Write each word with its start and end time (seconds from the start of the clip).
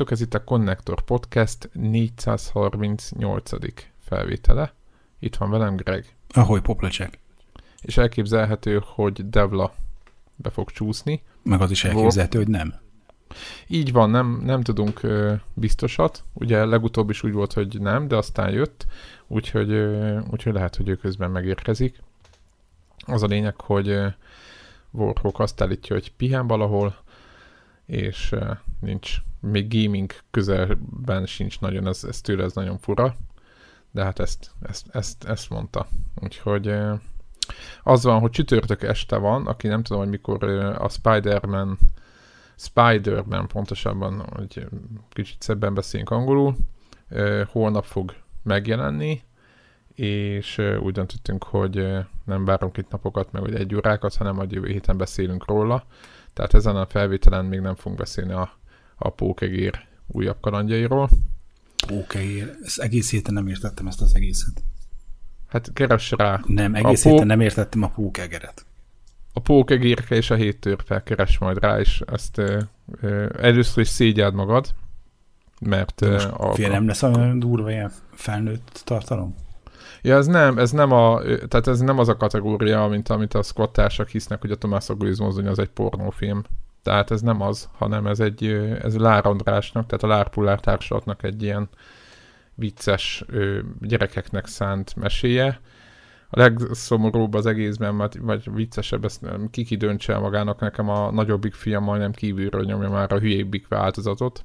Sziasztok, 0.00 0.18
ez 0.20 0.26
itt 0.26 0.34
a 0.34 0.44
Connector 0.44 1.02
Podcast 1.02 1.70
438. 1.72 3.50
felvétele. 3.98 4.72
Itt 5.18 5.36
van 5.36 5.50
velem 5.50 5.76
Greg. 5.76 6.16
Ahogy 6.28 6.60
poplecsek. 6.60 7.18
És 7.80 7.96
elképzelhető, 7.96 8.82
hogy 8.84 9.28
Devla 9.28 9.74
be 10.36 10.50
fog 10.50 10.70
csúszni. 10.70 11.22
Meg 11.42 11.60
az 11.60 11.70
is 11.70 11.84
elképzelhető, 11.84 12.38
hogy 12.38 12.48
nem. 12.48 12.74
Így 13.66 13.92
van, 13.92 14.10
nem, 14.10 14.40
nem 14.44 14.62
tudunk 14.62 15.02
ö, 15.02 15.34
biztosat. 15.54 16.24
Ugye 16.32 16.64
legutóbb 16.64 17.10
is 17.10 17.22
úgy 17.22 17.32
volt, 17.32 17.52
hogy 17.52 17.80
nem, 17.80 18.08
de 18.08 18.16
aztán 18.16 18.50
jött, 18.50 18.86
úgyhogy, 19.26 19.70
ö, 19.70 20.20
úgyhogy 20.30 20.52
lehet, 20.52 20.76
hogy 20.76 20.88
ő 20.88 20.96
közben 20.96 21.30
megérkezik. 21.30 22.02
Az 23.06 23.22
a 23.22 23.26
lényeg, 23.26 23.60
hogy 23.60 23.98
Warhawk 24.90 25.38
azt 25.38 25.60
állítja, 25.60 25.94
hogy 25.94 26.12
pihen 26.12 26.46
valahol, 26.46 26.96
és 27.86 28.32
ö, 28.32 28.52
nincs, 28.80 29.16
még 29.40 29.82
gaming 29.82 30.12
közelben 30.30 31.26
sincs 31.26 31.60
nagyon, 31.60 31.86
ez, 31.86 32.04
ez 32.04 32.20
tőle 32.20 32.44
ez 32.44 32.52
nagyon 32.52 32.78
fura, 32.78 33.16
de 33.90 34.04
hát 34.04 34.18
ezt, 34.18 34.50
ezt, 34.62 34.86
ezt, 34.90 35.24
ezt 35.24 35.50
mondta. 35.50 35.86
Úgyhogy 36.22 36.74
az 37.82 38.04
van, 38.04 38.20
hogy 38.20 38.30
csütörtök 38.30 38.82
este 38.82 39.16
van, 39.16 39.46
aki 39.46 39.68
nem 39.68 39.82
tudom, 39.82 40.02
hogy 40.02 40.10
mikor 40.10 40.44
a 40.78 40.88
Spider-Man 40.88 41.78
Spider-Man 42.56 43.48
pontosabban, 43.48 44.24
hogy 44.36 44.66
kicsit 45.08 45.42
szebben 45.42 45.74
beszéljünk 45.74 46.10
angolul, 46.10 46.56
holnap 47.46 47.84
fog 47.84 48.14
megjelenni, 48.42 49.22
és 49.94 50.58
úgy 50.80 50.92
döntöttünk, 50.92 51.44
hogy 51.44 51.88
nem 52.24 52.44
várunk 52.44 52.76
itt 52.76 52.90
napokat, 52.90 53.32
meg 53.32 53.42
hogy 53.42 53.54
egy 53.54 53.74
órákat, 53.74 54.14
hanem 54.14 54.38
a 54.38 54.44
jövő 54.48 54.68
héten 54.68 54.96
beszélünk 54.96 55.46
róla. 55.46 55.84
Tehát 56.32 56.54
ezen 56.54 56.76
a 56.76 56.86
felvételen 56.86 57.44
még 57.44 57.60
nem 57.60 57.74
fogunk 57.74 57.98
beszélni 57.98 58.32
a, 58.32 58.52
a 59.02 59.10
Pókegér 59.10 59.86
újabb 60.06 60.40
kalandjairól. 60.40 61.08
Pókegér, 61.86 62.56
ezt 62.62 62.78
egész 62.78 63.10
héten 63.10 63.34
nem 63.34 63.46
értettem 63.46 63.86
ezt 63.86 64.00
az 64.00 64.14
egészet. 64.14 64.62
Hát 65.46 65.72
keres 65.72 66.10
rá. 66.10 66.40
Nem, 66.46 66.74
egész 66.74 67.02
héten 67.02 67.26
nem 67.26 67.40
értettem 67.40 67.82
a 67.82 67.88
pókegeret 67.88 68.64
a 69.32 69.40
pókegérke 69.40 70.14
és 70.14 70.30
a 70.30 70.34
hét 70.34 70.60
törpe 70.60 71.02
keres 71.02 71.38
majd 71.38 71.58
rá, 71.58 71.78
és 71.78 72.02
ezt 72.06 72.38
ö, 72.38 72.60
ö, 73.00 73.26
először 73.40 73.82
is 73.82 73.88
szégyeld 73.88 74.34
magad, 74.34 74.74
mert... 75.60 76.00
Most 76.00 76.26
a, 76.26 76.52
fél 76.52 76.70
nem 76.70 76.86
lesz 76.86 77.02
olyan 77.02 77.38
durva 77.38 77.70
ilyen 77.70 77.92
felnőtt 78.12 78.82
tartalom? 78.84 79.34
Ja, 80.02 80.16
ez 80.16 80.26
nem, 80.26 80.58
ez 80.58 80.70
nem 80.70 80.92
a, 80.92 81.20
tehát 81.22 81.66
ez 81.66 81.80
nem 81.80 81.98
az 81.98 82.08
a 82.08 82.16
kategória, 82.16 82.86
mint 82.86 83.08
amit 83.08 83.34
a 83.34 83.42
squattársak 83.42 84.08
hisznek, 84.08 84.40
hogy 84.40 84.50
a 84.50 84.56
Tomás 84.56 84.88
Aguiz 84.88 85.18
mozdony 85.18 85.46
az 85.46 85.58
egy 85.58 85.68
pornófilm. 85.68 86.44
Tehát 86.82 87.10
ez 87.10 87.20
nem 87.20 87.40
az, 87.40 87.68
hanem 87.72 88.06
ez 88.06 88.20
egy, 88.20 88.44
ez 88.82 88.96
Lár 88.96 89.26
Andrásnak, 89.26 89.86
tehát 89.86 90.02
a 90.02 90.06
Lárpullár 90.06 90.60
társulatnak 90.60 91.22
egy 91.22 91.42
ilyen 91.42 91.68
vicces 92.54 93.24
gyerekeknek 93.80 94.46
szánt 94.46 94.96
meséje, 94.96 95.60
a 96.32 96.38
legszomorúbb 96.38 97.34
az 97.34 97.46
egészben, 97.46 98.10
vagy 98.20 98.54
viccesebb, 98.54 99.04
ezt 99.04 99.26
kiki 99.50 99.76
döntse 99.76 100.18
magának, 100.18 100.60
nekem 100.60 100.88
a 100.88 101.10
nagyobbik 101.10 101.54
fiam 101.54 101.84
majdnem 101.84 102.12
kívülről 102.12 102.64
nyomja 102.64 102.90
már 102.90 103.12
a 103.12 103.18
hülyébbik 103.18 103.68
változatot. 103.68 104.44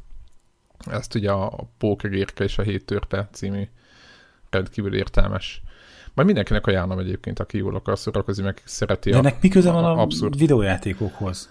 Ezt 0.91 1.15
ugye 1.15 1.31
a 1.31 1.69
Pókegérke 1.77 2.43
és 2.43 2.57
a 2.57 2.61
Hét 2.61 2.85
Törpe 2.85 3.29
című 3.31 3.63
rendkívül 4.49 4.95
értelmes. 4.95 5.61
Majd 6.13 6.27
mindenkinek 6.27 6.67
ajánlom 6.67 6.99
egyébként, 6.99 7.39
aki 7.39 7.57
jól 7.57 7.75
akar 7.75 7.97
szórakozni, 7.97 8.43
meg 8.43 8.61
szereti 8.63 9.09
De 9.09 9.17
ennek 9.17 9.41
mi 9.41 9.47
köze 9.47 9.71
van 9.71 9.85
a, 9.85 10.01
abszurd... 10.01 10.37
videójátékokhoz? 10.37 11.49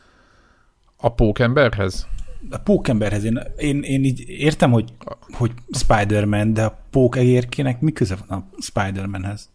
A 1.05 1.09
pókemberhez? 1.09 2.07
A 2.51 2.59
pókemberhez. 2.59 3.25
Én, 3.25 3.41
én, 3.57 3.83
én 3.83 4.05
így 4.05 4.25
értem, 4.29 4.71
hogy, 4.71 4.93
hogy 5.33 5.53
Spider-Man, 5.71 6.53
de 6.53 6.65
a 6.65 6.79
pókegérkének 6.91 7.81
mi 7.81 7.93
köze 7.93 8.17
van 8.27 8.39
a 8.39 8.61
Spider-Manhez? 8.61 9.51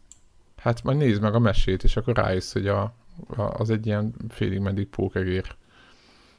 Hát 0.57 0.83
majd 0.83 0.97
nézd 0.97 1.21
meg 1.21 1.35
a 1.35 1.39
mesét, 1.39 1.83
és 1.83 1.97
akkor 1.97 2.15
rájössz, 2.15 2.53
hogy 2.53 2.67
a, 2.67 2.81
a, 3.27 3.41
az 3.41 3.69
egy 3.69 3.85
ilyen 3.85 4.13
félig 4.29 4.59
meddig 4.59 4.88
pókegér. 4.88 5.55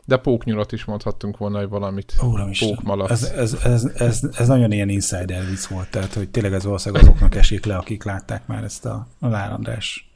De 0.05 0.17
póknyulat 0.17 0.73
is 0.73 0.85
mondhattunk 0.85 1.37
volna, 1.37 1.59
hogy 1.59 1.69
valamit. 1.69 2.15
Pókmalac. 2.59 3.11
Ez, 3.11 3.23
ez, 3.23 3.55
ez, 3.65 3.85
ez, 3.85 4.29
ez, 4.37 4.49
nagyon 4.49 4.73
ilyen 4.73 4.89
insider 4.89 5.47
vicc 5.47 5.67
volt, 5.67 5.91
tehát 5.91 6.15
hogy 6.15 6.31
tényleg 6.31 6.53
ez 6.53 6.65
valószínűleg 6.65 7.03
azoknak 7.03 7.35
esik 7.35 7.65
le, 7.65 7.77
akik 7.77 8.05
látták 8.05 8.47
már 8.47 8.65
ezt 8.65 8.87
a, 8.87 9.07
a 9.19 9.29
Lárandrás 9.29 10.10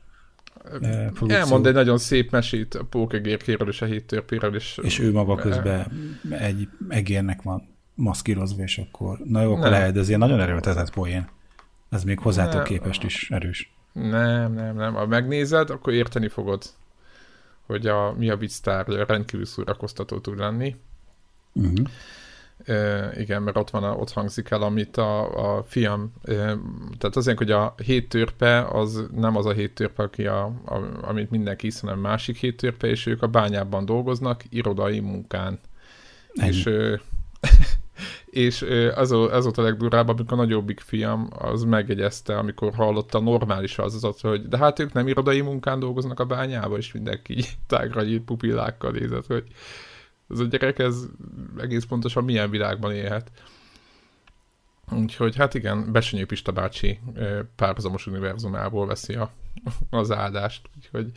eh, 0.83 1.11
Elmond 1.27 1.67
egy 1.67 1.75
nagyon 1.75 1.99
szép 1.99 2.31
mesét 2.31 2.75
a 2.75 2.85
pókegérkéről 2.85 3.69
és 3.69 3.83
a 3.83 3.87
héttörpéről. 3.87 4.55
És, 4.55 4.79
és 4.83 4.99
ő 4.99 5.13
maga 5.13 5.35
közben 5.35 5.87
egy 6.31 6.69
egérnek 6.89 7.43
van 7.43 7.69
maszkírozva, 7.95 8.63
és 8.63 8.79
akkor, 8.79 9.19
na 9.25 9.43
jó, 9.43 9.55
akkor 9.55 9.71
lehet, 9.71 9.97
ez 9.97 10.09
ilyen 10.09 10.21
nagyon 10.21 10.41
erőltetett 10.41 10.93
poén. 10.93 11.29
Ez 11.91 12.05
még 12.05 12.19
hozzátok 12.19 12.65
képest 12.65 13.03
is 13.03 13.31
erős. 13.31 13.73
Nem, 13.93 14.53
nem, 14.53 14.77
nem. 14.77 14.95
Ha 14.95 15.07
megnézed, 15.07 15.71
akkor 15.71 15.93
érteni 15.93 16.29
fogod, 16.29 16.63
hogy 17.67 17.87
a, 17.87 18.15
mi 18.19 18.31
a 18.31 18.37
vicctár 18.37 18.87
rendkívül 18.87 19.47
szórakoztató 19.47 20.19
tud 20.19 20.39
lenni. 20.39 20.77
Uh-huh. 21.53 21.87
Igen, 23.17 23.43
mert 23.43 23.57
ott 23.57 23.71
van, 23.71 23.85
a, 23.85 23.95
ott 23.95 24.13
hangzik 24.13 24.51
el, 24.51 24.63
amit 24.63 24.97
a, 24.97 25.57
a 25.57 25.63
fiam, 25.63 26.13
e, 26.23 26.33
tehát 26.99 27.17
azért, 27.17 27.39
hogy 27.39 27.51
a 27.51 27.75
hét 27.85 28.09
törpe, 28.09 28.65
az 28.65 29.07
nem 29.15 29.37
az 29.37 29.47
a 29.47 29.53
hét 29.53 29.75
törpe, 29.75 30.03
aki 30.03 30.27
a, 30.27 30.45
a, 30.45 30.81
amit 31.03 31.31
mindenki 31.31 31.67
hisz, 31.67 31.81
hanem 31.81 31.99
másik 31.99 32.37
hét 32.37 32.57
törpe, 32.57 32.87
és 32.87 33.07
ők 33.07 33.23
a 33.23 33.27
bányában 33.27 33.85
dolgoznak, 33.85 34.43
irodai 34.49 35.01
munkán. 35.01 35.59
Ennyi. 36.35 36.49
És 36.49 36.71
és 38.35 38.63
az, 38.95 39.11
az 39.11 39.45
volt 39.45 39.59
a 39.59 39.63
legdurább, 39.63 40.09
amikor 40.09 40.39
a 40.39 40.43
nagyobbik 40.43 40.81
fiam 40.81 41.29
az 41.39 41.63
megjegyezte, 41.63 42.39
amikor 42.39 42.75
hallotta 42.75 43.21
normális 43.21 43.79
az, 43.79 44.05
az, 44.05 44.21
hogy 44.21 44.49
de 44.49 44.59
hát 44.59 44.79
ők 44.79 44.93
nem 44.93 45.09
irodai 45.09 45.41
munkán 45.41 45.79
dolgoznak 45.79 46.21
a 46.21 46.25
bányába, 46.25 46.77
és 46.77 46.93
mindenki 46.93 47.45
tágra 47.67 48.03
nyílt 48.03 48.23
pupillákkal 48.23 48.91
nézett, 48.91 49.27
hogy 49.27 49.45
ez 50.31 50.39
a 50.39 50.45
gyerek, 50.45 50.79
ez 50.79 51.07
egész 51.59 51.85
pontosan 51.85 52.25
milyen 52.25 52.51
világban 52.51 52.93
élhet. 52.93 53.31
Úgyhogy 54.93 55.37
hát 55.37 55.55
igen, 55.55 55.93
Besenyő 55.93 56.27
Pista 56.27 56.53
bácsi 56.53 57.01
párhuzamos 57.57 58.07
univerzumából 58.07 58.87
veszi 58.87 59.15
a, 59.15 59.31
az 59.91 60.11
áldást, 60.11 60.69
úgyhogy 60.77 61.13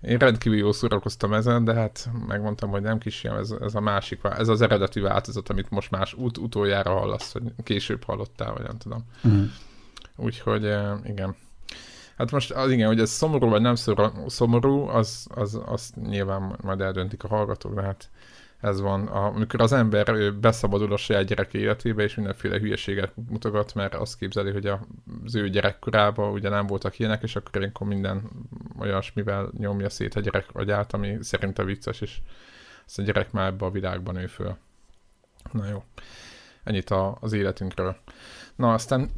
én 0.00 0.18
rendkívül 0.18 0.58
jól 0.58 0.72
szórakoztam 0.72 1.32
ezen, 1.32 1.64
de 1.64 1.74
hát 1.74 2.10
megmondtam, 2.26 2.70
hogy 2.70 2.82
nem 2.82 2.98
kisfiam, 2.98 3.36
ez, 3.36 3.50
ez 3.50 3.74
a 3.74 3.80
másik, 3.80 4.20
ez 4.22 4.48
az 4.48 4.60
eredeti 4.60 5.00
változat, 5.00 5.48
amit 5.48 5.70
most 5.70 5.90
más 5.90 6.14
ut- 6.14 6.38
utoljára 6.38 6.98
hallasz, 6.98 7.32
vagy 7.32 7.52
később 7.62 8.04
hallottál, 8.04 8.52
vagy 8.52 8.62
nem 8.62 8.78
tudom. 8.78 9.04
Mm. 9.28 9.44
Úgyhogy 10.16 10.62
igen. 11.04 11.36
Hát 12.18 12.30
most 12.30 12.50
az 12.50 12.70
igen, 12.70 12.86
hogy 12.86 13.00
ez 13.00 13.10
szomorú 13.10 13.48
vagy 13.48 13.60
nem 13.60 13.74
szomorú, 14.26 14.88
az, 14.88 15.26
az, 15.34 15.60
az 15.66 15.92
nyilván 16.08 16.56
majd 16.62 16.80
eldöntik 16.80 17.24
a 17.24 17.28
hallgatók, 17.28 17.74
de 17.74 17.82
hát 17.82 18.10
ez 18.60 18.80
van, 18.80 19.06
amikor 19.06 19.60
az 19.60 19.72
ember 19.72 20.34
beszabadul 20.34 20.92
a 20.92 20.96
saját 20.96 21.24
gyerek 21.24 21.54
életébe, 21.54 22.02
és 22.02 22.14
mindenféle 22.14 22.58
hülyeséget 22.58 23.12
mutogat, 23.28 23.74
mert 23.74 23.94
azt 23.94 24.18
képzeli, 24.18 24.50
hogy 24.50 24.66
az 25.24 25.34
ő 25.34 25.48
gyerekkorában 25.48 26.32
ugye 26.32 26.48
nem 26.48 26.66
voltak 26.66 26.98
ilyenek, 26.98 27.22
és 27.22 27.36
akkor 27.36 27.60
ilyenkor 27.60 27.86
minden 27.86 28.22
olyasmivel 28.78 29.50
nyomja 29.58 29.88
szét 29.88 30.14
a 30.14 30.20
gyerek 30.20 30.46
agyát, 30.52 30.92
ami 30.92 31.16
szerint 31.20 31.58
a 31.58 31.64
vicces, 31.64 32.00
és 32.00 32.18
ezt 32.86 32.98
a 32.98 33.02
gyerek 33.02 33.32
már 33.32 33.46
ebbe 33.46 33.64
a 33.64 33.70
világban 33.70 34.14
nő 34.14 34.26
föl. 34.26 34.56
Na 35.52 35.68
jó, 35.68 35.84
ennyit 36.64 36.90
a, 36.90 37.16
az 37.20 37.32
életünkről. 37.32 37.96
Na 38.56 38.72
aztán 38.72 39.10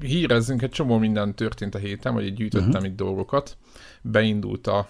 hírezzünk, 0.00 0.62
egy 0.62 0.70
csomó 0.70 0.98
minden 0.98 1.34
történt 1.34 1.74
a 1.74 1.78
héten, 1.78 2.14
vagy 2.14 2.24
így 2.24 2.34
gyűjtöttem 2.34 2.68
uh-huh. 2.68 2.86
itt 2.86 2.96
dolgokat. 2.96 3.56
Beindult 4.02 4.66
a 4.66 4.88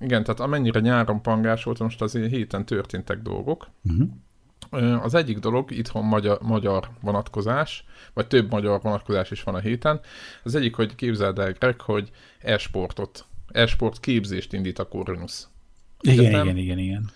igen, 0.00 0.24
tehát 0.24 0.40
amennyire 0.40 0.80
nyáron 0.80 1.22
pangás 1.22 1.64
volt, 1.64 1.78
most 1.78 2.02
azért 2.02 2.30
héten 2.30 2.64
történtek 2.64 3.22
dolgok. 3.22 3.68
Uh-huh. 3.82 5.04
Az 5.04 5.14
egyik 5.14 5.38
dolog, 5.38 5.70
itthon 5.70 6.04
magyar, 6.04 6.38
magyar 6.42 6.88
vonatkozás, 7.00 7.84
vagy 8.14 8.26
több 8.26 8.50
magyar 8.50 8.80
vonatkozás 8.82 9.30
is 9.30 9.42
van 9.42 9.54
a 9.54 9.58
héten. 9.58 10.00
Az 10.42 10.54
egyik, 10.54 10.74
hogy 10.74 10.94
képzeld 10.94 11.38
el, 11.38 11.52
Greg, 11.52 11.80
hogy 11.80 12.10
e-sportot, 12.38 13.24
e-sport 13.48 14.00
képzést 14.00 14.52
indít 14.52 14.78
a 14.78 14.88
Corvinus. 14.88 15.46
Igen, 16.00 16.24
igen, 16.24 16.56
igen, 16.56 16.78
igen 16.78 17.10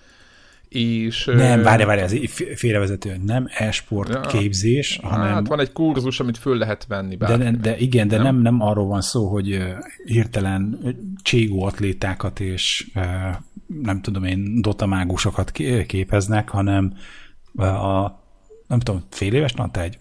és... 0.75 1.25
Nem, 1.25 1.63
várj, 1.63 1.85
várj, 1.85 2.01
ez 2.01 2.15
félrevezető, 2.55 3.17
nem 3.25 3.47
e-sport 3.51 4.09
ja, 4.09 4.21
képzés, 4.21 4.99
hanem... 5.03 5.33
Hát 5.33 5.47
van 5.47 5.61
egy 5.61 5.73
kurzus, 5.73 6.21
amit 6.21 6.39
föl 6.39 6.57
lehet 6.57 6.87
venni 6.87 7.17
De, 7.17 7.51
de 7.51 7.77
igen, 7.79 8.09
de 8.09 8.17
nem? 8.17 8.25
nem, 8.25 8.37
nem 8.37 8.61
arról 8.61 8.87
van 8.87 9.01
szó, 9.01 9.29
hogy 9.29 9.63
hirtelen 10.05 10.79
cségó 11.23 11.65
atlétákat 11.65 12.41
és 12.41 12.91
nem 13.83 14.01
tudom 14.01 14.25
én, 14.25 14.61
dotamágusokat 14.61 15.51
képeznek, 15.87 16.49
hanem 16.49 16.93
a, 17.57 18.23
nem 18.67 18.79
tudom, 18.79 19.03
fél 19.11 19.35
éves 19.35 19.53
tantágy? 19.53 19.99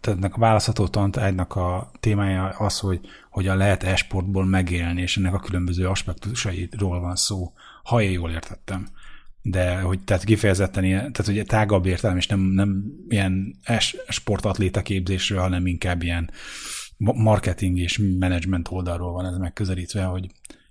Tehát 0.00 0.18
ennek 0.18 0.34
a 0.34 0.38
választható 0.38 0.88
tantágynak 0.88 1.56
a 1.56 1.90
témája 2.00 2.48
az, 2.48 2.78
hogy 2.78 3.00
hogyan 3.30 3.56
lehet 3.56 3.82
e-sportból 3.82 4.44
megélni, 4.44 5.00
és 5.00 5.16
ennek 5.16 5.34
a 5.34 5.38
különböző 5.38 5.88
aspektusairól 5.88 7.00
van 7.00 7.16
szó, 7.16 7.52
ha 7.82 8.02
én 8.02 8.10
jól 8.10 8.30
értettem. 8.30 8.86
De 9.42 9.80
hogy 9.80 10.00
tehát 10.04 10.24
kifejezetten 10.24 10.84
ilyen, 10.84 11.12
tehát 11.12 11.30
ugye 11.30 11.44
tágabb 11.44 11.86
értelem, 11.86 12.16
és 12.16 12.26
nem, 12.26 12.40
nem 12.40 12.84
ilyen 13.08 13.56
sportatléta 14.08 14.82
képzésről, 14.82 15.40
hanem 15.40 15.66
inkább 15.66 16.02
ilyen 16.02 16.30
marketing 16.96 17.78
és 17.78 17.98
management 18.18 18.68
oldalról 18.70 19.12
van 19.12 19.26
ez 19.26 19.36
megközelítve, 19.36 20.04
hogy 20.04 20.26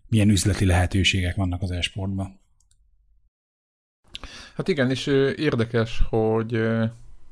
milyen 0.07 0.29
üzleti 0.29 0.65
lehetőségek 0.65 1.35
vannak 1.35 1.61
az 1.61 1.71
esportban. 1.71 2.39
Hát 4.55 4.67
igen, 4.67 4.89
és 4.89 5.07
érdekes, 5.35 6.01
hogy 6.09 6.53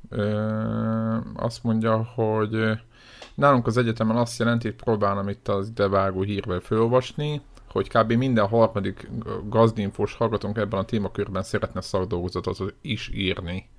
ö, 0.10 1.18
azt 1.36 1.64
mondja, 1.64 2.04
hogy 2.04 2.80
nálunk 3.36 3.68
az 3.68 3.78
egyetemen 3.78 4.16
azt 4.18 4.40
jelenti, 4.40 4.68
hogy 4.68 4.76
próbálom 4.76 5.30
itt 5.30 5.48
az 5.48 5.68
idevágó 5.70 6.22
hírvel 6.22 6.60
felolvasni, 6.60 7.42
hogy 7.72 7.90
kb. 7.90 8.12
minden 8.12 8.48
harmadik 8.48 9.10
gazdinfós 9.46 10.14
hallgatónk 10.14 10.58
ebben 10.58 10.80
a 10.80 10.86
témakörben 10.86 11.44
szeretne 11.44 11.82
szakdolgozatot 11.82 12.74
is 12.82 13.10
írni. 13.14 13.70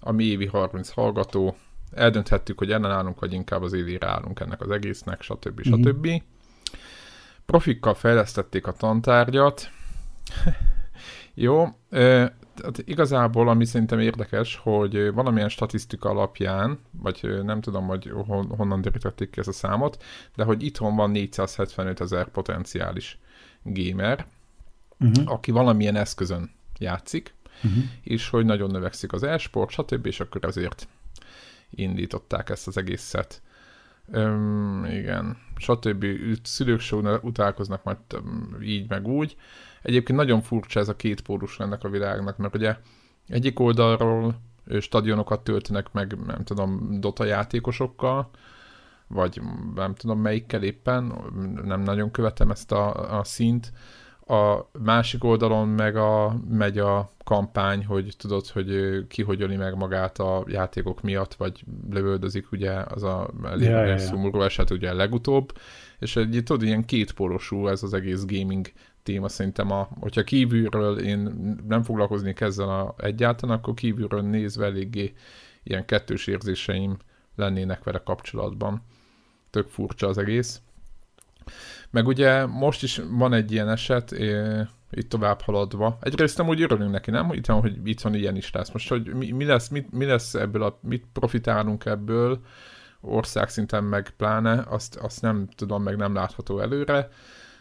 A 0.00 0.12
mi 0.12 0.24
évi 0.24 0.46
30 0.46 0.90
hallgató. 0.90 1.56
Eldönthettük, 1.90 2.58
hogy 2.58 2.72
ellenállunk, 2.72 3.20
vagy 3.20 3.32
inkább 3.32 3.62
az 3.62 3.72
élére 3.72 4.06
állunk 4.06 4.40
ennek 4.40 4.60
az 4.60 4.70
egésznek, 4.70 5.22
stb. 5.22 5.62
stb. 5.62 6.06
Mm-hmm. 6.06 6.16
Profikkal 7.46 7.94
fejlesztették 7.94 8.66
a 8.66 8.72
tantárgyat. 8.72 9.70
Jó, 11.34 11.66
tehát 12.56 12.82
igazából, 12.84 13.48
ami 13.48 13.64
szerintem 13.64 13.98
érdekes, 13.98 14.56
hogy 14.62 15.12
valamilyen 15.12 15.48
statisztika 15.48 16.08
alapján, 16.08 16.78
vagy 16.90 17.42
nem 17.42 17.60
tudom, 17.60 17.86
hogy 17.86 18.12
honnan 18.56 18.80
derítették 18.80 19.30
ki 19.30 19.38
ezt 19.38 19.48
a 19.48 19.52
számot, 19.52 20.02
de 20.34 20.44
hogy 20.44 20.62
itthon 20.62 20.96
van 20.96 21.10
475 21.10 22.00
ezer 22.00 22.28
potenciális 22.28 23.18
gamer, 23.62 24.26
uh-huh. 25.00 25.32
aki 25.32 25.50
valamilyen 25.50 25.96
eszközön 25.96 26.50
játszik, 26.78 27.34
uh-huh. 27.64 27.84
és 28.02 28.28
hogy 28.28 28.44
nagyon 28.44 28.70
növekszik 28.70 29.12
az 29.12 29.22
e-sport, 29.22 29.70
stb., 29.70 30.06
és 30.06 30.20
akkor 30.20 30.44
ezért 30.44 30.88
indították 31.70 32.50
ezt 32.50 32.66
az 32.66 32.76
egészet. 32.76 33.42
Öm, 34.10 34.84
igen, 34.84 35.36
stb. 35.56 36.06
Szülők 36.42 36.80
se 36.80 36.96
utálkoznak 37.22 37.84
majd 37.84 37.98
így 38.62 38.88
meg 38.88 39.06
úgy. 39.06 39.36
Egyébként 39.82 40.18
nagyon 40.18 40.40
furcsa 40.40 40.80
ez 40.80 40.88
a 40.88 40.96
két 40.96 41.20
pólus 41.20 41.58
ennek 41.58 41.84
a 41.84 41.88
világnak, 41.88 42.36
mert 42.36 42.54
ugye 42.54 42.76
egyik 43.28 43.60
oldalról 43.60 44.40
stadionokat 44.80 45.44
töltenek 45.44 45.92
meg, 45.92 46.18
nem 46.26 46.44
tudom, 46.44 47.00
Dota 47.00 47.24
játékosokkal, 47.24 48.30
vagy 49.06 49.40
nem 49.74 49.94
tudom 49.94 50.20
melyikkel 50.20 50.62
éppen, 50.62 51.12
nem 51.64 51.80
nagyon 51.80 52.10
követem 52.10 52.50
ezt 52.50 52.72
a, 52.72 53.18
a 53.18 53.24
szint. 53.24 53.72
A 54.28 54.68
másik 54.78 55.24
oldalon 55.24 55.68
meg 55.68 55.96
a, 55.96 56.36
megy 56.48 56.78
a 56.78 57.10
kampány, 57.24 57.84
hogy 57.84 58.14
tudod, 58.18 58.46
hogy 58.46 59.00
ki 59.08 59.22
hogy 59.22 59.42
öli 59.42 59.56
meg 59.56 59.76
magát 59.76 60.18
a 60.18 60.44
játékok 60.46 61.00
miatt, 61.02 61.34
vagy 61.34 61.64
lövöldözik, 61.90 62.52
ugye 62.52 62.72
az 62.72 63.02
a 63.02 63.30
szomorú 63.96 64.42
eset 64.42 64.70
ugye 64.70 64.92
legutóbb, 64.92 65.52
és 65.98 66.16
egy, 66.16 66.40
tudod, 66.44 66.62
ilyen 66.62 66.84
kétpólusú 66.84 67.66
ez 67.66 67.82
az 67.82 67.94
egész 67.94 68.24
gaming 68.24 68.72
téma 69.02 69.28
szerintem, 69.28 69.70
a, 69.70 69.88
hogyha 70.00 70.22
kívülről 70.22 70.98
én 70.98 71.18
nem 71.68 71.82
foglalkoznék 71.82 72.40
ezzel 72.40 72.68
a, 72.68 72.94
egyáltalán, 72.98 73.56
akkor 73.56 73.74
kívülről 73.74 74.22
nézve 74.22 74.64
eléggé 74.64 75.14
ilyen 75.62 75.84
kettős 75.84 76.26
érzéseim 76.26 76.96
lennének 77.36 77.84
vele 77.84 78.02
kapcsolatban. 78.04 78.82
Tök 79.50 79.68
furcsa 79.68 80.06
az 80.08 80.18
egész. 80.18 80.60
Meg 81.90 82.06
ugye 82.06 82.46
most 82.46 82.82
is 82.82 83.00
van 83.10 83.32
egy 83.32 83.52
ilyen 83.52 83.68
eset, 83.68 84.10
itt 84.90 85.08
tovább 85.08 85.40
haladva. 85.40 85.98
Egyrészt 86.00 86.38
nem 86.38 86.48
úgy 86.48 86.62
örülünk 86.62 86.90
neki, 86.90 87.10
nem? 87.10 87.32
Itt 87.32 87.46
van, 87.46 87.60
hogy 87.60 87.88
itt 87.88 88.00
van 88.00 88.14
ilyen 88.14 88.36
is 88.36 88.52
lesz. 88.52 88.70
Most, 88.70 88.88
hogy 88.88 89.14
mi, 89.14 89.30
mi, 89.30 89.44
lesz, 89.44 89.68
mit, 89.68 89.92
mi 89.92 90.04
lesz 90.04 90.34
ebből, 90.34 90.62
a, 90.62 90.78
mit 90.82 91.04
profitálunk 91.12 91.84
ebből, 91.84 92.40
országszinten 93.00 93.84
meg 93.84 94.10
pláne, 94.16 94.64
azt, 94.68 94.96
azt 94.96 95.22
nem 95.22 95.48
tudom, 95.56 95.82
meg 95.82 95.96
nem 95.96 96.14
látható 96.14 96.60
előre 96.60 97.08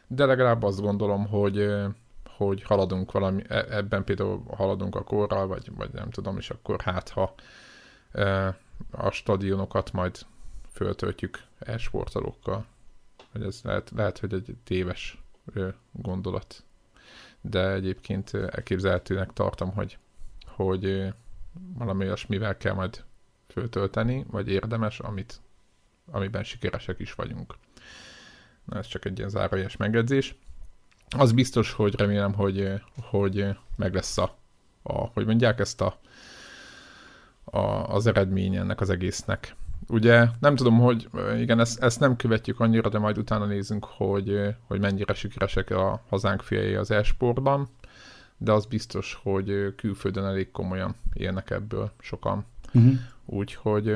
de 0.08 0.26
legalább 0.26 0.64
azt 0.64 0.82
gondolom, 0.82 1.28
hogy, 1.28 1.74
hogy 2.38 2.64
haladunk 2.64 3.12
valami, 3.12 3.44
e, 3.48 3.66
ebben 3.70 4.04
például 4.04 4.44
haladunk 4.56 4.96
a 4.96 5.04
korral, 5.04 5.48
vagy, 5.48 5.72
vagy 5.76 5.90
nem 5.94 6.10
tudom, 6.10 6.38
és 6.38 6.50
akkor 6.50 6.82
hát 6.82 7.10
ha 7.10 7.34
a 8.92 9.12
stadionokat 9.12 9.92
majd 9.92 10.18
föltöltjük 10.72 11.44
e-sportolókkal. 11.60 12.66
Hogy 13.36 13.44
ez 13.44 13.60
lehet, 13.64 13.92
lehet, 13.96 14.18
hogy 14.18 14.34
egy 14.34 14.56
téves 14.64 15.24
gondolat. 15.92 16.64
De 17.42 17.72
egyébként 17.72 18.34
elképzelhetőnek 18.34 19.34
tartom, 19.34 19.72
hogy, 19.72 19.98
hogy 20.46 21.14
valami 21.74 22.06
olyasmivel 22.06 22.58
kell 22.58 22.74
majd 22.74 23.04
föltölteni, 23.48 24.26
vagy 24.30 24.50
érdemes, 24.50 25.00
amit, 25.00 25.42
amiben 26.12 26.44
sikeresek 26.44 27.00
is 27.00 27.14
vagyunk. 27.14 27.56
Na, 28.64 28.78
ez 28.78 28.88
csak 28.88 29.06
egy 29.06 29.18
ilyen 29.18 29.30
zárójeles 29.30 29.78
megjegyzés. 29.78 30.36
Az 31.18 31.32
biztos, 31.32 31.72
hogy 31.72 31.96
remélem, 31.96 32.34
hogy, 32.34 32.82
hogy 33.02 33.58
meg 33.76 33.94
lesz 33.94 34.18
a, 34.18 34.38
a 34.82 34.94
hogy 34.94 35.26
mondják 35.26 35.60
ezt 35.60 35.82
a, 35.82 36.00
a, 37.44 37.60
az 37.94 38.08
eredmény 38.08 38.56
ennek 38.56 38.82
az 38.82 38.90
egésznek. 38.90 39.56
Ugye 39.88 40.26
nem 40.40 40.56
tudom, 40.56 40.80
hogy 40.80 41.10
igen, 41.38 41.60
ezt, 41.60 41.84
ezt 41.84 42.00
nem 42.00 42.16
követjük 42.16 42.60
annyira, 42.60 42.90
de 42.90 43.00
majd 43.00 43.18
utána 43.18 43.46
nézünk, 43.46 43.86
hogy, 43.86 44.56
hogy 44.68 44.80
mennyire 44.80 45.14
sikeresek 45.14 45.70
a 45.70 46.04
hazánk 46.10 46.42
fiai 46.42 46.74
az 46.74 46.92
e-sportban, 46.92 47.68
de 48.38 48.52
az 48.52 48.66
biztos, 48.66 49.20
hogy 49.24 49.74
külföldön 49.76 50.26
elég 50.26 50.52
komolyan 50.52 50.96
élnek 51.14 51.50
ebből 51.50 51.92
sokan. 52.00 52.46
Uh-huh. 52.74 52.94
Úgyhogy 53.26 53.96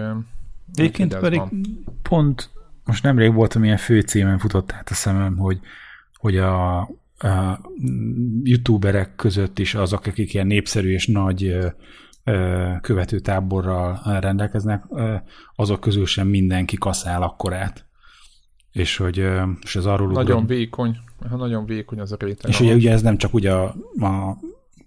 Egyébként 0.74 1.18
pedig 1.18 1.40
van. 1.40 1.64
pont 2.02 2.50
most 2.86 3.04
nemrég 3.04 3.34
voltam 3.34 3.64
ilyen 3.64 3.78
főcímen 3.78 4.38
futott 4.38 4.72
át 4.72 4.90
a 4.90 4.94
szemem, 4.94 5.38
hogy, 5.38 5.60
hogy 6.16 6.38
a, 6.38 6.80
a 6.80 7.62
youtuberek 8.44 9.16
között 9.16 9.60
is 9.60 9.76
azok, 9.76 10.06
akik 10.06 10.34
ilyen 10.34 10.48
népszerű 10.48 10.92
és 10.92 11.08
nagy 11.08 11.58
követőtáborral 12.82 14.20
rendelkeznek, 14.20 14.84
azok 15.56 15.80
közül 15.80 16.06
sem 16.06 16.28
mindenki 16.28 16.78
kaszál 16.78 17.22
akkorát. 17.22 17.86
És 18.72 18.98
hogy 18.98 19.18
és 19.62 19.76
ez 19.76 19.86
arról 19.86 20.08
Nagyon 20.08 20.32
ugram, 20.32 20.46
vékony, 20.46 20.98
nagyon 21.30 21.66
vékony 21.66 22.00
az 22.00 22.12
a 22.12 22.16
réteg. 22.20 22.50
És 22.50 22.60
ugye, 22.60 22.74
ugye 22.74 22.92
ez 22.92 23.02
nem 23.02 23.18
csak 23.18 23.34
ugye 23.34 23.54
a, 23.54 23.76
a, 24.00 24.38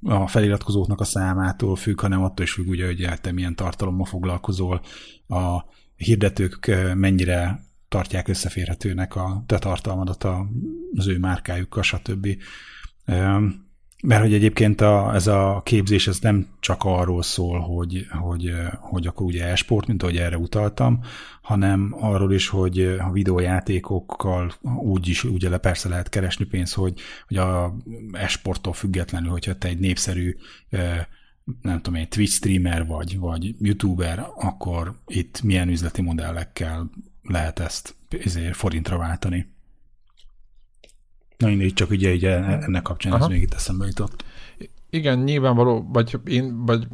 a 0.02 0.26
feliratkozóknak 0.26 1.00
a 1.00 1.04
számától 1.04 1.76
függ, 1.76 2.00
hanem 2.00 2.22
attól 2.22 2.44
is 2.44 2.52
függ, 2.52 2.68
ugye, 2.68 2.86
hogy 2.86 3.20
te 3.20 3.32
milyen 3.32 3.54
tartalommal 3.54 4.06
foglalkozol, 4.06 4.80
a 5.28 5.64
hirdetők 5.96 6.70
mennyire 6.94 7.60
tartják 7.88 8.28
összeférhetőnek 8.28 9.16
a 9.16 9.42
te 9.46 9.58
tartalmadat 9.58 10.24
az 10.94 11.08
ő 11.08 11.18
márkájukkal, 11.18 11.82
stb. 11.82 12.28
Mert 14.04 14.22
hogy 14.22 14.34
egyébként 14.34 14.80
a, 14.80 15.14
ez 15.14 15.26
a 15.26 15.60
képzés 15.64 16.08
ez 16.08 16.18
nem 16.18 16.46
csak 16.60 16.84
arról 16.84 17.22
szól, 17.22 17.60
hogy, 17.60 18.06
hogy, 18.10 18.52
hogy 18.80 19.06
akkor 19.06 19.26
ugye 19.26 19.44
e-sport, 19.44 19.86
mint 19.86 20.02
ahogy 20.02 20.16
erre 20.16 20.38
utaltam, 20.38 21.00
hanem 21.42 21.94
arról 22.00 22.32
is, 22.32 22.48
hogy 22.48 22.80
a 22.80 23.10
videójátékokkal 23.12 24.52
úgy 24.76 25.08
is 25.08 25.24
ugye 25.24 25.56
persze 25.56 25.88
lehet 25.88 26.08
keresni 26.08 26.44
pénzt, 26.44 26.74
hogy, 26.74 27.00
hogy 27.28 27.36
a 27.36 27.76
e-sporttól 28.12 28.72
függetlenül, 28.72 29.30
hogyha 29.30 29.58
te 29.58 29.68
egy 29.68 29.78
népszerű 29.78 30.36
nem 31.62 31.80
tudom, 31.80 32.00
egy 32.00 32.08
Twitch 32.08 32.34
streamer 32.34 32.86
vagy, 32.86 33.18
vagy 33.18 33.54
youtuber, 33.58 34.26
akkor 34.34 34.94
itt 35.06 35.42
milyen 35.42 35.68
üzleti 35.68 36.02
modellekkel 36.02 36.90
lehet 37.22 37.58
ezt 37.58 37.94
ezért 38.24 38.56
forintra 38.56 38.98
váltani. 38.98 39.51
Na, 41.42 41.50
így 41.50 41.74
csak 41.74 41.90
ugye, 41.90 42.12
ugye 42.12 42.44
ennek 42.44 42.82
kapcsán 42.82 43.12
Aha. 43.12 43.22
ez 43.22 43.30
még 43.30 43.42
itt 43.42 43.54
eszembe 43.54 43.86
jutott. 43.86 44.24
Igen, 44.90 45.18
nyilvánvaló, 45.18 45.88
vagy 45.92 46.18
én, 46.24 46.64
vagy 46.64 46.86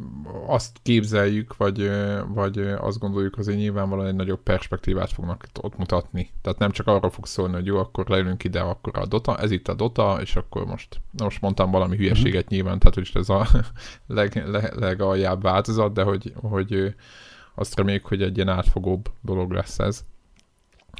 azt 0.47 0.77
képzeljük, 0.83 1.57
vagy, 1.57 1.91
vagy 2.27 2.57
azt 2.57 2.99
gondoljuk, 2.99 3.35
hogy 3.35 3.55
nyilvánvalóan 3.55 4.07
egy 4.07 4.15
nagyobb 4.15 4.43
perspektívát 4.43 5.11
fognak 5.11 5.47
ott 5.61 5.77
mutatni. 5.77 6.31
Tehát 6.41 6.59
nem 6.59 6.71
csak 6.71 6.87
arra 6.87 7.09
fog 7.09 7.25
szólni, 7.25 7.53
hogy 7.53 7.65
jó, 7.65 7.77
akkor 7.77 8.07
leülünk 8.07 8.43
ide, 8.43 8.59
akkor 8.59 8.97
a 8.97 9.05
Dota, 9.05 9.37
ez 9.37 9.51
itt 9.51 9.67
a 9.67 9.73
Dota, 9.73 10.17
és 10.21 10.35
akkor 10.35 10.65
most, 10.65 11.01
most 11.23 11.41
mondtam 11.41 11.71
valami 11.71 11.97
hülyeséget 11.97 12.43
uh-huh. 12.43 12.49
nyilván, 12.49 12.79
tehát 12.79 12.95
hogy 12.95 13.09
ez 13.13 13.29
a 13.29 13.47
leg, 14.07 14.43
leg, 14.45 14.73
legaljább 14.75 15.41
változat, 15.41 15.93
de 15.93 16.03
hogy, 16.03 16.33
hogy 16.35 16.95
azt 17.55 17.75
reméljük, 17.75 18.05
hogy 18.05 18.21
egy 18.21 18.35
ilyen 18.35 18.49
átfogóbb 18.49 19.09
dolog 19.21 19.51
lesz 19.51 19.79
ez 19.79 20.03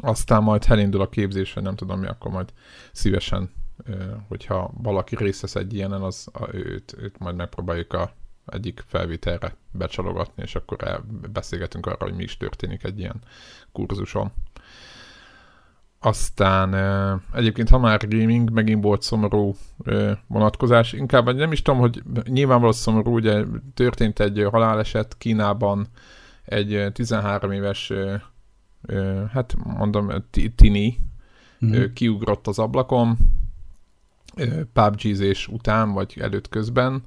aztán 0.02 0.44
majd 0.44 0.66
elindul 0.68 1.02
a 1.02 1.10
képzésre, 1.10 1.62
nem 1.62 1.76
tudom 1.76 2.00
mi, 2.00 2.08
akkor 2.08 2.32
majd 2.32 2.54
szívesen, 2.92 3.50
hogyha 4.28 4.72
valaki 4.74 5.16
részt 5.16 5.42
vesz 5.42 5.56
egy 5.56 5.74
ilyenen, 5.74 6.02
az 6.02 6.28
őt, 6.52 6.96
őt 6.98 7.20
majd 7.20 7.36
megpróbáljuk 7.36 7.94
a 7.94 8.12
egyik 8.46 8.84
felvételre 8.88 9.56
becsalogatni, 9.72 10.44
és 10.44 10.56
akkor 10.56 11.04
beszélgetünk 11.32 11.86
arra, 11.86 12.06
hogy 12.06 12.14
mi 12.14 12.24
is 12.24 12.38
történik 12.38 12.84
egy 12.84 13.00
ilyen 13.00 13.22
kurzuson. 13.72 14.32
aztán 16.00 16.74
egyébként, 17.34 17.70
ha 17.70 17.78
már 17.78 18.08
gaming, 18.08 18.52
megint 18.52 18.84
volt 18.84 19.02
szomorú 19.02 19.56
vonatkozás, 20.28 20.94
inkább 20.94 21.36
nem 21.36 21.52
is 21.52 21.62
tudom, 21.62 21.80
hogy 21.80 22.04
nyilvánvalóan 22.24 22.74
szomorú, 22.74 23.14
ugye 23.14 23.44
történt 23.74 24.20
egy 24.20 24.48
haláleset 24.52 25.18
Kínában, 25.18 25.88
egy 26.46 26.88
13 26.94 27.52
éves, 27.52 27.94
hát 29.32 29.56
mondom, 29.64 30.12
tini 30.56 30.98
mm. 31.66 31.84
kiugrott 31.94 32.48
az 32.48 32.60
ablakon, 32.60 33.18
pubg 34.74 35.00
után, 35.48 35.92
vagy 35.92 36.18
előtt 36.20 36.50
közben, 36.50 37.04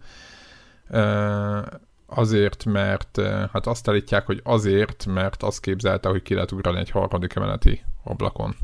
azért, 2.07 2.64
mert 2.64 3.21
hát 3.52 3.67
azt 3.67 3.88
állítják, 3.88 4.26
hogy 4.26 4.41
azért, 4.45 5.07
mert 5.07 5.43
azt 5.43 5.61
képzelte, 5.61 6.09
hogy 6.09 6.23
ki 6.23 6.35
lehet 6.35 6.52
ugrani 6.52 6.79
egy 6.79 6.91
harmadik 6.91 7.35
emeleti 7.35 7.83
ablakon 8.05 8.57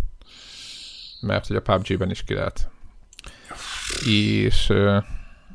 mert 1.21 1.47
hogy 1.47 1.57
a 1.57 1.61
PUBG-ben 1.61 2.11
is 2.11 2.25
ki 2.25 2.35
lehet. 2.35 2.71
És 4.07 4.67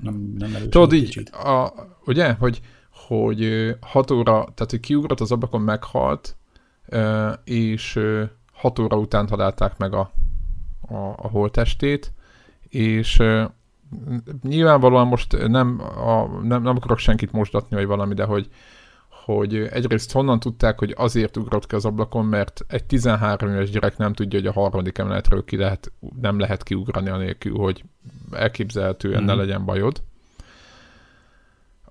nem, 0.01 0.33
nem 0.37 0.69
tudod 0.69 0.93
így, 0.93 1.29
a, 1.31 1.73
ugye, 2.05 2.33
hogy, 2.33 2.61
hogy 2.89 3.69
hat 3.81 4.11
óra, 4.11 4.31
tehát 4.31 4.71
hogy 4.71 4.79
kiugrott 4.79 5.19
az 5.19 5.31
ablakon, 5.31 5.61
meghalt, 5.61 6.35
és 7.43 7.99
hat 8.53 8.79
óra 8.79 8.97
után 8.97 9.25
találták 9.25 9.77
meg 9.77 9.93
a, 9.93 10.11
a, 10.81 10.95
a 10.95 11.27
holtestét, 11.27 12.13
és 12.69 13.21
nyilvánvalóan 14.41 15.07
most 15.07 15.47
nem, 15.47 15.81
a, 15.97 16.27
nem, 16.41 16.61
nem 16.61 16.75
akarok 16.75 16.97
senkit 16.97 17.31
mosdatni, 17.31 17.75
vagy 17.75 17.85
valami, 17.85 18.13
de 18.13 18.23
hogy, 18.23 18.49
hogy 19.25 19.55
egyrészt 19.55 20.11
honnan 20.11 20.39
tudták, 20.39 20.79
hogy 20.79 20.93
azért 20.97 21.37
ugrott 21.37 21.67
ki 21.67 21.75
az 21.75 21.85
ablakon, 21.85 22.25
mert 22.25 22.65
egy 22.67 22.83
13 22.83 23.49
éves 23.49 23.69
gyerek 23.69 23.97
nem 23.97 24.13
tudja, 24.13 24.39
hogy 24.39 24.47
a 24.47 24.51
harmadik 24.51 24.97
emeletről 24.97 25.43
ki 25.43 25.57
lehet, 25.57 25.91
nem 26.21 26.39
lehet 26.39 26.63
kiugrani 26.63 27.09
anélkül, 27.09 27.57
hogy 27.57 27.83
elképzelhetően 28.31 29.23
mm. 29.23 29.25
ne 29.25 29.31
mhm. 29.31 29.41
legyen 29.41 29.65
bajod. 29.65 30.01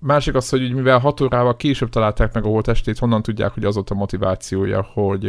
Másik 0.03 0.35
az, 0.35 0.49
hogy 0.49 0.73
mivel 0.73 0.99
6 0.99 1.21
órával 1.21 1.55
később 1.55 1.89
találták 1.89 2.33
meg 2.33 2.45
a 2.45 2.47
holtestét, 2.47 2.97
honnan 2.99 3.21
tudják, 3.21 3.51
hogy 3.51 3.65
az 3.65 3.77
ott 3.77 3.89
a 3.89 3.93
motivációja, 3.93 4.81
hogy... 4.81 5.23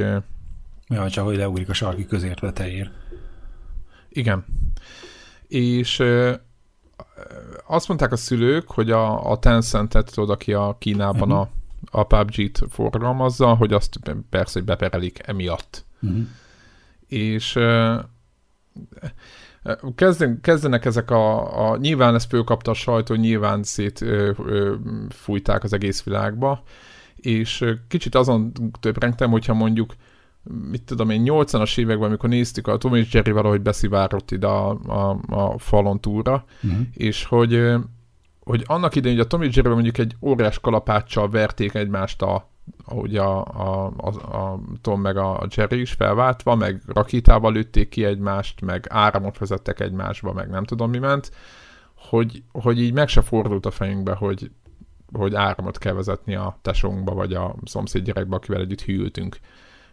Ja, 0.89 1.11
csak 1.11 1.25
hogy 1.25 1.37
leugrik 1.37 1.69
a 1.69 1.73
sarki 1.73 2.07
közértveteért. 2.07 2.91
Igen. 4.09 4.45
És 5.49 6.03
azt 7.67 7.89
mondták 7.89 8.13
a 8.13 8.17
szülők, 8.17 8.71
hogy 8.71 8.91
a, 8.91 9.31
a 9.31 9.39
Tencent-et, 9.39 10.15
tudod, 10.15 10.31
aki 10.31 10.53
a 10.53 10.77
Kínában 10.79 11.31
uh-huh. 11.31 11.41
a 11.41 11.51
a 11.91 12.03
PUBG-t 12.03 12.63
forgalmazza, 12.71 13.55
hogy 13.55 13.73
azt 13.73 13.99
persze, 14.31 14.53
hogy 14.53 14.65
beperelik 14.65 15.19
emiatt. 15.27 15.85
Uh-huh. 16.01 16.27
És 17.09 17.59
kezden, 19.95 20.41
kezdenek 20.41 20.85
ezek 20.85 21.11
a, 21.11 21.71
a, 21.71 21.77
nyilván 21.77 22.15
ezt 22.15 22.29
fölkapta 22.29 22.71
a 22.71 22.75
sajtó, 22.75 23.15
nyilván 23.15 23.63
szét 23.63 24.01
ö, 24.01 24.31
ö, 24.47 24.75
fújták 25.09 25.65
az 25.65 25.73
egész 25.73 26.03
világba, 26.03 26.63
és 27.17 27.65
kicsit 27.89 28.15
azon 28.15 28.53
többrentem, 28.81 29.31
hogyha 29.31 29.55
mondjuk 29.55 29.95
mit 30.71 30.83
tudom 30.83 31.11
én, 31.11 31.23
80-as 31.25 31.79
években, 31.79 32.09
amikor 32.09 32.29
néztük, 32.29 32.67
a 32.67 32.77
Tom 32.77 32.95
és 32.95 33.13
Jerry 33.13 33.31
valahogy 33.31 33.61
beszivárott 33.61 34.31
ide 34.31 34.47
a, 34.47 34.71
a, 34.87 35.19
a 35.29 35.59
falon 35.59 36.01
túlra, 36.01 36.45
uh-huh. 36.63 36.81
és 36.93 37.25
hogy 37.25 37.75
hogy 38.45 38.65
annak 38.67 38.95
idején, 38.95 39.17
hogy 39.17 39.27
a 39.27 39.29
Tommy 39.29 39.49
Jerry 39.53 39.69
mondjuk 39.69 39.99
egy 39.99 40.17
óriás 40.21 40.61
kalapáccsal 40.61 41.29
verték 41.29 41.75
egymást 41.75 42.23
a, 42.23 42.51
ahogy 42.85 43.17
a, 43.17 43.45
a, 43.45 43.93
a, 43.97 44.37
a 44.37 44.61
Tom 44.81 45.01
meg 45.01 45.17
a 45.17 45.47
Jerry 45.57 45.81
is 45.81 45.93
felváltva, 45.93 46.55
meg 46.55 46.83
rakétával 46.87 47.53
lőtték 47.53 47.89
ki 47.89 48.05
egymást, 48.05 48.61
meg 48.61 48.87
áramot 48.89 49.39
vezettek 49.39 49.81
egymásba, 49.81 50.33
meg 50.33 50.49
nem 50.49 50.65
tudom 50.65 50.91
mi 50.91 50.99
ment, 50.99 51.31
hogy, 51.95 52.43
hogy 52.53 52.81
így 52.81 52.93
meg 52.93 53.09
se 53.09 53.21
fordult 53.21 53.67
a 53.67 53.71
fejünkbe, 53.71 54.15
hogy, 54.15 54.51
hogy 55.13 55.35
áramot 55.35 55.79
kell 55.79 55.93
vezetni 55.93 56.35
a 56.35 56.59
tesónkba, 56.63 57.15
vagy 57.15 57.35
a 57.35 57.55
szomszéd 57.65 58.05
gyerekbe, 58.05 58.37
akivel 58.37 58.61
együtt 58.61 58.83
hűltünk. 58.83 59.39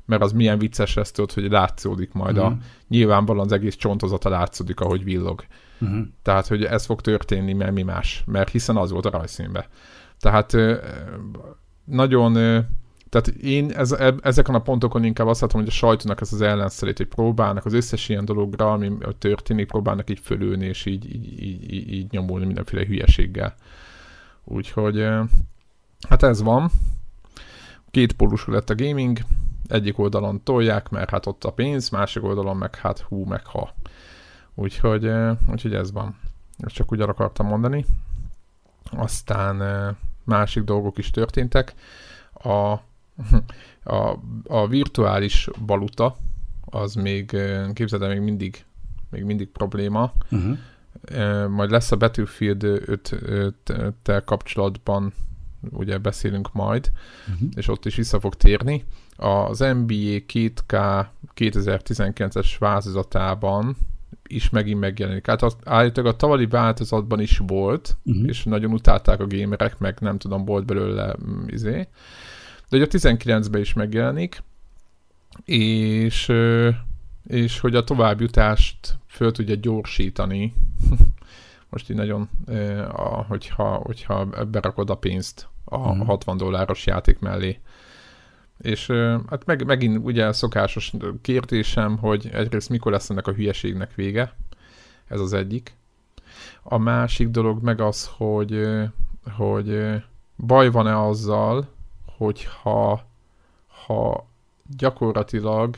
Mert 0.05 0.21
az 0.21 0.31
milyen 0.31 0.59
vicces 0.59 0.93
lesz, 0.93 1.11
tudod, 1.11 1.31
hogy 1.31 1.51
látszódik 1.51 2.13
majd 2.13 2.35
mm. 2.35 2.41
a, 2.41 2.49
mhm. 2.49 2.59
nyilvánvalóan 2.87 3.45
az 3.45 3.51
egész 3.51 3.75
csontozata 3.75 4.29
látszódik, 4.29 4.79
ahogy 4.79 5.03
villog. 5.03 5.43
Uh-huh. 5.79 6.05
Tehát, 6.21 6.47
hogy 6.47 6.63
ez 6.63 6.85
fog 6.85 7.01
történni, 7.01 7.53
mert 7.53 7.71
mi 7.71 7.81
más. 7.81 8.23
Mert 8.25 8.49
hiszen 8.49 8.77
az 8.77 8.91
volt 8.91 9.05
a 9.05 9.09
rajzszínbe. 9.09 9.67
Tehát 10.19 10.53
nagyon 11.91 12.33
tehát 13.11 13.27
én 13.27 13.71
ez, 13.71 13.95
ezeken 14.21 14.55
a 14.55 14.61
pontokon 14.61 15.03
inkább 15.03 15.27
azt 15.27 15.41
látom, 15.41 15.59
hogy 15.59 15.69
a 15.69 15.73
sajtónak 15.73 16.21
ez 16.21 16.33
az 16.33 16.41
ellenszerét, 16.41 16.97
hogy 16.97 17.07
próbálnak 17.07 17.65
az 17.65 17.73
összes 17.73 18.09
ilyen 18.09 18.25
dologra, 18.25 18.71
ami 18.71 18.91
történik, 19.17 19.67
próbálnak 19.67 20.09
így 20.09 20.19
fölülni, 20.19 20.65
és 20.65 20.85
így, 20.85 21.15
így, 21.15 21.43
így, 21.43 21.93
így, 21.93 22.11
nyomulni 22.11 22.45
mindenféle 22.45 22.85
hülyeséggel. 22.85 23.55
Úgyhogy 24.43 25.07
hát 26.09 26.23
ez 26.23 26.41
van. 26.41 26.71
Két 27.89 28.13
pólusú 28.13 28.51
lett 28.51 28.69
a 28.69 28.75
gaming, 28.75 29.19
egyik 29.67 29.99
oldalon 29.99 30.43
tolják, 30.43 30.89
mert 30.89 31.09
hát 31.09 31.25
ott 31.25 31.43
a 31.43 31.51
pénz, 31.51 31.89
másik 31.89 32.23
oldalon 32.23 32.57
meg 32.57 32.75
hát 32.75 32.99
hú, 32.99 33.23
meg 33.23 33.45
ha. 33.45 33.73
Úgyhogy, 34.55 35.11
úgyhogy 35.51 35.73
ez 35.73 35.91
van. 35.91 36.19
Ezt 36.57 36.75
csak 36.75 36.91
úgy 36.91 37.01
akartam 37.01 37.47
mondani. 37.47 37.85
Aztán 38.91 39.57
másik 40.23 40.63
dolgok 40.63 40.97
is 40.97 41.11
történtek. 41.11 41.73
A, 42.33 42.49
a, 43.83 44.19
a 44.47 44.67
virtuális 44.67 45.49
valuta 45.65 46.15
az 46.65 46.93
még, 46.93 47.37
képzeld 47.73 48.07
még 48.07 48.19
mindig, 48.19 48.65
még 49.09 49.23
mindig 49.23 49.47
probléma. 49.47 50.13
Uh-huh. 50.31 50.57
Majd 51.49 51.71
lesz 51.71 51.91
a 51.91 51.95
Battlefield 51.95 52.61
5-tel 52.63 54.21
kapcsolatban 54.25 55.13
ugye 55.69 55.97
beszélünk 55.97 56.53
majd, 56.53 56.91
uh-huh. 57.33 57.49
és 57.55 57.67
ott 57.67 57.85
is 57.85 57.95
vissza 57.95 58.19
fog 58.19 58.35
térni. 58.35 58.83
Az 59.15 59.59
NBA 59.59 60.19
2K 60.27 61.05
2019-es 61.35 62.55
változatában 62.59 63.75
is 64.35 64.49
megint 64.49 64.79
megjelenik. 64.79 65.27
Hát 65.27 65.41
az, 65.41 65.55
állítólag 65.63 66.13
a 66.13 66.15
tavalyi 66.15 66.45
változatban 66.45 67.19
is 67.19 67.41
volt, 67.47 67.97
uh-huh. 68.03 68.27
és 68.27 68.43
nagyon 68.43 68.71
utálták 68.71 69.19
a 69.19 69.27
gamerek, 69.27 69.79
meg 69.79 69.97
nem 69.99 70.17
tudom, 70.17 70.45
volt 70.45 70.65
belőle 70.65 71.15
mm, 71.25 71.47
izé. 71.47 71.87
De 72.69 72.77
hogy 72.77 72.81
a 72.81 72.87
19-ben 72.87 73.61
is 73.61 73.73
megjelenik, 73.73 74.43
és, 75.45 76.31
és 77.27 77.59
hogy 77.59 77.75
a 77.75 77.83
továbbjutást 77.83 78.97
föl 79.07 79.31
tudja 79.31 79.55
gyorsítani, 79.55 80.53
most 81.69 81.89
így 81.89 81.97
nagyon, 81.97 82.29
hogyha, 83.27 83.73
hogyha 83.73 84.25
berakod 84.45 84.89
a 84.89 84.95
pénzt 84.95 85.47
a 85.65 85.77
uh-huh. 85.77 86.05
60 86.05 86.37
dolláros 86.37 86.85
játék 86.85 87.19
mellé. 87.19 87.59
És 88.61 88.87
hát 89.29 89.45
meg, 89.45 89.65
megint 89.65 90.05
ugye 90.05 90.25
a 90.25 90.33
szokásos 90.33 90.93
kérdésem, 91.21 91.97
hogy 91.97 92.29
egyrészt 92.33 92.69
mikor 92.69 92.91
lesz 92.91 93.09
ennek 93.09 93.27
a 93.27 93.33
hülyeségnek 93.33 93.95
vége, 93.95 94.35
ez 95.07 95.19
az 95.19 95.33
egyik. 95.33 95.75
A 96.63 96.77
másik 96.77 97.29
dolog 97.29 97.63
meg 97.63 97.81
az, 97.81 98.09
hogy, 98.17 98.67
hogy 99.37 100.01
baj 100.37 100.69
van-e 100.69 100.99
azzal, 100.99 101.67
hogyha 102.17 103.09
ha 103.85 104.27
gyakorlatilag 104.77 105.75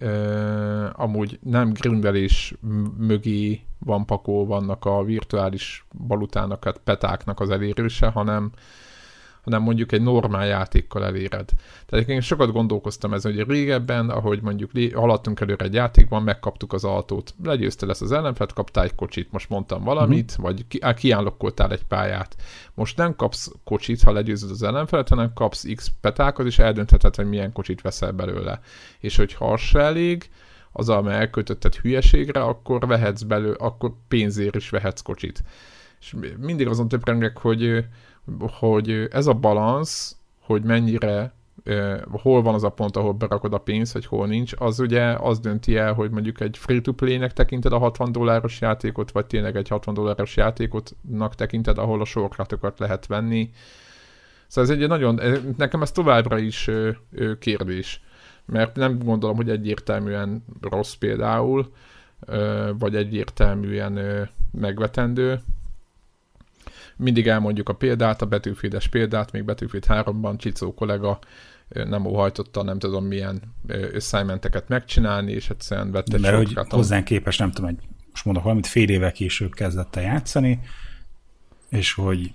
uh, 0.00 0.88
amúgy 0.92 1.38
nem 1.42 1.72
grimvelés 1.72 2.54
mögé 2.98 3.60
van 3.78 4.06
pakó 4.06 4.46
vannak 4.46 4.84
a 4.84 5.04
virtuális 5.04 5.84
valutának, 6.08 6.64
hát 6.64 6.80
petáknak 6.84 7.40
az 7.40 7.50
elérése, 7.50 8.06
hanem 8.06 8.50
hanem 9.42 9.62
mondjuk 9.62 9.92
egy 9.92 10.02
normál 10.02 10.46
játékkal 10.46 11.04
eléred. 11.04 11.50
Tehát 11.86 12.08
én 12.08 12.20
sokat 12.20 12.52
gondolkoztam 12.52 13.12
ezen, 13.12 13.34
hogy 13.34 13.48
régebben, 13.48 14.10
ahogy 14.10 14.42
mondjuk 14.42 14.70
haladtunk 14.94 15.40
előre 15.40 15.64
egy 15.64 15.74
játékban, 15.74 16.22
megkaptuk 16.22 16.72
az 16.72 16.84
autót, 16.84 17.34
legyőzte 17.44 17.86
lesz 17.86 18.00
az 18.00 18.12
ellenfet, 18.12 18.52
kaptál 18.52 18.84
egy 18.84 18.94
kocsit, 18.94 19.32
most 19.32 19.48
mondtam 19.48 19.84
valamit, 19.84 20.30
uh-huh. 20.30 20.44
vagy 20.44 20.66
ki, 20.68 20.80
kiállokkoltál 20.96 21.72
egy 21.72 21.84
pályát. 21.84 22.36
Most 22.74 22.96
nem 22.96 23.16
kapsz 23.16 23.52
kocsit, 23.64 24.02
ha 24.02 24.12
legyőzöd 24.12 24.50
az 24.50 24.62
ellenfelet, 24.62 25.08
hanem 25.08 25.32
kapsz 25.34 25.66
X 25.74 25.92
petákat, 26.00 26.46
és 26.46 26.58
eldöntheted, 26.58 27.14
hogy 27.14 27.28
milyen 27.28 27.52
kocsit 27.52 27.80
veszel 27.80 28.12
belőle. 28.12 28.60
És 28.98 29.16
hogy 29.16 29.32
ha 29.32 29.52
az 29.52 29.60
se 29.60 29.80
elég, 29.80 30.30
az, 30.72 30.88
amely 30.88 31.16
elkötötted 31.16 31.74
hülyeségre, 31.74 32.40
akkor 32.40 32.86
vehetsz 32.86 33.22
belőle, 33.22 33.56
akkor 33.58 33.92
pénzért 34.08 34.54
is 34.54 34.70
vehetsz 34.70 35.00
kocsit. 35.00 35.42
És 36.00 36.14
mindig 36.38 36.66
azon 36.66 36.88
töprengek, 36.88 37.38
hogy 37.38 37.84
hogy 38.50 39.08
ez 39.10 39.26
a 39.26 39.34
balansz, 39.34 40.16
hogy 40.40 40.62
mennyire 40.62 41.34
hol 42.10 42.42
van 42.42 42.54
az 42.54 42.64
a 42.64 42.68
pont, 42.68 42.96
ahol 42.96 43.12
berakod 43.12 43.52
a 43.52 43.58
pénzt, 43.58 43.92
vagy 43.92 44.06
hol 44.06 44.26
nincs, 44.26 44.52
az 44.58 44.80
ugye 44.80 45.02
az 45.02 45.40
dönti 45.40 45.76
el, 45.76 45.92
hogy 45.92 46.10
mondjuk 46.10 46.40
egy 46.40 46.58
free-to-play-nek 46.58 47.32
tekinted 47.32 47.72
a 47.72 47.78
60 47.78 48.12
dolláros 48.12 48.60
játékot, 48.60 49.10
vagy 49.10 49.26
tényleg 49.26 49.56
egy 49.56 49.68
60 49.68 49.94
dolláros 49.94 50.36
játékotnak 50.36 51.34
tekinted, 51.34 51.78
ahol 51.78 52.00
a 52.00 52.04
sorkatokat 52.04 52.78
lehet 52.78 53.06
venni. 53.06 53.50
Szóval 54.46 54.70
ez 54.70 54.78
egy 54.78 54.88
nagyon, 54.88 55.20
nekem 55.56 55.82
ez 55.82 55.92
továbbra 55.92 56.38
is 56.38 56.70
kérdés. 57.38 58.00
mert 58.46 58.76
nem 58.76 58.98
gondolom, 58.98 59.36
hogy 59.36 59.50
egyértelműen 59.50 60.44
rossz 60.60 60.94
például, 60.94 61.72
vagy 62.78 62.96
egyértelműen 62.96 64.28
megvetendő. 64.50 65.40
Mindig 67.02 67.26
elmondjuk 67.28 67.68
a 67.68 67.72
példát, 67.72 68.22
a 68.22 68.26
betűfédes 68.26 68.88
példát, 68.88 69.32
még 69.32 69.44
betűféd 69.44 69.84
3-ban 69.88 70.38
Csicó 70.38 70.74
kollega 70.74 71.18
nem 71.68 72.06
óhajtotta, 72.06 72.62
nem 72.62 72.78
tudom 72.78 73.04
milyen 73.04 73.42
assignmenteket 73.94 74.68
megcsinálni, 74.68 75.32
és 75.32 75.50
egyszerűen 75.50 75.90
vette 75.90 76.18
Mert 76.18 76.36
hogy 76.36 76.54
hozzánk 76.68 77.04
képes, 77.04 77.36
nem 77.36 77.50
tudom, 77.50 77.70
egy, 77.70 77.78
most 78.10 78.24
mondok 78.24 78.42
valamit, 78.42 78.66
fél 78.66 78.88
évvel 78.88 79.12
később 79.12 79.54
kezdett 79.54 79.96
el 79.96 80.02
játszani, 80.02 80.60
és 81.68 81.92
hogy 81.92 82.34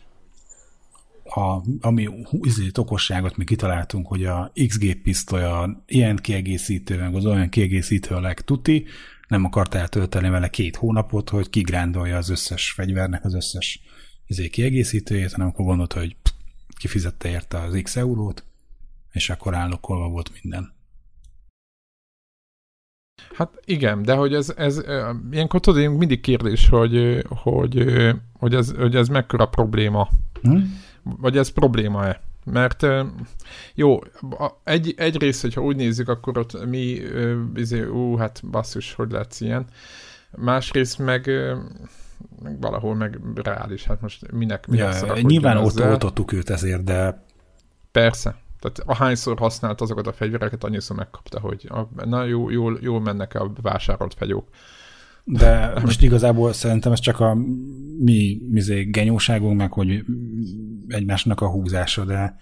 a, 1.24 1.62
ami 1.82 2.10
izét, 2.42 2.78
okosságot 2.78 3.38
mi 3.38 3.44
kitaláltunk, 3.44 4.08
hogy 4.08 4.26
a 4.26 4.52
XG 4.68 5.02
pisztolya 5.02 5.84
ilyen 5.86 6.16
kiegészítő, 6.16 7.00
meg 7.00 7.16
az 7.16 7.26
olyan 7.26 7.50
kiegészítő 7.50 8.16
a 8.16 8.20
legtuti, 8.20 8.86
nem 9.28 9.46
akart 9.46 9.76
eltölteni 9.76 10.30
vele 10.30 10.50
két 10.50 10.76
hónapot, 10.76 11.30
hogy 11.30 11.50
kigrándolja 11.50 12.18
az 12.18 12.30
összes 12.30 12.72
fegyvernek 12.72 13.26
az 13.26 13.34
összes 13.34 13.82
izé 14.28 14.50
kiegészítőjét, 14.50 15.32
hanem 15.32 15.48
akkor 15.48 15.66
gondolta, 15.66 16.00
hogy 16.00 16.16
kifizette 16.78 17.30
érte 17.30 17.60
az 17.60 17.80
x 17.84 17.96
eurót, 17.96 18.44
és 19.12 19.30
akkor 19.30 19.56
állokolva 19.56 20.08
volt 20.08 20.32
minden. 20.42 20.76
Hát 23.34 23.62
igen, 23.66 24.04
de 24.04 24.14
hogy 24.14 24.34
ez, 24.34 24.54
ez 24.58 24.82
ilyenkor 25.32 25.60
tudod, 25.60 25.98
mindig 25.98 26.20
kérdés, 26.20 26.68
hogy, 26.70 27.26
hogy, 27.28 27.84
hogy, 28.34 28.56
ez, 28.56 28.72
hogy 28.76 28.96
ez 28.96 29.08
mekkora 29.08 29.46
probléma. 29.46 30.10
Hmm? 30.42 30.82
Vagy 31.04 31.38
ez 31.38 31.50
probléma-e? 31.50 32.22
Mert 32.44 32.86
jó, 33.76 34.00
egy, 34.64 34.94
egyrészt, 34.98 35.42
hogyha 35.42 35.62
úgy 35.62 35.76
nézzük, 35.76 36.10
akkor 36.10 36.38
ott 36.38 36.66
mi, 36.66 37.00
izé, 37.56 37.84
ú, 37.84 38.16
hát 38.16 38.42
basszus, 38.52 38.94
hogy 38.94 39.12
lesz 39.12 39.42
ilyen. 39.42 39.66
Másrészt 40.36 41.00
meg, 41.00 41.30
meg 42.42 42.62
valahol 42.62 42.96
meg 42.96 43.20
reális, 43.36 43.84
hát 43.84 44.02
most 44.02 44.32
minek, 44.32 44.68
minek 44.68 45.02
ja, 45.02 45.22
Nyilván 45.22 45.58
ott 45.58 45.82
oltottuk 45.82 46.32
őt 46.32 46.50
ezért, 46.50 46.84
de... 46.84 47.26
Persze, 47.92 48.36
tehát 48.60 48.80
ahányszor 48.86 49.38
használt 49.38 49.82
azokat 49.82 50.08
a 50.08 50.14
fegyvereket, 50.14 50.64
annyiszor 50.64 50.96
megkapta, 50.96 51.40
hogy 51.40 51.70
a, 51.70 52.06
na 52.06 52.24
jó, 52.24 52.50
jól, 52.50 52.78
jól 52.82 53.02
mennek 53.02 53.34
a 53.34 53.52
vásárolt 53.62 54.14
fegyók. 54.14 54.50
De 55.24 55.80
most 55.82 56.02
igazából 56.02 56.54
szerintem 56.54 56.92
ez 56.92 57.00
csak 57.00 57.20
a 57.20 57.38
mi 58.00 58.42
mizé, 58.50 58.84
genyóságunk, 58.84 59.58
meg 59.58 59.72
hogy 59.72 60.04
egymásnak 60.88 61.42
a 61.42 61.50
húzása, 61.50 62.06
de 62.06 62.38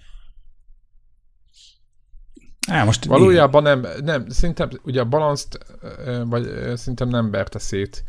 Á, 2.68 2.84
most 2.84 3.06
Valójában 3.06 3.64
nem, 3.64 3.86
nem, 4.04 4.30
szerintem 4.30 4.70
ugye 4.84 5.00
a 5.00 5.06
balanszt, 5.06 5.60
vagy 6.26 6.44
szerintem 6.76 7.08
nem 7.08 7.32
berte 7.32 7.60
szét. 7.60 8.04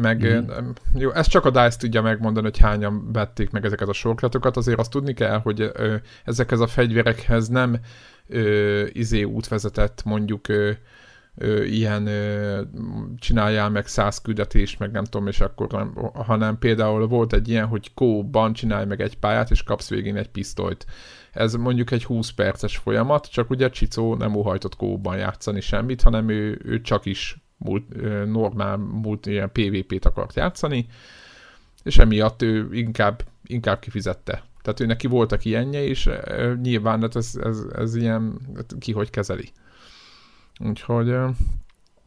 Meg 0.00 0.26
mm. 0.26 0.70
jó, 0.94 1.10
ez 1.10 1.26
csak 1.26 1.44
a 1.44 1.50
DICE 1.50 1.76
tudja 1.78 2.02
megmondani, 2.02 2.46
hogy 2.46 2.58
hányan 2.58 3.12
vették 3.12 3.50
meg 3.50 3.64
ezeket 3.64 3.88
a 3.88 3.92
sorklatokat, 3.92 4.56
azért 4.56 4.78
azt 4.78 4.90
tudni 4.90 5.14
kell, 5.14 5.38
hogy 5.38 5.60
ö, 5.60 5.94
ezekhez 6.24 6.60
a 6.60 6.66
fegyverekhez 6.66 7.48
nem 7.48 7.76
ö, 8.26 8.84
izé 8.92 9.22
út 9.22 9.48
vezetett 9.48 10.02
mondjuk 10.04 10.48
ö, 10.48 10.70
ö, 11.34 11.62
ilyen 11.62 12.06
ö, 12.06 12.60
csináljál 13.18 13.70
meg 13.70 13.86
száz 13.86 14.20
küldetést, 14.20 14.78
meg 14.78 14.90
nem 14.90 15.04
tudom, 15.04 15.26
és 15.26 15.40
akkor 15.40 15.66
nem, 15.68 15.94
hanem 16.14 16.58
például 16.58 17.06
volt 17.06 17.32
egy 17.32 17.48
ilyen, 17.48 17.66
hogy 17.66 17.94
kóban 17.94 18.52
csinálj 18.52 18.86
meg 18.86 19.00
egy 19.00 19.18
pályát, 19.18 19.50
és 19.50 19.62
kapsz 19.62 19.88
végén 19.88 20.16
egy 20.16 20.30
pisztolyt. 20.30 20.86
Ez 21.32 21.54
mondjuk 21.54 21.90
egy 21.90 22.04
20 22.04 22.30
perces 22.30 22.76
folyamat, 22.76 23.30
csak 23.30 23.50
ugye 23.50 23.70
Csicó 23.70 24.14
nem 24.14 24.34
óhajtott 24.34 24.76
kóban 24.76 25.16
játszani 25.16 25.60
semmit, 25.60 26.02
hanem 26.02 26.28
ő, 26.28 26.60
ő 26.64 26.80
csak 26.80 27.06
is 27.06 27.47
múlt, 27.58 27.84
normál 28.26 28.76
múlt 28.76 29.26
ilyen 29.26 29.52
PvP-t 29.52 30.04
akart 30.04 30.36
játszani, 30.36 30.86
és 31.82 31.98
emiatt 31.98 32.42
ő 32.42 32.68
inkább, 32.72 33.22
inkább 33.46 33.78
kifizette. 33.78 34.42
Tehát 34.62 34.80
ő 34.80 34.86
neki 34.86 35.06
voltak 35.06 35.44
ilyenje, 35.44 35.84
és 35.84 36.10
nyilván 36.62 37.00
hát 37.00 37.16
ez, 37.16 37.38
ez, 37.42 37.58
ez 37.74 37.94
ilyen, 37.94 38.38
hát 38.54 38.74
ki 38.78 38.92
hogy 38.92 39.10
kezeli. 39.10 39.48
Úgyhogy 40.60 41.16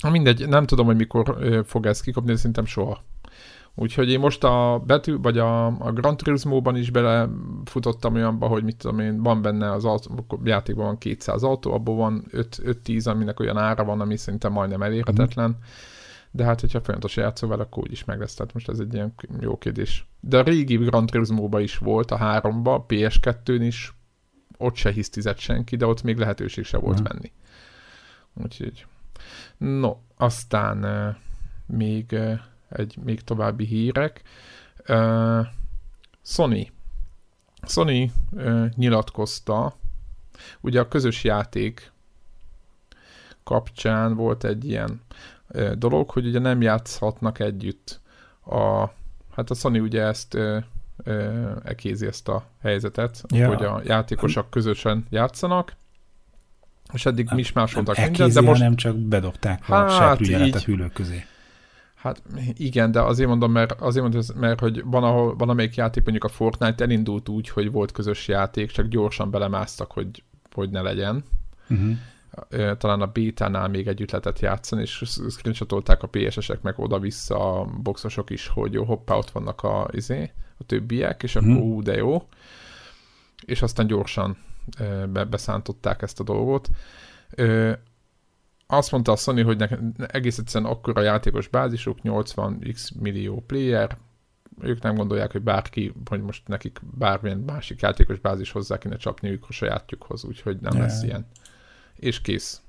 mindegy, 0.09 0.47
nem 0.47 0.65
tudom, 0.65 0.85
hogy 0.85 0.95
mikor 0.95 1.37
fog 1.65 1.85
ez 1.85 2.01
kikapni, 2.01 2.31
de 2.31 2.37
szerintem 2.37 2.65
soha. 2.65 3.03
Úgyhogy 3.75 4.09
én 4.09 4.19
most 4.19 4.43
a 4.43 4.83
betű, 4.85 5.17
vagy 5.17 5.37
a, 5.37 5.65
a 5.65 5.91
Gran 5.91 6.17
Turismo-ban 6.17 6.75
is 6.75 6.89
belefutottam 6.89 8.13
olyanba, 8.13 8.47
hogy 8.47 8.63
mit 8.63 8.77
tudom 8.77 8.99
én, 8.99 9.23
van 9.23 9.41
benne 9.41 9.71
az 9.71 9.85
autó, 9.85 10.39
játékban 10.43 10.85
van 10.85 10.97
200 10.97 11.43
autó, 11.43 11.73
abból 11.73 11.95
van 11.95 12.25
5-10, 12.31 13.07
aminek 13.07 13.39
olyan 13.39 13.57
ára 13.57 13.83
van, 13.83 14.01
ami 14.01 14.17
szerintem 14.17 14.51
majdnem 14.51 14.81
elérhetetlen. 14.81 15.49
Mm. 15.49 15.63
De 16.31 16.43
hát, 16.43 16.59
hogyha 16.59 16.81
folyamatosan 16.81 17.23
játszol 17.23 17.49
vele, 17.49 17.61
akkor 17.61 17.83
úgyis 17.83 18.05
meg 18.05 18.19
lesz. 18.19 18.33
Tehát 18.33 18.53
most 18.53 18.69
ez 18.69 18.79
egy 18.79 18.93
ilyen 18.93 19.13
jó 19.39 19.57
kérdés. 19.57 20.07
De 20.19 20.37
a 20.37 20.43
régi 20.43 20.75
Gran 20.75 21.05
turismo 21.05 21.59
is 21.59 21.77
volt, 21.77 22.11
a 22.11 22.17
3-ba, 22.17 22.85
PS2-n 22.87 23.59
is, 23.61 23.93
ott 24.57 24.75
se 24.75 24.91
hisztizett 24.91 25.37
senki, 25.37 25.75
de 25.75 25.85
ott 25.85 26.03
még 26.03 26.17
lehetőség 26.17 26.63
se 26.63 26.77
volt 26.77 26.99
mm. 26.99 27.03
venni. 27.03 27.31
Úgyhogy. 28.33 28.85
No, 29.57 29.95
aztán 30.17 30.83
uh, 30.83 31.15
még 31.77 32.05
uh, 32.11 32.39
egy 32.71 32.97
még 33.03 33.21
további 33.21 33.65
hírek. 33.65 34.21
Uh, 34.87 35.45
Sony. 36.21 36.71
Sony 37.67 38.11
uh, 38.31 38.69
nyilatkozta, 38.75 39.75
ugye 40.61 40.79
a 40.79 40.87
közös 40.87 41.23
játék 41.23 41.91
kapcsán 43.43 44.15
volt 44.15 44.43
egy 44.43 44.65
ilyen 44.65 45.01
uh, 45.47 45.71
dolog, 45.71 46.09
hogy 46.09 46.25
ugye 46.25 46.39
nem 46.39 46.61
játszhatnak 46.61 47.39
együtt 47.39 47.99
a, 48.45 48.85
hát 49.35 49.49
a 49.49 49.53
Sony 49.53 49.79
ugye 49.79 50.01
ezt 50.01 50.33
uh, 50.33 50.63
ekézi 51.63 52.07
ezt 52.07 52.27
a 52.27 52.43
helyzetet, 52.61 53.23
ja. 53.27 53.47
hogy 53.47 53.63
a 53.63 53.81
játékosok 53.85 54.49
közösen 54.49 55.05
játszanak, 55.09 55.75
és 56.93 57.05
eddig 57.05 57.29
mi 57.33 57.39
is 57.39 57.51
másoltak 57.51 57.97
mindent, 57.97 58.33
de 58.33 58.41
most... 58.41 58.61
nem 58.61 58.75
csak 58.75 58.97
bedobták 58.97 59.69
a 59.69 59.73
hát, 59.73 60.19
a 60.19 60.59
hűlők 60.59 60.93
közé. 60.93 61.25
Hát 62.01 62.21
igen, 62.53 62.91
de 62.91 63.01
azért 63.01 63.29
mondom, 63.29 63.51
mert, 63.51 63.71
azért 63.71 64.03
mondom, 64.03 64.21
mert 64.39 64.59
hogy 64.59 64.83
van, 64.85 65.03
ahol, 65.03 65.35
van 65.35 65.49
amelyik 65.49 65.75
játék, 65.75 66.03
mondjuk 66.03 66.23
a 66.23 66.27
Fortnite 66.27 66.83
elindult 66.83 67.29
úgy, 67.29 67.49
hogy 67.49 67.71
volt 67.71 67.91
közös 67.91 68.27
játék, 68.27 68.71
csak 68.71 68.87
gyorsan 68.87 69.31
belemásztak, 69.31 69.91
hogy, 69.91 70.23
hogy 70.51 70.69
ne 70.69 70.81
legyen. 70.81 71.23
Uh-huh. 71.69 72.77
Talán 72.77 73.01
a 73.01 73.11
bétánál 73.11 73.67
még 73.67 73.87
együtt 73.87 74.11
lehetett 74.11 74.39
játszani, 74.39 74.81
és 74.81 75.03
screenshotolták 75.29 76.03
a 76.03 76.07
PSS-ek 76.07 76.61
meg 76.61 76.79
oda-vissza 76.79 77.59
a 77.59 77.65
boxosok 77.65 78.29
is, 78.29 78.47
hogy 78.47 78.73
jó, 78.73 78.83
hoppá, 78.83 79.15
ott 79.15 79.31
vannak 79.31 79.63
a, 79.63 79.87
izé, 79.91 80.31
a 80.57 80.63
többiek, 80.63 81.23
és 81.23 81.35
akkor 81.35 81.49
uh-huh. 81.49 81.65
ú, 81.65 81.81
de 81.81 81.95
jó. 81.95 82.27
És 83.45 83.61
aztán 83.61 83.87
gyorsan 83.87 84.37
be, 85.09 85.23
beszántották 85.23 86.01
ezt 86.01 86.19
a 86.19 86.23
dolgot 86.23 86.69
azt 88.71 88.91
mondta 88.91 89.11
a 89.11 89.15
Sony, 89.15 89.43
hogy 89.43 89.57
ne, 89.57 89.67
egész 90.05 90.37
egyszerűen 90.37 90.71
akkor 90.71 90.97
a 90.97 91.01
játékos 91.01 91.47
bázisuk, 91.47 91.97
80x 92.03 92.99
millió 92.99 93.43
player, 93.47 93.97
ők 94.61 94.81
nem 94.81 94.95
gondolják, 94.95 95.31
hogy 95.31 95.41
bárki, 95.41 95.93
hogy 96.05 96.21
most 96.21 96.47
nekik 96.47 96.79
bármilyen 96.97 97.37
másik 97.37 97.81
játékos 97.81 98.19
bázis 98.19 98.51
hozzá 98.51 98.77
kéne 98.77 98.97
ők 99.21 99.43
a 99.47 99.51
sajátjukhoz, 99.51 100.23
úgyhogy 100.23 100.57
nem 100.59 100.73
yeah. 100.73 100.85
lesz 100.85 101.03
ilyen. 101.03 101.27
És 101.95 102.21
kész. 102.21 102.61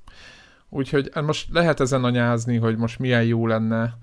Úgyhogy 0.68 1.10
hát 1.12 1.24
most 1.24 1.48
lehet 1.52 1.80
ezen 1.80 2.04
anyázni, 2.04 2.56
hogy 2.56 2.76
most 2.76 2.98
milyen 2.98 3.24
jó 3.24 3.46
lenne 3.46 3.98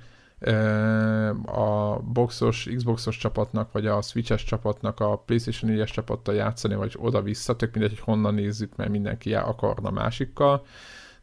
a 1.46 2.00
boxos, 2.00 2.70
Xboxos 2.76 3.18
csapatnak, 3.18 3.72
vagy 3.72 3.88
a 3.88 4.02
Switches 4.02 4.44
csapatnak 4.44 5.00
a 5.00 5.18
PlayStation 5.18 5.72
4-es 5.76 5.92
csapattal 5.92 6.36
játszani, 6.36 6.76
vagy 6.76 6.96
oda-vissza, 6.98 7.56
tök 7.56 7.74
mindegy, 7.74 7.90
hogy 7.92 8.04
honnan 8.06 8.34
nézzük, 8.34 8.76
mert 8.76 8.90
mindenki 8.90 9.34
akarna 9.34 9.90
másikkal 9.90 10.66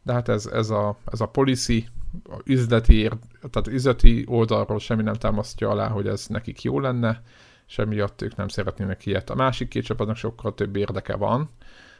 de 0.07 0.13
hát 0.13 0.29
ez, 0.29 0.45
ez, 0.45 0.69
a, 0.69 0.97
ez 1.11 1.21
a 1.21 1.25
policy, 1.25 1.87
a 2.29 2.41
üzleti, 2.45 3.09
tehát 3.49 3.67
üzleti 3.67 4.25
oldalról 4.27 4.79
semmi 4.79 5.03
nem 5.03 5.13
támasztja 5.13 5.69
alá, 5.69 5.87
hogy 5.87 6.07
ez 6.07 6.27
nekik 6.27 6.61
jó 6.61 6.79
lenne, 6.79 7.21
és 7.67 7.77
emiatt 7.77 8.21
ők 8.21 8.35
nem 8.35 8.47
szeretnének 8.47 9.05
ilyet. 9.05 9.29
A 9.29 9.35
másik 9.35 9.67
két 9.67 9.83
csapatnak 9.83 10.15
sokkal 10.15 10.53
több 10.53 10.75
érdeke 10.75 11.15
van, 11.15 11.49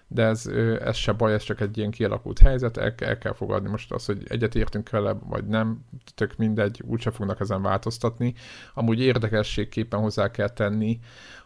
de 0.08 0.24
ez, 0.24 0.46
ez 0.84 0.96
se 0.96 1.12
baj, 1.12 1.34
ez 1.34 1.44
csak 1.44 1.62
egy 1.62 1.78
ilyen 1.78 1.92
kialakult 1.92 2.40
helyzet, 2.40 2.78
el, 2.78 2.94
el 2.98 3.18
kell 3.18 3.34
fogadni 3.34 3.70
most 3.70 3.92
az, 3.92 4.06
hogy 4.06 4.24
egyetértünk 4.28 4.90
vele, 4.90 5.14
vagy 5.14 5.46
nem, 5.46 5.86
tök 6.16 6.38
mindegy, 6.38 6.84
úgyse 6.86 7.12
fognak 7.12 7.40
ezen 7.40 7.62
változtatni. 7.62 8.34
Amúgy 8.74 9.00
érdekességképpen 9.00 10.00
hozzá 10.00 10.32
kell 10.32 10.50
tenni, 10.50 11.00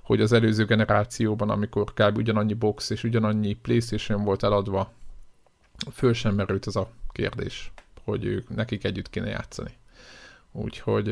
hogy 0.04 0.21
az 0.21 0.32
előző 0.32 0.65
generációban, 0.65 1.50
amikor 1.50 1.93
kb. 1.93 2.17
ugyanannyi 2.17 2.54
box 2.54 2.89
és 2.89 3.04
ugyanannyi 3.04 3.54
Playstation 3.54 4.24
volt 4.24 4.43
eladva, 4.43 4.91
föl 5.91 6.13
sem 6.13 6.36
merült 6.36 6.67
ez 6.67 6.76
a 6.76 6.89
kérdés, 7.12 7.72
hogy 8.04 8.26
ők, 8.26 8.50
nekik 8.50 8.84
együtt 8.84 9.10
kéne 9.10 9.28
játszani. 9.28 9.72
Úgyhogy, 10.52 11.04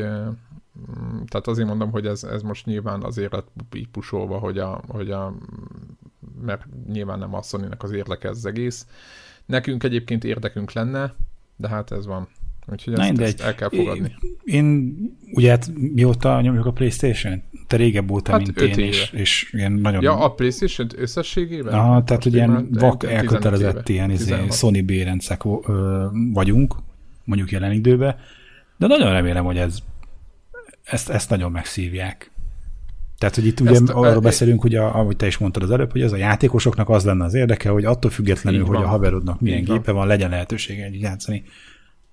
tehát 1.27 1.47
azért 1.47 1.67
mondom, 1.67 1.91
hogy 1.91 2.08
ez, 2.08 2.23
ez 2.23 2.41
most 2.41 2.65
nyilván 2.65 3.03
azért 3.03 3.32
lett 3.32 3.49
így 3.73 3.88
pusolva, 3.88 4.38
hogy 4.38 4.58
a, 4.58 4.82
hogy 4.88 5.12
a 5.12 5.34
mert 6.41 6.65
nyilván 6.88 7.19
nem 7.19 7.34
a 7.34 7.41
sony 7.41 7.67
az 7.77 7.91
érdeke 7.91 8.29
ez 8.29 8.38
az 8.38 8.45
egész. 8.45 8.88
Nekünk 9.45 9.84
egyébként 9.84 10.23
érdekünk 10.23 10.71
lenne, 10.71 11.13
de 11.55 11.67
hát 11.67 11.91
ez 11.91 12.05
van. 12.05 12.27
Úgyhogy 12.71 12.93
ezt, 12.99 13.17
Na, 13.17 13.23
ezt 13.23 13.41
el 13.41 13.55
kell 13.55 13.69
fogadni. 13.69 14.15
Én, 14.43 14.95
ugye 15.32 15.49
hát 15.49 15.71
mióta 15.93 16.41
nyomjuk 16.41 16.65
a 16.65 16.71
Playstation? 16.71 17.41
Te 17.67 17.77
régebb 17.77 18.12
óta, 18.12 18.32
hát 18.32 18.41
mint 18.41 18.62
én, 18.62 18.69
éve. 18.69 18.82
és, 18.82 19.12
és 19.12 19.49
ilyen 19.53 19.71
nagyon... 19.71 20.03
Ja, 20.03 20.19
a 20.19 20.34
Playstation 20.34 20.88
összességében? 20.97 21.73
Aha, 21.73 22.03
tehát 22.03 22.25
ugye 22.25 22.38
ilyen 22.38 22.67
vak 22.71 23.03
elkötelezett 23.03 23.89
ilyen 23.89 24.12
izé, 24.12 24.36
Sony 24.51 24.86
bérencek 24.86 25.41
vagyunk, 26.34 26.75
mondjuk 27.23 27.51
jelen 27.51 27.71
időben, 27.71 28.15
de 28.77 28.88
nagyon 28.88 29.12
remélem, 29.12 29.43
hogy 29.43 29.58
ez 29.58 29.77
ezt, 30.91 31.10
ezt 31.10 31.29
nagyon 31.29 31.51
megszívják. 31.51 32.32
Tehát, 33.17 33.36
hogy 33.36 33.45
itt 33.45 33.60
ugye 33.60 33.71
ezt, 33.71 33.89
arról 33.89 34.13
e, 34.13 34.19
beszélünk, 34.19 34.62
hogy 34.62 34.75
a, 34.75 34.95
ahogy 34.95 35.15
te 35.15 35.25
is 35.25 35.38
mondtad 35.38 35.63
az 35.63 35.71
előbb, 35.71 35.91
hogy 35.91 36.01
ez 36.01 36.12
a 36.12 36.17
játékosoknak 36.17 36.89
az 36.89 37.05
lenne 37.05 37.23
az 37.23 37.34
érdeke, 37.34 37.69
hogy 37.69 37.86
attól 37.86 38.12
függetlenül, 38.12 38.65
hogy 38.65 38.84
a 38.84 38.88
haverodnak 38.88 39.41
milyen 39.41 39.63
gépe 39.63 39.91
van, 39.91 40.08
legyen 40.08 40.29
lehetősége 40.29 40.84
egy 40.84 41.01
játszani. 41.01 41.43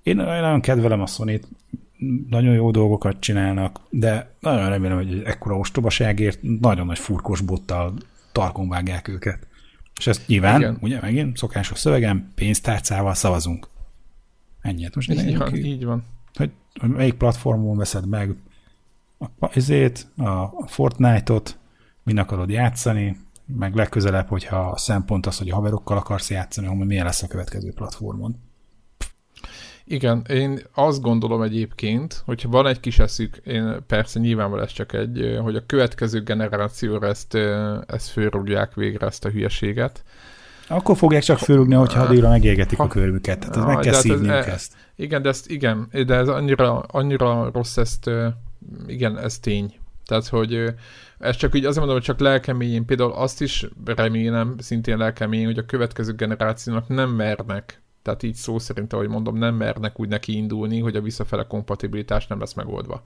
Én 0.06 0.16
nagyon 0.16 0.60
kedvelem 0.60 1.00
a 1.00 1.06
sony 1.06 1.40
nagyon 2.28 2.54
jó 2.54 2.70
dolgokat 2.70 3.20
csinálnak, 3.20 3.80
de 3.90 4.34
nagyon 4.40 4.68
remélem, 4.68 4.96
hogy 4.96 5.22
ekkora 5.24 5.56
ostobaságért 5.56 6.38
nagyon 6.60 6.86
nagy 6.86 6.98
furkos 6.98 7.40
bottal 7.40 7.94
tarkon 8.32 8.68
vágják 8.68 9.08
őket. 9.08 9.46
És 9.98 10.06
ezt 10.06 10.26
nyilván, 10.26 10.60
Igen. 10.60 10.78
ugye 10.80 11.00
megint, 11.00 11.36
szokásos 11.36 11.78
szövegem, 11.78 12.32
pénztárcával 12.34 13.14
szavazunk. 13.14 13.68
Ennyi. 14.60 14.88
Most 14.94 15.10
így, 15.10 15.36
van, 15.36 15.54
így 15.54 15.84
van. 15.84 16.04
Hogy, 16.34 16.50
hogy 16.80 16.90
melyik 16.90 17.14
platformon 17.14 17.76
veszed 17.76 18.08
meg 18.08 18.34
a, 19.18 19.56
ezért, 19.56 20.06
a 20.16 20.66
Fortnite-ot, 20.66 21.58
min 22.02 22.18
akarod 22.18 22.50
játszani, 22.50 23.16
meg 23.46 23.74
legközelebb, 23.74 24.28
hogyha 24.28 24.56
a 24.56 24.76
szempont 24.76 25.26
az, 25.26 25.38
hogy 25.38 25.50
a 25.50 25.54
haverokkal 25.54 25.96
akarsz 25.96 26.30
játszani, 26.30 26.66
hogy 26.66 26.86
milyen 26.86 27.04
lesz 27.04 27.22
a 27.22 27.26
következő 27.26 27.72
platformon. 27.72 28.44
Igen, 29.88 30.24
én 30.28 30.60
azt 30.74 31.00
gondolom 31.00 31.42
egyébként, 31.42 32.22
hogyha 32.24 32.48
van 32.48 32.66
egy 32.66 32.80
kis 32.80 32.98
eszük, 32.98 33.36
én 33.36 33.76
persze 33.86 34.18
nyilvánvalóan 34.18 34.66
ez 34.66 34.72
csak 34.72 34.92
egy, 34.92 35.38
hogy 35.42 35.56
a 35.56 35.66
következő 35.66 36.22
generációra 36.22 37.06
ezt, 37.06 37.34
ezt 37.86 38.08
fölrúgják 38.08 38.74
végre 38.74 39.06
ezt 39.06 39.24
a 39.24 39.28
hülyeséget. 39.28 40.04
Akkor 40.68 40.96
fogják 40.96 41.22
csak 41.22 41.38
fölrúgni, 41.38 41.74
hogyha 41.74 42.02
addigra 42.02 42.28
megégetik 42.28 42.78
ha, 42.78 42.84
a 42.84 42.88
körmüket. 42.88 43.38
Tehát 43.38 43.56
ah, 43.56 43.66
meg 43.66 43.78
kell 43.78 43.92
hát 43.92 44.02
szívniuk 44.02 44.34
ez, 44.34 44.46
ezt. 44.46 44.72
Igen, 44.96 45.22
de 45.22 45.28
ezt 45.28 45.50
igen, 45.50 45.88
de 46.06 46.14
ez 46.14 46.28
annyira, 46.28 46.78
annyira 46.78 47.50
rossz 47.52 47.76
ezt, 47.76 48.10
igen, 48.86 49.18
ez 49.18 49.38
tény. 49.38 49.74
Tehát, 50.06 50.28
hogy 50.28 50.74
ez 51.18 51.36
csak 51.36 51.54
úgy 51.54 51.64
azért 51.64 51.76
mondom, 51.76 51.96
hogy 51.96 52.04
csak 52.04 52.20
lelkeményén, 52.20 52.84
például 52.84 53.12
azt 53.12 53.40
is 53.40 53.66
remélem, 53.84 54.54
szintén 54.58 54.96
lelkeményén, 54.96 55.46
hogy 55.46 55.58
a 55.58 55.64
következő 55.64 56.12
generációnak 56.12 56.88
nem 56.88 57.10
mernek 57.10 57.82
tehát 58.06 58.22
így 58.22 58.34
szó 58.34 58.58
szerint, 58.58 58.92
ahogy 58.92 59.08
mondom, 59.08 59.36
nem 59.36 59.54
mernek 59.54 60.00
úgy 60.00 60.08
neki 60.08 60.36
indulni, 60.36 60.80
hogy 60.80 60.96
a 60.96 61.00
visszafele 61.00 61.46
kompatibilitás 61.46 62.26
nem 62.26 62.38
lesz 62.38 62.54
megoldva. 62.54 63.02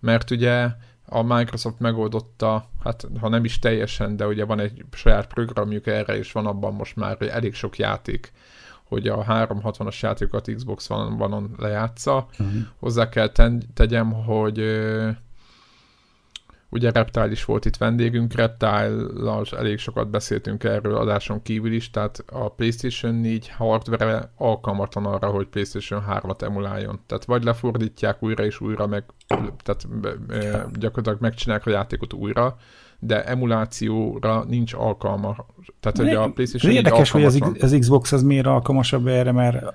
Mert 0.00 0.30
ugye 0.30 0.68
a 1.06 1.22
Microsoft 1.22 1.78
megoldotta, 1.78 2.68
hát 2.82 3.06
ha 3.20 3.28
nem 3.28 3.44
is 3.44 3.58
teljesen, 3.58 4.16
de 4.16 4.26
ugye 4.26 4.44
van 4.44 4.60
egy 4.60 4.84
saját 4.92 5.26
programjuk 5.26 5.86
erre, 5.86 6.16
és 6.16 6.32
van 6.32 6.46
abban 6.46 6.74
most 6.74 6.96
már 6.96 7.16
elég 7.20 7.54
sok 7.54 7.78
játék, 7.78 8.32
hogy 8.84 9.08
a 9.08 9.24
360-as 9.24 10.00
játékokat 10.00 10.54
Xbox 10.54 10.90
One-on 10.90 11.54
lejátsza. 11.58 12.26
Uh-huh. 12.38 12.54
Hozzá 12.78 13.08
kell 13.08 13.32
tegyem, 13.74 14.12
hogy 14.12 14.58
Ugye 16.74 16.90
Reptile 16.90 17.30
is 17.30 17.44
volt 17.44 17.64
itt 17.64 17.76
vendégünk, 17.76 18.34
reptile 18.34 18.90
elég 19.56 19.78
sokat 19.78 20.10
beszéltünk 20.10 20.64
erről 20.64 20.96
adáson 20.96 21.42
kívül 21.42 21.72
is, 21.72 21.90
tehát 21.90 22.24
a 22.32 22.48
PlayStation 22.48 23.14
4 23.14 23.48
hardware 23.48 24.32
alkalmatlan 24.36 25.06
arra, 25.06 25.26
hogy 25.26 25.46
PlayStation 25.46 26.04
3-at 26.10 26.42
emuláljon. 26.42 27.00
Tehát 27.06 27.24
vagy 27.24 27.44
lefordítják 27.44 28.22
újra 28.22 28.44
és 28.44 28.60
újra, 28.60 28.86
meg 28.86 29.04
tehát 29.62 29.86
gyakorlatilag 30.72 31.20
megcsinálják 31.20 31.66
a 31.66 31.70
játékot 31.70 32.12
újra, 32.12 32.56
de 32.98 33.24
emulációra 33.24 34.44
nincs 34.44 34.74
alkalma. 34.74 35.46
Tehát, 35.80 35.98
hogy 35.98 36.08
a 36.08 36.32
PlayStation 36.32 36.72
Érdekes, 36.72 37.10
hogy 37.10 37.24
az, 37.24 37.40
az 37.60 37.76
Xbox 37.78 38.12
az 38.12 38.22
miért 38.22 38.46
alkalmasabb 38.46 39.06
erre, 39.06 39.32
mert 39.32 39.74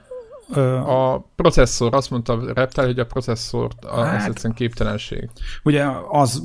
a 0.85 1.19
processzor, 1.19 1.93
azt 1.93 2.09
mondta 2.09 2.53
Reptile, 2.53 2.85
hogy 2.85 2.99
a 2.99 3.05
processzor 3.05 3.71
hát, 3.87 4.15
az 4.15 4.25
egyszerűen 4.25 4.55
képtelenség. 4.55 5.29
Ugye 5.63 5.85
az 6.09 6.41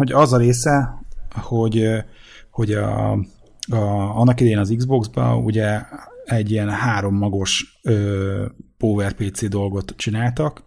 hogy 0.00 0.12
az 0.12 0.32
a 0.32 0.38
része, 0.38 1.04
hogy, 1.30 1.88
hogy 2.50 2.72
a, 2.72 3.12
a, 3.70 3.76
annak 4.16 4.40
idején 4.40 4.58
az 4.58 4.74
Xbox-ban 4.76 5.44
ugye 5.44 5.80
egy 6.24 6.50
ilyen 6.50 6.70
három 6.70 7.14
magos 7.14 7.80
ö, 7.82 8.46
PowerPC 8.76 9.48
dolgot 9.48 9.94
csináltak, 9.96 10.64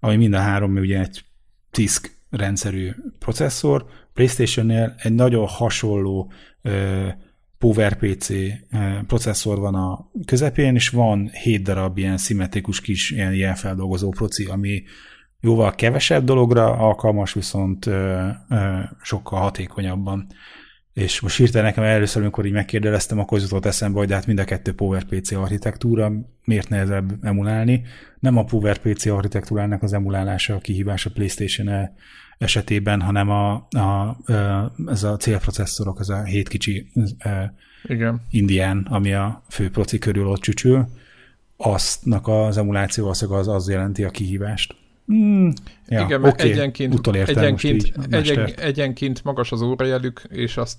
ami 0.00 0.16
mind 0.16 0.34
a 0.34 0.38
három 0.38 0.76
ugye 0.76 1.00
egy 1.00 1.24
TISC 1.70 2.10
rendszerű 2.30 2.90
processzor, 3.18 3.86
PlayStation-nél 4.12 4.94
egy 4.98 5.12
nagyon 5.12 5.46
hasonló 5.46 6.32
ö, 6.62 7.08
PowerPC 7.58 8.28
processzor 9.06 9.58
van 9.58 9.74
a 9.74 10.10
közepén, 10.24 10.74
és 10.74 10.88
van 10.88 11.30
7 11.42 11.62
darab 11.62 11.98
ilyen 11.98 12.16
szimmetrikus 12.16 12.80
kis 12.80 13.10
ilyen 13.10 13.34
jelfeldolgozó 13.34 14.10
proci, 14.10 14.44
ami 14.44 14.82
jóval 15.40 15.74
kevesebb 15.74 16.24
dologra 16.24 16.72
alkalmas, 16.72 17.32
viszont 17.32 17.86
ö, 17.86 18.28
ö, 18.48 18.78
sokkal 19.02 19.40
hatékonyabban. 19.40 20.26
És 20.92 21.20
most 21.20 21.36
hirtelen 21.36 21.66
nekem 21.66 21.84
először, 21.84 22.22
amikor 22.22 22.46
így 22.46 22.52
megkérdeztem, 22.52 23.18
akkor 23.18 23.40
jutott 23.40 23.64
eszembe, 23.64 23.98
hogy 23.98 24.08
de 24.08 24.14
hát 24.14 24.26
mind 24.26 24.38
a 24.38 24.44
kettő 24.44 24.74
PowerPC 24.74 25.32
architektúra, 25.32 26.12
miért 26.44 26.68
nehezebb 26.68 27.12
emulálni. 27.22 27.82
Nem 28.20 28.36
a 28.36 28.44
PowerPC 28.44 29.06
architektúrának 29.06 29.82
az 29.82 29.92
emulálása 29.92 30.54
a 30.54 30.58
kihívás 30.58 31.06
a 31.06 31.10
PlayStation 31.10 31.88
esetében, 32.38 33.00
hanem 33.00 33.30
a, 33.30 33.52
a, 33.70 34.16
ez 34.86 35.02
a 35.02 35.16
célprocesszorok, 35.16 36.00
ez 36.00 36.08
a 36.08 36.22
hét 36.22 36.48
kicsi 36.48 36.92
Igen. 37.84 38.22
indián, 38.30 38.86
ami 38.90 39.12
a 39.12 39.42
fő 39.48 39.70
proci 39.70 39.98
körül 39.98 40.26
ott 40.26 40.40
csücsül, 40.40 40.88
aztnak 41.56 42.28
az 42.28 42.56
emuláció 42.56 43.08
az, 43.08 43.48
az 43.48 43.68
jelenti 43.68 44.04
a 44.04 44.10
kihívást. 44.10 44.74
Mm, 45.12 45.48
ja, 45.88 46.00
Igen, 46.00 46.20
mert 46.20 46.34
okay. 46.34 46.50
egyenként, 46.50 47.06
egyenként, 47.06 47.92
egyen, 48.10 48.50
egyenként 48.56 49.24
magas 49.24 49.52
az 49.52 49.62
órajelük, 49.62 50.22
és 50.28 50.56
azt, 50.56 50.78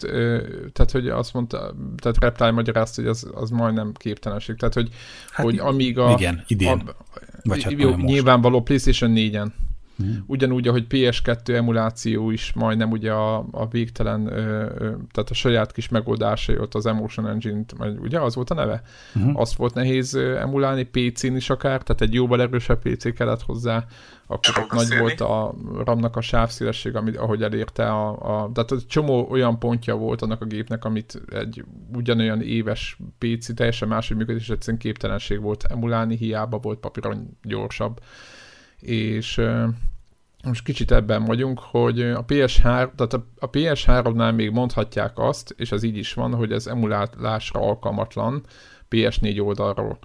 tehát 0.73 0.91
hogy 0.91 1.07
azt 1.07 1.33
mondta, 1.33 1.75
tehát 1.97 2.17
Reptile 2.19 2.51
magyarázta, 2.51 3.01
hogy 3.01 3.09
az, 3.09 3.29
az 3.33 3.49
majdnem 3.49 3.91
képtelenség. 3.93 4.55
Tehát, 4.55 4.73
hogy, 4.73 4.89
hát, 5.31 5.45
hogy 5.45 5.57
amíg 5.57 5.97
a... 5.97 6.11
Igen, 6.11 6.43
idén. 6.47 6.67
A, 6.67 6.95
Vagy 7.43 7.63
hát 7.63 7.73
jó, 7.77 7.95
nyilvánvaló 7.95 8.61
PlayStation 8.61 9.13
4-en 9.15 9.47
Hmm. 9.97 10.23
Ugyanúgy, 10.25 10.67
ahogy 10.67 10.85
PS2 10.89 11.55
emuláció 11.55 12.29
is 12.31 12.53
majdnem 12.53 12.91
ugye 12.91 13.11
a, 13.11 13.45
a 13.51 13.67
végtelen, 13.67 14.27
ö, 14.27 14.61
ö, 14.61 14.91
tehát 15.11 15.29
a 15.29 15.33
saját 15.33 15.71
kis 15.71 15.89
megoldásai 15.89 16.57
ott 16.57 16.73
az 16.73 16.85
Emotion 16.85 17.27
Engine-t, 17.27 17.75
ugye 17.99 18.19
az 18.19 18.35
volt 18.35 18.49
a 18.49 18.53
neve? 18.53 18.81
Hmm. 19.13 19.35
Azt 19.35 19.55
volt 19.55 19.73
nehéz 19.73 20.15
emulálni, 20.15 20.83
PC-n 20.83 21.35
is 21.35 21.49
akár, 21.49 21.83
tehát 21.83 22.01
egy 22.01 22.13
jóval 22.13 22.41
erősebb 22.41 22.81
PC 22.81 23.13
kellett 23.13 23.41
hozzá, 23.41 23.85
akkor 24.27 24.63
ott 24.63 24.71
nagy 24.71 24.99
volt 24.99 25.21
a 25.21 25.53
RAM-nak 25.85 26.15
a 26.15 26.21
sávszélesség, 26.21 26.95
amit, 26.95 27.17
ahogy 27.17 27.43
elérte 27.43 27.89
a, 27.89 28.09
a... 28.09 28.51
Tehát 28.53 28.71
egy 28.71 28.87
csomó 28.87 29.27
olyan 29.29 29.59
pontja 29.59 29.95
volt 29.95 30.21
annak 30.21 30.41
a 30.41 30.45
gépnek, 30.45 30.85
amit 30.85 31.21
egy 31.29 31.63
ugyanolyan 31.93 32.41
éves 32.41 32.97
PC 33.17 33.53
teljesen 33.53 33.87
máshogy 33.87 34.17
működés, 34.17 34.49
egyszerűen 34.49 34.81
képtelenség 34.81 35.41
volt 35.41 35.63
emulálni, 35.63 36.17
hiába 36.17 36.57
volt 36.57 36.79
papíron 36.79 37.37
gyorsabb 37.43 37.99
és 38.79 39.41
most 40.43 40.63
kicsit 40.63 40.91
ebben 40.91 41.25
vagyunk, 41.25 41.59
hogy 41.59 42.01
a 42.01 42.25
PS3, 42.25 42.61
tehát 42.61 43.13
a 43.39 43.49
PS3-nál 43.49 44.35
még 44.35 44.51
mondhatják 44.51 45.17
azt, 45.19 45.55
és 45.57 45.71
az 45.71 45.83
így 45.83 45.97
is 45.97 46.13
van, 46.13 46.33
hogy 46.33 46.51
ez 46.51 46.67
emulálásra 46.67 47.59
alkalmatlan 47.59 48.43
PS4 48.89 49.45
oldalról. 49.45 49.99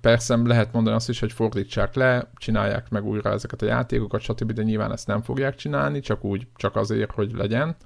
Persze 0.00 0.36
lehet 0.36 0.72
mondani 0.72 0.96
azt 0.96 1.08
is, 1.08 1.20
hogy 1.20 1.32
fordítsák 1.32 1.94
le, 1.94 2.30
csinálják 2.34 2.90
meg 2.90 3.04
újra 3.04 3.30
ezeket 3.30 3.62
a 3.62 3.66
játékokat, 3.66 4.20
stb., 4.20 4.52
de 4.52 4.62
nyilván 4.62 4.92
ezt 4.92 5.06
nem 5.06 5.22
fogják 5.22 5.54
csinálni, 5.54 6.00
csak 6.00 6.24
úgy, 6.24 6.46
csak 6.56 6.76
azért, 6.76 7.12
hogy 7.12 7.32
legyen. 7.32 7.76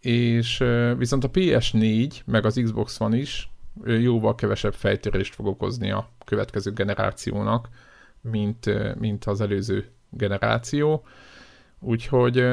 És 0.00 0.64
viszont 0.96 1.24
a 1.24 1.30
PS4, 1.30 2.12
meg 2.24 2.44
az 2.44 2.60
Xbox 2.62 3.00
One 3.00 3.16
is 3.16 3.50
jóval 3.84 4.34
kevesebb 4.34 4.74
fejtörést 4.74 5.34
fog 5.34 5.46
okozni 5.46 5.90
a 5.90 6.08
következő 6.24 6.72
generációnak, 6.72 7.68
mint, 8.30 8.70
mint 8.98 9.24
az 9.24 9.40
előző 9.40 9.88
generáció. 10.10 11.04
Úgyhogy, 11.78 12.44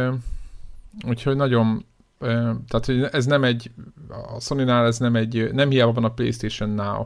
úgyhogy 1.07 1.35
nagyon, 1.35 1.85
tehát 2.67 2.85
hogy 2.85 3.03
ez 3.11 3.25
nem 3.25 3.43
egy, 3.43 3.71
a 4.35 4.39
Sony-nál 4.39 4.85
ez 4.85 4.97
nem 4.97 5.15
egy, 5.15 5.53
nem 5.53 5.69
hiába 5.69 5.91
van 5.91 6.03
a 6.03 6.13
PlayStation 6.13 6.69
Now, 6.69 7.05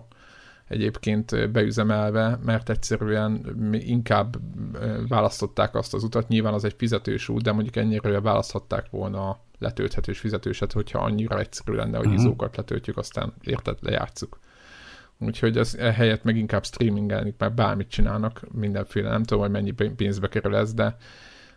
egyébként 0.67 1.51
beüzemelve, 1.51 2.39
mert 2.45 2.69
egyszerűen 2.69 3.56
inkább 3.71 4.38
választották 5.08 5.75
azt 5.75 5.93
az 5.93 6.04
utat, 6.04 6.28
nyilván 6.28 6.54
az 6.54 6.63
egy 6.63 6.75
fizetős 6.78 7.30
út, 7.30 7.41
de 7.41 7.51
mondjuk 7.51 7.75
ennyire 7.75 8.21
választhatták 8.21 8.89
volna 8.89 9.30
a 9.30 9.43
letölthetős 9.60 10.19
fizetőset, 10.19 10.71
hogyha 10.71 10.99
annyira 10.99 11.39
egyszerű 11.39 11.78
lenne, 11.78 11.97
hogy 11.97 12.06
uh-huh. 12.06 12.21
izókat 12.21 12.56
letöltjük, 12.58 12.97
aztán 12.97 13.34
érted, 13.41 13.78
lejátszuk. 13.82 14.39
Úgyhogy 15.19 15.58
ez 15.58 15.75
helyett 15.75 16.23
meg 16.23 16.38
inkább 16.38 16.65
streamingelni, 16.65 17.34
mert 17.38 17.56
bármit 17.56 17.89
csinálnak, 17.89 18.41
mindenféle, 18.51 19.10
nem 19.10 19.23
tudom, 19.23 19.43
hogy 19.43 19.51
mennyi 19.51 19.71
pénzbe 19.71 20.28
kerül 20.28 20.56
ez, 20.56 20.73
de, 20.73 20.95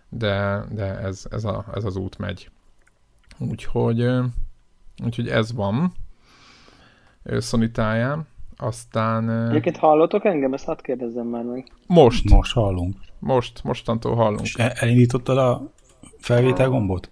de, 0.09 0.64
de 0.71 0.99
ez, 0.99 1.27
ez, 1.31 1.44
a, 1.44 1.64
ez 1.75 1.85
az 1.85 1.97
út 1.97 2.18
megy. 2.18 2.51
Úgyhogy, 3.38 4.09
úgyhogy 5.05 5.29
ez 5.29 5.53
van 5.53 5.92
Sony 7.40 7.73
táján. 7.73 8.27
Aztán... 8.57 9.49
Egyébként 9.49 9.77
hallottok 9.77 10.25
engem? 10.25 10.53
Ezt 10.55 10.64
hadd 10.64 10.83
kérdezzem 10.83 11.27
már 11.27 11.44
meg. 11.44 11.66
Most. 11.87 12.31
Most 12.31 12.53
hallunk. 12.53 12.97
Most, 13.18 13.64
mostantól 13.64 14.14
hallunk. 14.14 14.40
És 14.40 14.55
elindítottad 14.55 15.38
a 15.38 15.71
felvétel 16.18 16.68
gombot? 16.68 17.11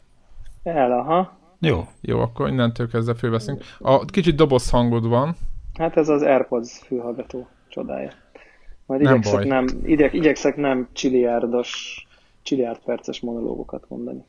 El, 0.62 0.92
aha. 0.92 1.38
Jó. 1.60 1.86
Jó, 2.00 2.20
akkor 2.20 2.48
innentől 2.48 2.88
kezdve 2.88 3.14
fölveszünk. 3.14 3.62
A 3.78 4.04
kicsit 4.04 4.34
doboz 4.34 4.70
hangod 4.70 5.08
van. 5.08 5.36
Hát 5.78 5.96
ez 5.96 6.08
az 6.08 6.22
AirPods 6.22 6.78
fülhallgató 6.78 7.48
csodája. 7.68 8.12
Majd 8.86 9.00
nem 9.00 9.12
igyekszek 9.12 9.34
baj. 9.34 9.46
nem, 9.46 9.66
igyek, 9.84 10.12
igyekszek 10.12 10.56
nem 10.56 10.88
csiliárdos, 10.92 12.06
csiliárd 12.42 12.78
perces 12.84 13.20
monológokat 13.20 13.84
mondani. 13.88 14.24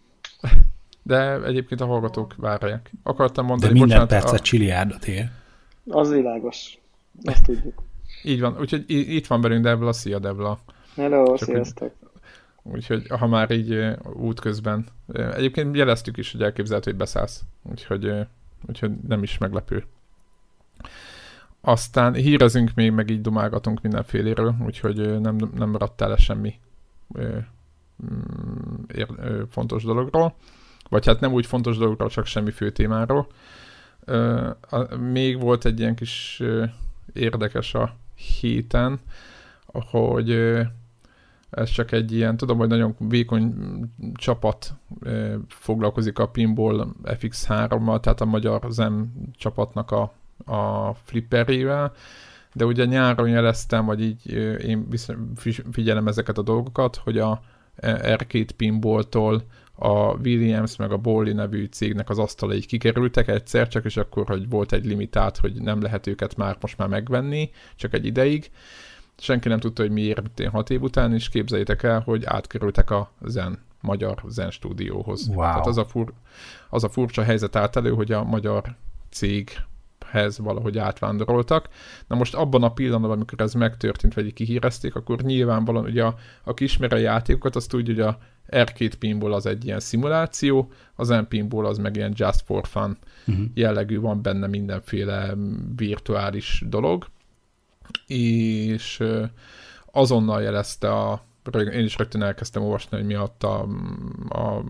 De 1.03 1.43
egyébként 1.43 1.81
a 1.81 1.85
hallgatók 1.85 2.35
várják. 2.37 2.91
Akartam 3.03 3.45
mondani, 3.45 3.73
De 3.73 3.79
minden 3.79 3.99
bocsánat, 3.99 4.23
percet 4.23 4.39
a... 4.39 4.43
csiliárdot 4.43 5.07
ér. 5.07 5.25
Az 5.87 6.11
világos. 6.11 6.77
Ezt 7.23 7.43
tudjuk. 7.43 7.83
Így 8.23 8.39
van, 8.39 8.57
úgyhogy 8.59 8.83
itt 8.87 9.27
van 9.27 9.41
velünk 9.41 9.63
Debla, 9.63 9.93
szia 9.93 10.19
Debla. 10.19 10.59
Hello, 10.95 11.37
Csak 11.37 11.47
sziasztok. 11.49 11.91
Úgy, 12.63 12.75
úgyhogy 12.75 13.07
ha 13.07 13.27
már 13.27 13.51
így 13.51 13.95
útközben. 14.13 14.85
Egyébként 15.13 15.75
jeleztük 15.75 16.17
is, 16.17 16.31
hogy 16.31 16.41
elképzelhető, 16.41 16.89
hogy 16.89 16.99
beszállsz. 16.99 17.41
Úgyhogy, 17.69 18.11
úgyhogy 18.67 18.91
nem 19.07 19.23
is 19.23 19.37
meglepő. 19.37 19.83
Aztán 21.67 22.13
hírezünk 22.13 22.71
még, 22.75 22.91
meg 22.91 23.09
így 23.09 23.21
dumálgatunk 23.21 23.81
mindenféléről, 23.81 24.55
úgyhogy 24.65 25.19
nem, 25.19 25.35
nem 25.55 25.69
maradtál 25.69 26.09
le 26.09 26.17
semmi 26.17 26.59
ö, 27.13 27.37
mm, 28.03 28.83
ér, 28.93 29.07
ö, 29.17 29.43
fontos 29.49 29.83
dologról. 29.83 30.35
Vagy 30.89 31.05
hát 31.05 31.19
nem 31.19 31.33
úgy 31.33 31.45
fontos 31.45 31.77
dologról, 31.77 32.09
csak 32.09 32.25
semmi 32.25 32.51
fő 32.51 32.71
témáról. 32.71 33.27
Ö, 34.05 34.49
a, 34.69 34.95
még 34.95 35.39
volt 35.39 35.65
egy 35.65 35.79
ilyen 35.79 35.95
kis 35.95 36.39
ö, 36.39 36.65
érdekes 37.13 37.73
a 37.73 37.95
héten, 38.39 38.99
hogy 39.65 40.29
ö, 40.29 40.61
ez 41.49 41.69
csak 41.69 41.91
egy 41.91 42.11
ilyen, 42.11 42.37
tudom, 42.37 42.57
hogy 42.57 42.67
nagyon 42.67 42.95
vékony 42.99 43.53
csapat 44.13 44.73
ö, 44.99 45.35
foglalkozik 45.47 46.19
a 46.19 46.27
Pinball 46.27 46.87
FX3-mal, 47.03 47.99
tehát 47.99 48.21
a 48.21 48.25
magyar 48.25 48.65
ZEM 48.69 49.11
csapatnak 49.37 49.91
a 49.91 50.13
a 50.47 50.93
flipperével, 51.03 51.93
de 52.53 52.65
ugye 52.65 52.85
nyáron 52.85 53.29
jeleztem, 53.29 53.85
vagy 53.85 54.01
így 54.01 54.31
én 54.63 54.87
figyelem 55.71 56.07
ezeket 56.07 56.37
a 56.37 56.41
dolgokat, 56.41 56.95
hogy 56.95 57.17
a 57.17 57.41
R2 57.81 58.49
pinballtól 58.57 59.43
a 59.79 60.17
Williams 60.17 60.75
meg 60.75 60.91
a 60.91 60.97
Bolly 60.97 61.33
nevű 61.33 61.65
cégnek 61.65 62.09
az 62.09 62.19
asztalai 62.19 62.59
kikerültek 62.59 63.27
egyszer, 63.27 63.67
csak 63.67 63.85
és 63.85 63.97
akkor, 63.97 64.27
hogy 64.27 64.49
volt 64.49 64.71
egy 64.71 64.85
limitát, 64.85 65.37
hogy 65.37 65.61
nem 65.61 65.81
lehet 65.81 66.07
őket 66.07 66.35
már 66.35 66.57
most 66.61 66.77
már 66.77 66.87
megvenni, 66.87 67.49
csak 67.75 67.93
egy 67.93 68.05
ideig. 68.05 68.51
Senki 69.17 69.47
nem 69.47 69.59
tudta, 69.59 69.81
hogy 69.81 69.91
miért 69.91 70.49
hat 70.51 70.69
év 70.69 70.81
után, 70.81 71.13
és 71.13 71.29
képzeljétek 71.29 71.83
el, 71.83 71.99
hogy 71.99 72.25
átkerültek 72.25 72.91
a 72.91 73.11
Zen, 73.21 73.59
magyar 73.81 74.23
Zen 74.27 74.51
stúdióhoz. 74.51 75.27
Wow. 75.27 75.37
Tehát 75.37 75.67
az 75.67 75.77
a, 75.77 75.85
fur, 75.85 76.13
az 76.69 76.83
a 76.83 76.89
furcsa 76.89 77.23
helyzet 77.23 77.55
állt 77.55 77.75
elő, 77.75 77.91
hogy 77.91 78.11
a 78.11 78.23
magyar 78.23 78.75
cég 79.09 79.51
hez 80.11 80.39
valahogy 80.39 80.77
átvándoroltak. 80.77 81.69
Na 82.07 82.15
most 82.15 82.35
abban 82.35 82.63
a 82.63 82.73
pillanatban, 82.73 83.11
amikor 83.11 83.41
ez 83.41 83.53
megtörtént, 83.53 84.13
vagy 84.13 84.33
kihírezték, 84.33 84.95
akkor 84.95 85.21
nyilvánvalóan 85.21 85.85
ugye 85.85 86.03
a, 86.03 86.15
aki 86.43 86.63
ismeri 86.63 86.95
a 86.95 86.97
játékokat, 86.97 87.55
azt 87.55 87.69
tudja, 87.69 87.93
hogy 87.93 88.03
a 88.03 88.17
R2 88.51 88.91
pinball 88.99 89.33
az 89.33 89.45
egy 89.45 89.65
ilyen 89.65 89.79
szimuláció, 89.79 90.71
az 90.95 91.09
M 91.09 91.23
pinball 91.27 91.65
az 91.65 91.77
meg 91.77 91.95
ilyen 91.95 92.13
just 92.15 92.41
for 92.41 92.67
fun 92.67 92.97
uh-huh. 93.27 93.45
jellegű, 93.53 93.99
van 93.99 94.21
benne 94.21 94.47
mindenféle 94.47 95.33
virtuális 95.75 96.63
dolog, 96.65 97.07
és 98.07 99.03
azonnal 99.91 100.41
jelezte 100.41 100.93
a 100.93 101.25
én 101.55 101.85
is 101.85 101.97
rögtön 101.97 102.21
elkezdtem 102.21 102.63
olvasni, 102.63 102.97
hogy 102.97 103.05
mi 103.05 103.13
a, 103.13 103.31
a 104.29 104.63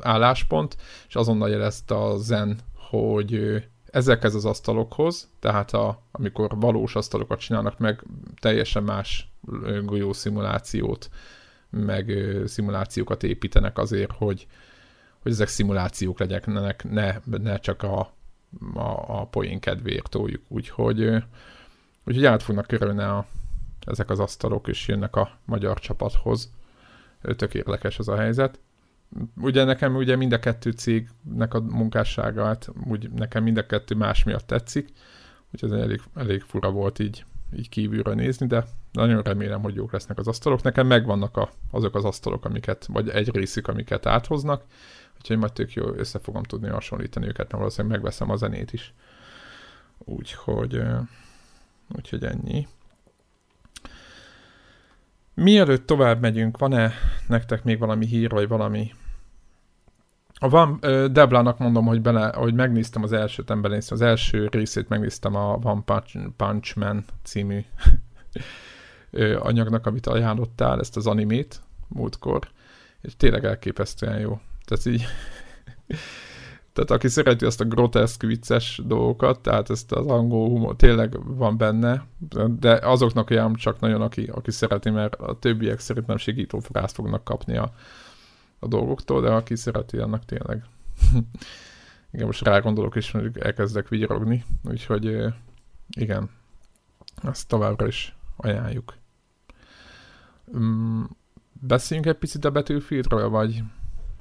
álláspont, 0.00 0.76
és 1.08 1.14
azonnal 1.14 1.48
jelezte 1.48 1.94
a 1.94 2.16
Zen, 2.16 2.58
hogy 2.74 3.62
ezekhez 3.90 4.34
az 4.34 4.44
asztalokhoz, 4.44 5.28
tehát 5.40 5.72
a, 5.72 6.02
amikor 6.10 6.58
valós 6.58 6.94
asztalokat 6.94 7.38
csinálnak 7.38 7.78
meg, 7.78 8.02
teljesen 8.40 8.82
más 8.82 9.32
golyó 9.84 10.12
szimulációt, 10.12 11.10
meg 11.70 12.12
szimulációkat 12.44 13.22
építenek 13.22 13.78
azért, 13.78 14.12
hogy, 14.12 14.46
hogy 15.18 15.32
ezek 15.32 15.48
szimulációk 15.48 16.18
legyenek, 16.18 16.84
ne, 16.84 17.16
ne 17.24 17.58
csak 17.58 17.82
a, 17.82 17.98
a, 18.74 19.20
a 19.20 19.26
poén 19.26 19.60
kedvéért 19.60 20.08
toljuk. 20.08 20.42
Úgyhogy, 20.48 21.24
úgyhogy 22.04 22.24
át 22.24 22.42
fognak 22.42 22.66
kerülni 22.66 23.02
a, 23.02 23.26
ezek 23.86 24.10
az 24.10 24.20
asztalok, 24.20 24.68
és 24.68 24.88
jönnek 24.88 25.16
a 25.16 25.38
magyar 25.44 25.78
csapathoz. 25.78 26.52
Tök 27.36 27.54
érdekes 27.54 27.98
ez 27.98 28.08
a 28.08 28.16
helyzet 28.16 28.58
ugye 29.36 29.64
nekem 29.64 29.94
ugye 29.94 30.16
mind 30.16 30.32
a 30.32 30.38
kettő 30.38 30.70
cégnek 30.70 31.54
a 31.54 31.60
munkássága, 31.60 32.44
hát 32.44 32.68
úgy 32.88 33.10
nekem 33.10 33.42
mind 33.42 33.56
a 33.56 33.66
kettő 33.66 33.94
más 33.94 34.24
miatt 34.24 34.46
tetszik, 34.46 34.92
úgyhogy 35.52 35.72
ez 35.72 35.80
elég, 35.80 36.00
elég 36.14 36.42
fura 36.42 36.70
volt 36.70 36.98
így, 36.98 37.24
így 37.56 37.68
kívülről 37.68 38.14
nézni, 38.14 38.46
de 38.46 38.64
nagyon 38.92 39.22
remélem, 39.22 39.62
hogy 39.62 39.74
jók 39.74 39.92
lesznek 39.92 40.18
az 40.18 40.28
asztalok. 40.28 40.62
Nekem 40.62 40.86
megvannak 40.86 41.36
a, 41.36 41.50
azok 41.70 41.94
az 41.94 42.04
asztalok, 42.04 42.44
amiket, 42.44 42.86
vagy 42.86 43.08
egy 43.08 43.34
részük, 43.34 43.68
amiket 43.68 44.06
áthoznak, 44.06 44.64
úgyhogy 45.16 45.38
majd 45.38 45.52
tök 45.52 45.72
jó 45.72 45.94
össze 45.94 46.18
fogom 46.18 46.42
tudni 46.42 46.68
hasonlítani 46.68 47.26
őket, 47.26 47.46
mert 47.46 47.58
valószínűleg 47.58 47.96
megveszem 47.96 48.30
a 48.30 48.36
zenét 48.36 48.72
is. 48.72 48.94
Úgyhogy, 49.98 50.82
úgyhogy 51.96 52.24
ennyi. 52.24 52.66
Mielőtt 55.36 55.86
tovább 55.86 56.20
megyünk, 56.20 56.58
van-e 56.58 56.92
nektek 57.28 57.64
még 57.64 57.78
valami 57.78 58.06
hír, 58.06 58.30
vagy 58.30 58.48
valami 58.48 58.92
a 60.38 60.48
Van, 60.48 60.78
Deblának 61.12 61.58
mondom, 61.58 61.86
hogy, 61.86 62.00
bele, 62.00 62.32
hogy 62.34 62.54
megnéztem 62.54 63.02
az 63.02 63.12
elsőt, 63.12 63.48
nem 63.48 63.60
belenéztem, 63.60 63.96
az 63.96 64.02
első 64.02 64.48
részét 64.50 64.88
megnéztem 64.88 65.34
a 65.34 65.58
Van 65.58 65.84
Punch, 65.84 66.18
Punch 66.36 66.76
Man 66.76 67.04
című 67.22 67.64
anyagnak, 69.38 69.86
amit 69.86 70.06
ajánlottál, 70.06 70.80
ezt 70.80 70.96
az 70.96 71.06
animét 71.06 71.60
múltkor, 71.88 72.48
és 73.00 73.16
tényleg 73.16 73.44
elképesztően 73.44 74.18
jó. 74.18 74.40
Tehát 74.64 74.86
így 74.86 75.04
tehát 76.76 76.90
aki 76.90 77.08
szereti 77.08 77.44
azt 77.44 77.60
a 77.60 77.64
groteszk 77.64 78.22
vicces 78.22 78.80
dolgokat, 78.84 79.40
tehát 79.40 79.70
ezt 79.70 79.92
az 79.92 80.06
angol 80.06 80.48
humor 80.48 80.76
tényleg 80.76 81.36
van 81.36 81.56
benne, 81.56 82.04
de 82.58 82.72
azoknak 82.72 83.30
olyan 83.30 83.54
csak 83.54 83.80
nagyon, 83.80 84.00
aki, 84.02 84.24
aki 84.24 84.50
szereti, 84.50 84.90
mert 84.90 85.14
a 85.14 85.38
többiek 85.38 85.78
szerintem 85.78 86.16
segítő 86.16 86.58
frászt 86.58 86.94
fognak 86.94 87.24
kapni 87.24 87.56
a, 87.56 87.72
a 88.58 88.66
dolgoktól, 88.66 89.20
de 89.20 89.30
aki 89.30 89.56
szereti, 89.56 89.98
annak 89.98 90.24
tényleg. 90.24 90.64
igen, 92.12 92.26
most 92.26 92.42
rá 92.42 92.58
gondolok, 92.58 92.96
és 92.96 93.10
mondjuk 93.10 93.44
elkezdek 93.44 93.88
vigyarogni, 93.88 94.44
úgyhogy 94.64 95.24
igen, 95.96 96.30
azt 97.22 97.48
továbbra 97.48 97.86
is 97.86 98.16
ajánljuk. 98.36 98.94
Um, 100.44 101.16
beszéljünk 101.52 102.08
egy 102.08 102.18
picit 102.18 102.44
a 102.44 102.50
Battlefieldről, 102.50 103.28
vagy 103.28 103.62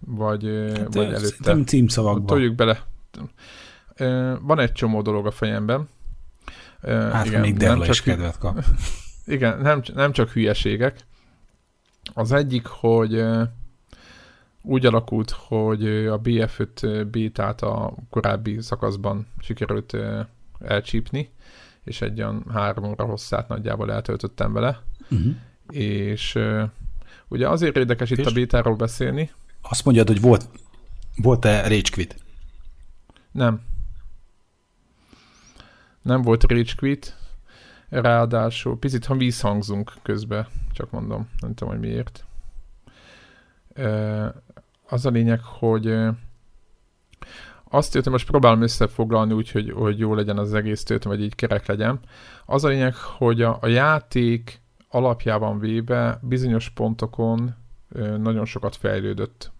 vagy, 0.05 0.43
hát 0.75 0.93
vagy 0.93 1.13
előtte. 1.13 1.53
Nem 1.53 1.63
címszavakban. 1.63 2.25
Toljuk 2.25 2.55
bele. 2.55 2.83
Van 4.41 4.59
egy 4.59 4.71
csomó 4.71 5.01
dolog 5.01 5.25
a 5.25 5.31
fejemben. 5.31 5.89
Hát 6.81 7.25
igen, 7.25 7.41
még 7.41 7.57
Della 7.57 7.87
is 7.87 8.01
kedvet 8.01 8.37
kap. 8.37 8.63
Igen, 9.25 9.59
nem, 9.61 9.81
nem 9.93 10.11
csak 10.11 10.29
hülyeségek. 10.29 10.99
Az 12.13 12.31
egyik, 12.31 12.65
hogy 12.65 13.25
úgy 14.61 14.85
alakult, 14.85 15.29
hogy 15.29 15.87
a 15.87 16.21
BF5 16.21 17.05
bétát 17.11 17.61
a 17.61 17.93
korábbi 18.09 18.61
szakaszban 18.61 19.27
sikerült 19.39 19.97
elcsípni, 20.59 21.29
és 21.83 22.01
egy 22.01 22.19
olyan 22.19 22.45
három 22.53 22.83
óra 22.83 23.05
hosszát 23.05 23.47
nagyjából 23.47 23.91
eltöltöttem 23.91 24.53
vele. 24.53 24.81
Uh-huh. 25.09 25.33
És 25.69 26.39
ugye 27.27 27.49
azért 27.49 27.77
érdekes 27.77 28.11
és? 28.11 28.17
itt 28.17 28.25
a 28.25 28.31
bétáról 28.31 28.75
beszélni, 28.75 29.31
azt 29.69 29.85
mondjad, 29.85 30.07
hogy 30.07 30.21
volt, 30.21 30.49
volt-e 31.15 31.67
Rage? 31.67 32.05
Nem. 33.31 33.61
Nem 36.01 36.21
volt 36.21 36.43
Rage 36.43 36.73
Quit. 36.77 37.15
Ráadásul, 37.89 38.79
picit, 38.79 39.05
ha 39.05 39.15
vízhangzunk 39.15 39.93
közben, 40.01 40.47
csak 40.71 40.91
mondom, 40.91 41.29
nem 41.39 41.53
tudom, 41.53 41.73
hogy 41.73 41.83
miért. 41.83 42.25
Az 44.87 45.05
a 45.05 45.09
lényeg, 45.09 45.41
hogy 45.41 45.95
azt 47.69 47.95
írtam, 47.95 48.11
most 48.11 48.27
próbálom 48.27 48.61
összefoglalni 48.61 49.33
úgy, 49.33 49.51
hogy, 49.51 49.71
hogy 49.71 49.99
jó 49.99 50.13
legyen 50.13 50.37
az 50.37 50.53
egész 50.53 50.83
tőlem, 50.83 51.09
vagy 51.09 51.21
így 51.21 51.35
kerek 51.35 51.65
legyen. 51.65 51.99
Az 52.45 52.63
a 52.63 52.67
lényeg, 52.67 52.95
hogy 52.95 53.41
a, 53.41 53.57
a 53.61 53.67
játék 53.67 54.61
alapjában 54.89 55.59
véve 55.59 56.19
bizonyos 56.21 56.69
pontokon 56.69 57.55
nagyon 58.17 58.45
sokat 58.45 58.75
fejlődött 58.75 59.51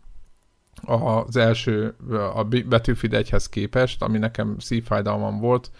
az 0.86 1.36
első, 1.36 1.96
a 2.36 2.44
Battlefield 2.44 3.26
1-hez 3.28 3.46
képest, 3.50 4.02
ami 4.02 4.18
nekem 4.18 4.56
szívfájdalmam 4.60 5.40
volt, 5.40 5.72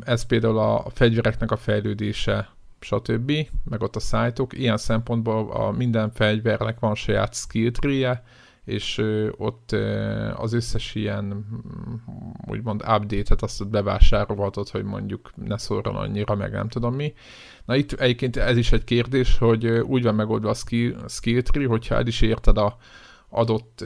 ez 0.00 0.22
például 0.22 0.58
a 0.58 0.84
fegyvereknek 0.90 1.50
a 1.50 1.56
fejlődése, 1.56 2.48
stb., 2.80 3.32
meg 3.64 3.82
ott 3.82 3.96
a 3.96 4.00
szájtok. 4.00 4.58
Ilyen 4.58 4.76
szempontból 4.76 5.50
a 5.50 5.70
minden 5.70 6.12
fegyvernek 6.12 6.78
van 6.78 6.94
saját 6.94 7.34
skill 7.34 7.70
tree 7.70 8.22
és 8.64 9.02
ott 9.36 9.72
az 10.34 10.52
összes 10.52 10.94
ilyen 10.94 11.24
mm, 11.24 11.94
úgymond 12.46 12.80
update-et 12.80 13.42
azt 13.42 13.68
bevásárolhatod, 13.68 14.68
hogy 14.68 14.84
mondjuk 14.84 15.32
ne 15.34 15.58
szórjon 15.58 15.96
annyira, 15.96 16.34
meg 16.34 16.52
nem 16.52 16.68
tudom 16.68 16.94
mi. 16.94 17.14
Na 17.64 17.76
itt 17.76 17.92
egyébként 17.92 18.36
ez 18.36 18.56
is 18.56 18.72
egy 18.72 18.84
kérdés, 18.84 19.38
hogy 19.38 19.66
úgy 19.66 20.02
van 20.02 20.14
megoldva 20.14 20.50
a 20.50 20.54
skill, 20.54 20.96
skill 21.08 21.42
tree, 21.42 21.66
hogyha 21.66 21.94
el 21.94 22.06
is 22.06 22.20
érted 22.20 22.58
a 22.58 22.76
adott 23.32 23.84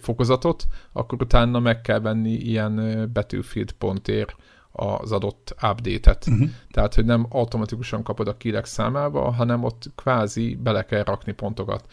fokozatot, 0.00 0.66
akkor 0.92 1.22
utána 1.22 1.58
meg 1.58 1.80
kell 1.80 2.00
venni 2.00 2.32
ilyen 2.32 2.74
Battlefield 3.12 3.72
pontért 3.72 4.36
az 4.72 5.12
adott 5.12 5.54
update-et. 5.62 6.26
Uh-huh. 6.26 6.48
Tehát, 6.70 6.94
hogy 6.94 7.04
nem 7.04 7.26
automatikusan 7.28 8.02
kapod 8.02 8.28
a 8.28 8.36
killek 8.36 8.64
számába, 8.64 9.30
hanem 9.30 9.64
ott 9.64 9.90
kvázi 9.94 10.58
bele 10.62 10.84
kell 10.84 11.02
rakni 11.02 11.32
pontokat. 11.32 11.86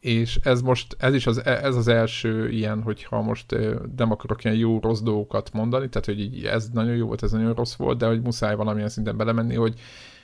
És 0.00 0.38
ez 0.42 0.60
most, 0.60 0.96
ez 0.98 1.14
is 1.14 1.26
az, 1.26 1.44
ez 1.44 1.76
az 1.76 1.88
első 1.88 2.50
ilyen, 2.50 2.82
hogyha 2.82 3.20
most 3.20 3.56
nem 3.96 4.10
akarok 4.10 4.44
ilyen 4.44 4.56
jó-rossz 4.56 5.00
dolgokat 5.00 5.52
mondani, 5.52 5.88
tehát, 5.88 6.06
hogy 6.06 6.20
így 6.20 6.44
ez 6.44 6.68
nagyon 6.68 6.96
jó 6.96 7.06
volt, 7.06 7.22
ez 7.22 7.32
nagyon 7.32 7.54
rossz 7.54 7.74
volt, 7.74 7.98
de 7.98 8.06
hogy 8.06 8.22
muszáj 8.22 8.56
valamilyen 8.56 8.88
szinten 8.88 9.16
belemenni, 9.16 9.54
hogy 9.54 9.80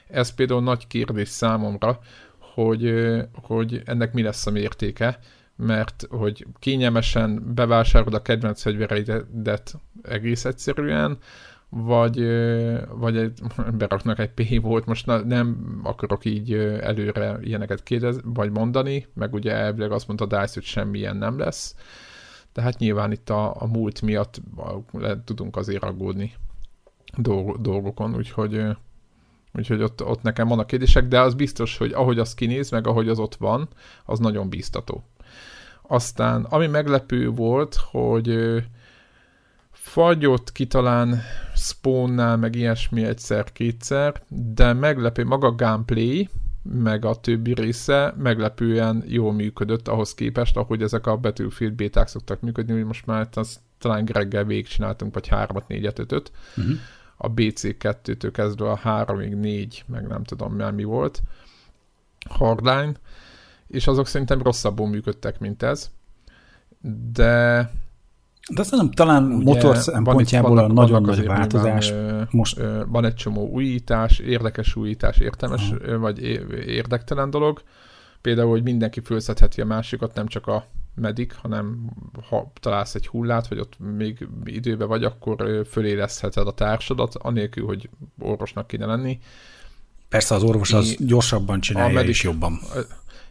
ez 0.08 0.34
például 0.34 0.62
nagy 0.62 0.86
kérdés 0.86 1.28
számomra, 1.28 1.98
hogy, 2.54 2.94
hogy 3.32 3.82
ennek 3.84 4.12
mi 4.12 4.22
lesz 4.22 4.46
a 4.46 4.50
mértéke, 4.50 5.18
mert 5.56 6.06
hogy 6.10 6.46
kényelmesen 6.58 7.54
bevásárolod 7.54 8.14
a 8.14 8.22
kedvenc 8.22 8.62
fegyvereidet 8.62 9.74
egész 10.02 10.44
egyszerűen, 10.44 11.18
vagy, 11.68 12.16
vagy 12.88 13.16
egy, 13.16 13.40
beraknak 13.78 14.18
egy 14.18 14.30
P 14.30 14.62
volt, 14.62 14.86
most 14.86 15.06
nem 15.06 15.80
akarok 15.82 16.24
így 16.24 16.52
előre 16.80 17.38
ilyeneket 17.42 17.82
kérdez, 17.82 18.20
vagy 18.24 18.50
mondani, 18.50 19.06
meg 19.14 19.34
ugye 19.34 19.52
elvileg 19.52 19.92
azt 19.92 20.06
mondta 20.06 20.26
Dice, 20.26 20.52
hogy 20.54 20.64
semmilyen 20.64 21.16
nem 21.16 21.38
lesz, 21.38 21.74
de 22.52 22.62
hát 22.62 22.78
nyilván 22.78 23.12
itt 23.12 23.30
a, 23.30 23.62
a 23.62 23.66
múlt 23.66 24.02
miatt 24.02 24.40
le 24.92 25.24
tudunk 25.24 25.56
azért 25.56 25.82
aggódni 25.82 26.32
dolgokon, 27.58 28.16
úgyhogy, 28.16 28.62
úgyhogy 29.54 29.82
ott, 29.82 30.04
ott 30.04 30.22
nekem 30.22 30.48
vannak 30.48 30.66
kérdések, 30.66 31.08
de 31.08 31.20
az 31.20 31.34
biztos, 31.34 31.76
hogy 31.76 31.92
ahogy 31.92 32.18
az 32.18 32.34
kinéz, 32.34 32.70
meg 32.70 32.86
ahogy 32.86 33.08
az 33.08 33.18
ott 33.18 33.34
van, 33.34 33.68
az 34.04 34.18
nagyon 34.18 34.48
bíztató. 34.48 35.04
Aztán, 35.88 36.44
ami 36.44 36.66
meglepő 36.66 37.28
volt, 37.28 37.74
hogy 37.74 38.38
fagyott 39.70 40.52
ki 40.52 40.66
talán 40.66 41.20
spawnnál, 41.54 42.36
meg 42.36 42.54
ilyesmi 42.54 43.04
egyszer-kétszer, 43.04 44.22
de 44.28 44.72
meglepő 44.72 45.24
maga 45.24 45.46
a 45.46 45.54
gameplay, 45.54 46.28
meg 46.62 47.04
a 47.04 47.14
többi 47.14 47.54
része 47.54 48.14
meglepően 48.18 49.04
jól 49.06 49.32
működött 49.32 49.88
ahhoz 49.88 50.14
képest, 50.14 50.56
ahogy 50.56 50.82
ezek 50.82 51.06
a 51.06 51.16
Battlefield 51.16 51.74
béták 51.74 52.08
szoktak 52.08 52.40
működni, 52.40 52.72
hogy 52.72 52.84
most 52.84 53.06
már 53.06 53.28
talán 53.78 54.04
reggel 54.04 54.44
végigcsináltunk, 54.44 55.14
vagy 55.14 55.28
3-at, 55.30 55.62
4-et, 55.68 56.12
5 56.12 56.32
uh-huh. 56.56 56.74
A 57.16 57.32
BC2-től 57.32 58.30
kezdve 58.32 58.70
a 58.70 58.80
3-ig 58.84 59.40
4, 59.40 59.84
meg 59.86 60.06
nem 60.06 60.24
tudom 60.24 60.74
mi 60.74 60.84
volt. 60.84 61.22
Hardline, 62.28 62.92
és 63.74 63.86
azok 63.86 64.06
szerintem 64.06 64.42
rosszabbul 64.42 64.88
működtek, 64.88 65.38
mint 65.38 65.62
ez. 65.62 65.90
De 67.12 67.70
de 68.48 68.60
azt 68.60 68.70
nem, 68.70 68.90
talán 68.90 69.24
Ugye, 69.24 69.44
motor 69.44 69.76
szempontjából 69.76 70.58
a 70.58 70.66
nagyon 70.66 71.02
nagy 71.02 71.26
változás. 71.26 71.90
Van, 71.90 72.28
most... 72.30 72.60
van 72.86 73.04
egy 73.04 73.14
csomó 73.14 73.48
újítás, 73.48 74.18
érdekes 74.18 74.76
újítás, 74.76 75.18
értelmes, 75.18 75.70
Aha. 75.70 75.98
vagy 75.98 76.22
érdektelen 76.66 77.30
dolog. 77.30 77.62
Például, 78.20 78.50
hogy 78.50 78.62
mindenki 78.62 79.00
fölszedheti 79.00 79.60
a 79.60 79.64
másikat, 79.64 80.14
nem 80.14 80.26
csak 80.26 80.46
a 80.46 80.66
medik, 80.94 81.34
hanem 81.34 81.90
ha 82.28 82.52
találsz 82.60 82.94
egy 82.94 83.06
hullát, 83.06 83.48
vagy 83.48 83.58
ott 83.58 83.76
még 83.96 84.28
időbe 84.44 84.84
vagy, 84.84 85.04
akkor 85.04 85.66
fölérezheted 85.70 86.46
a 86.46 86.52
társadat, 86.52 87.14
anélkül, 87.14 87.66
hogy 87.66 87.90
orvosnak 88.18 88.66
kéne 88.66 88.86
lenni. 88.86 89.18
Persze 90.08 90.34
az 90.34 90.42
orvos 90.42 90.72
az 90.72 90.96
gyorsabban 90.98 91.60
csinálja, 91.60 91.90
a 91.90 91.92
medik, 91.92 92.10
és 92.10 92.22
jobban. 92.22 92.58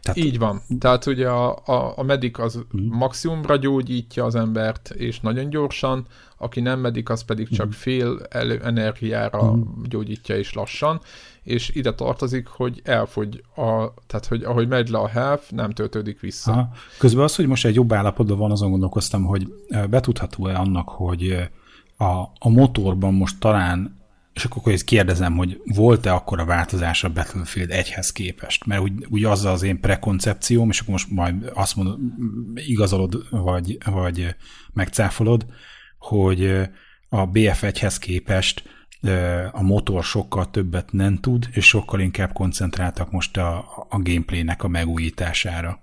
Tehát... 0.04 0.18
Így 0.18 0.38
van. 0.38 0.62
Tehát 0.78 1.06
ugye 1.06 1.28
a, 1.28 1.62
a, 1.64 1.92
a 1.96 2.02
medik 2.02 2.38
az 2.38 2.56
uh-huh. 2.56 2.80
maximumra 2.90 3.56
gyógyítja 3.56 4.24
az 4.24 4.34
embert, 4.34 4.90
és 4.90 5.20
nagyon 5.20 5.50
gyorsan, 5.50 6.06
aki 6.38 6.60
nem 6.60 6.80
medik, 6.80 7.08
az 7.08 7.22
pedig 7.24 7.48
csak 7.48 7.66
uh-huh. 7.66 7.80
fél 7.80 8.26
elő, 8.30 8.60
energiára 8.64 9.40
uh-huh. 9.40 9.86
gyógyítja 9.88 10.36
és 10.36 10.52
lassan, 10.52 11.00
és 11.42 11.70
ide 11.74 11.94
tartozik, 11.94 12.46
hogy 12.46 12.80
elfogy, 12.84 13.44
a, 13.56 13.94
tehát 14.06 14.26
hogy 14.28 14.42
ahogy 14.42 14.68
megy 14.68 14.88
le 14.88 14.98
a 14.98 15.08
health, 15.08 15.52
nem 15.52 15.70
töltődik 15.70 16.20
vissza. 16.20 16.52
Aha. 16.52 16.68
Közben 16.98 17.24
az, 17.24 17.36
hogy 17.36 17.46
most 17.46 17.64
egy 17.64 17.74
jobb 17.74 17.92
állapotban 17.92 18.38
van, 18.38 18.50
azon 18.50 18.70
gondolkoztam, 18.70 19.24
hogy 19.24 19.52
betudható-e 19.90 20.58
annak, 20.58 20.88
hogy 20.88 21.48
a, 21.96 22.04
a 22.38 22.48
motorban 22.48 23.14
most 23.14 23.38
talán 23.38 24.02
és 24.34 24.44
akkor 24.44 24.72
ezt 24.72 24.84
kérdezem, 24.84 25.36
hogy 25.36 25.60
volt-e 25.64 26.12
akkor 26.12 26.40
a 26.40 26.44
változás 26.44 27.04
a 27.04 27.12
Battlefield 27.12 27.70
1-hez 27.72 28.08
képest? 28.12 28.66
Mert 28.66 28.80
úgy, 28.80 29.06
úgy 29.08 29.24
az 29.24 29.44
az 29.44 29.62
én 29.62 29.80
prekoncepcióm, 29.80 30.70
és 30.70 30.80
akkor 30.80 30.92
most 30.92 31.10
majd 31.10 31.50
azt 31.54 31.76
mondod, 31.76 31.98
igazolod, 32.54 33.26
vagy, 33.30 33.78
vagy 33.84 34.34
megcáfolod, 34.72 35.46
hogy 35.98 36.46
a 37.08 37.30
BF1-hez 37.30 37.96
képest 38.00 38.62
a 39.52 39.62
motor 39.62 40.04
sokkal 40.04 40.50
többet 40.50 40.92
nem 40.92 41.16
tud, 41.16 41.48
és 41.52 41.66
sokkal 41.66 42.00
inkább 42.00 42.32
koncentráltak 42.32 43.10
most 43.10 43.36
a, 43.36 43.58
a 43.88 44.02
gameplaynek 44.02 44.62
a 44.62 44.68
megújítására. 44.68 45.80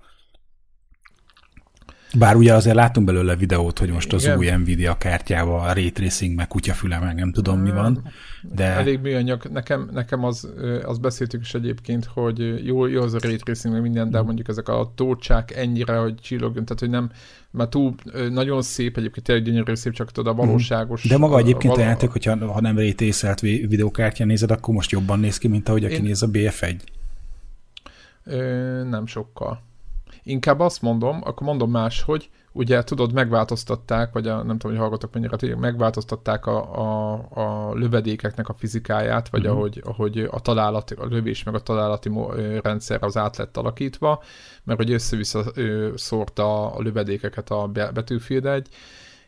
Bár 2.18 2.36
ugye 2.36 2.54
azért 2.54 2.74
látunk 2.74 3.06
belőle 3.06 3.36
videót, 3.36 3.78
hogy 3.78 3.90
most 3.90 4.12
az 4.12 4.24
Igen. 4.24 4.38
új 4.38 4.50
Nvidia 4.50 4.96
kártyával, 4.96 5.68
a 5.68 5.72
Ray 5.72 5.92
Tracing, 5.92 6.36
meg 6.36 6.48
kutyafüle, 6.48 6.98
meg 6.98 7.14
nem 7.14 7.32
tudom 7.32 7.60
mi 7.60 7.70
van. 7.70 8.12
De... 8.42 8.64
Elég 8.64 9.00
műanyag. 9.00 9.44
Nekem, 9.52 9.88
nekem 9.92 10.24
az, 10.24 10.48
az 10.84 10.98
beszéltük 10.98 11.40
is 11.40 11.54
egyébként, 11.54 12.04
hogy 12.04 12.66
jó, 12.66 12.86
jó 12.86 13.02
az 13.02 13.14
a 13.14 13.18
Ray 13.20 13.36
Tracing, 13.36 13.74
meg 13.74 13.82
minden, 13.82 14.10
de 14.10 14.22
mm. 14.22 14.24
mondjuk 14.24 14.48
ezek 14.48 14.68
a 14.68 14.92
tócsák 14.94 15.56
ennyire, 15.56 15.96
hogy 15.96 16.14
csillogjon, 16.14 16.64
tehát 16.64 16.80
hogy 16.80 16.90
nem, 16.90 17.10
mert 17.50 17.70
túl 17.70 17.94
nagyon 18.30 18.62
szép, 18.62 18.96
egyébként 18.96 19.26
tényleg 19.26 19.44
gyönyörű 19.44 19.74
szép, 19.74 19.92
csak 19.92 20.12
tudod 20.12 20.38
a 20.38 20.42
mm. 20.42 20.46
valóságos. 20.46 21.08
De 21.08 21.18
maga 21.18 21.38
egyébként 21.38 21.72
a, 21.72 21.76
való... 21.76 21.82
a 21.82 21.90
játék, 21.90 22.10
hogyha 22.10 22.52
ha 22.52 22.60
nem 22.60 22.76
Ray 22.76 22.94
Tracelt 22.94 23.40
videókártyán 23.40 24.28
nézed, 24.28 24.50
akkor 24.50 24.74
most 24.74 24.90
jobban 24.90 25.20
néz 25.20 25.38
ki, 25.38 25.48
mint 25.48 25.68
ahogy 25.68 25.84
aki 25.84 25.94
Én... 25.94 26.02
néz 26.02 26.22
a 26.22 26.28
BF1. 26.28 26.76
Ö, 28.24 28.84
nem 28.88 29.06
sokkal. 29.06 29.62
Inkább 30.22 30.60
azt 30.60 30.82
mondom, 30.82 31.20
akkor 31.24 31.46
mondom 31.46 31.70
máshogy, 31.70 32.30
ugye 32.52 32.82
tudod, 32.82 33.12
megváltoztatták, 33.12 34.12
vagy 34.12 34.26
a, 34.26 34.36
nem 34.36 34.58
tudom, 34.58 34.70
hogy 34.70 34.80
hallgatok 34.80 35.12
mennyire, 35.12 35.56
megváltoztatták 35.56 36.46
a, 36.46 36.78
a, 36.78 37.12
a 37.30 37.74
lövedékeknek 37.74 38.48
a 38.48 38.54
fizikáját, 38.54 39.28
vagy 39.28 39.40
uh-huh. 39.40 39.56
ahogy, 39.56 39.82
ahogy 39.84 40.28
a 40.30 40.40
találati, 40.40 40.94
a 40.94 41.06
lövés 41.06 41.42
meg 41.42 41.54
a 41.54 41.60
találati 41.60 42.10
rendszer 42.62 43.02
az 43.02 43.16
át 43.16 43.36
lett 43.36 43.56
alakítva, 43.56 44.22
mert 44.64 44.78
hogy 44.78 44.92
össze-vissza 44.92 45.44
szórta 45.94 46.72
a 46.72 46.80
lövedékeket 46.80 47.50
a 47.50 47.68
Battlefield 47.68 48.46
egy, 48.46 48.68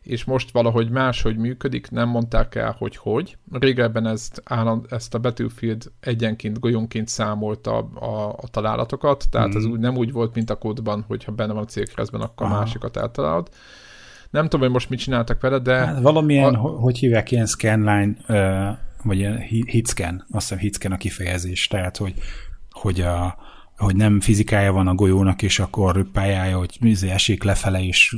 és 0.04 0.24
most 0.24 0.50
valahogy 0.50 0.90
máshogy 0.90 1.36
működik, 1.36 1.90
nem 1.90 2.08
mondták 2.08 2.54
el, 2.54 2.74
hogy 2.78 2.96
hogy. 2.96 3.36
Régebben 3.52 4.06
ezt, 4.06 4.42
álland, 4.44 4.86
ezt 4.90 5.14
a 5.14 5.18
Battlefield 5.18 5.92
egyenként, 6.00 6.60
golyonként 6.60 7.08
számolta 7.08 7.76
a, 7.76 8.04
a, 8.04 8.28
a 8.28 8.48
találatokat, 8.50 9.24
tehát 9.30 9.54
mm. 9.54 9.56
ez 9.56 9.64
úgy, 9.64 9.78
nem 9.78 9.96
úgy 9.96 10.12
volt, 10.12 10.34
mint 10.34 10.50
a 10.50 10.54
kódban, 10.54 11.04
hogyha 11.06 11.32
benne 11.32 11.52
van 11.52 11.62
a 11.62 11.66
célkeresztben, 11.66 12.20
akkor 12.20 12.46
Aha. 12.46 12.58
másikat 12.58 12.96
eltalálod. 12.96 13.48
Nem 14.30 14.42
tudom, 14.42 14.60
hogy 14.60 14.70
most 14.70 14.90
mit 14.90 14.98
csináltak 14.98 15.40
vele, 15.40 15.58
de... 15.58 15.74
Hát 15.74 16.00
valamilyen, 16.00 16.54
a... 16.54 16.58
hogy 16.58 16.98
hívják, 16.98 17.30
ilyen 17.30 17.46
scanline, 17.46 18.14
vagy 19.02 19.18
ilyen 19.18 19.38
hitscan, 19.66 20.24
azt 20.30 20.48
hiszem 20.48 20.58
hitscan 20.58 20.92
a 20.92 20.96
kifejezés, 20.96 21.66
tehát 21.66 21.96
hogy, 21.96 22.14
hogy 22.70 23.00
a, 23.00 23.36
hogy 23.76 23.96
nem 23.96 24.20
fizikája 24.20 24.72
van 24.72 24.86
a 24.86 24.94
golyónak, 24.94 25.42
és 25.42 25.58
akkor 25.58 26.10
pályája, 26.10 26.58
hogy 26.58 26.76
izé 26.80 27.10
esik 27.10 27.42
lefele, 27.42 27.82
és 27.82 28.16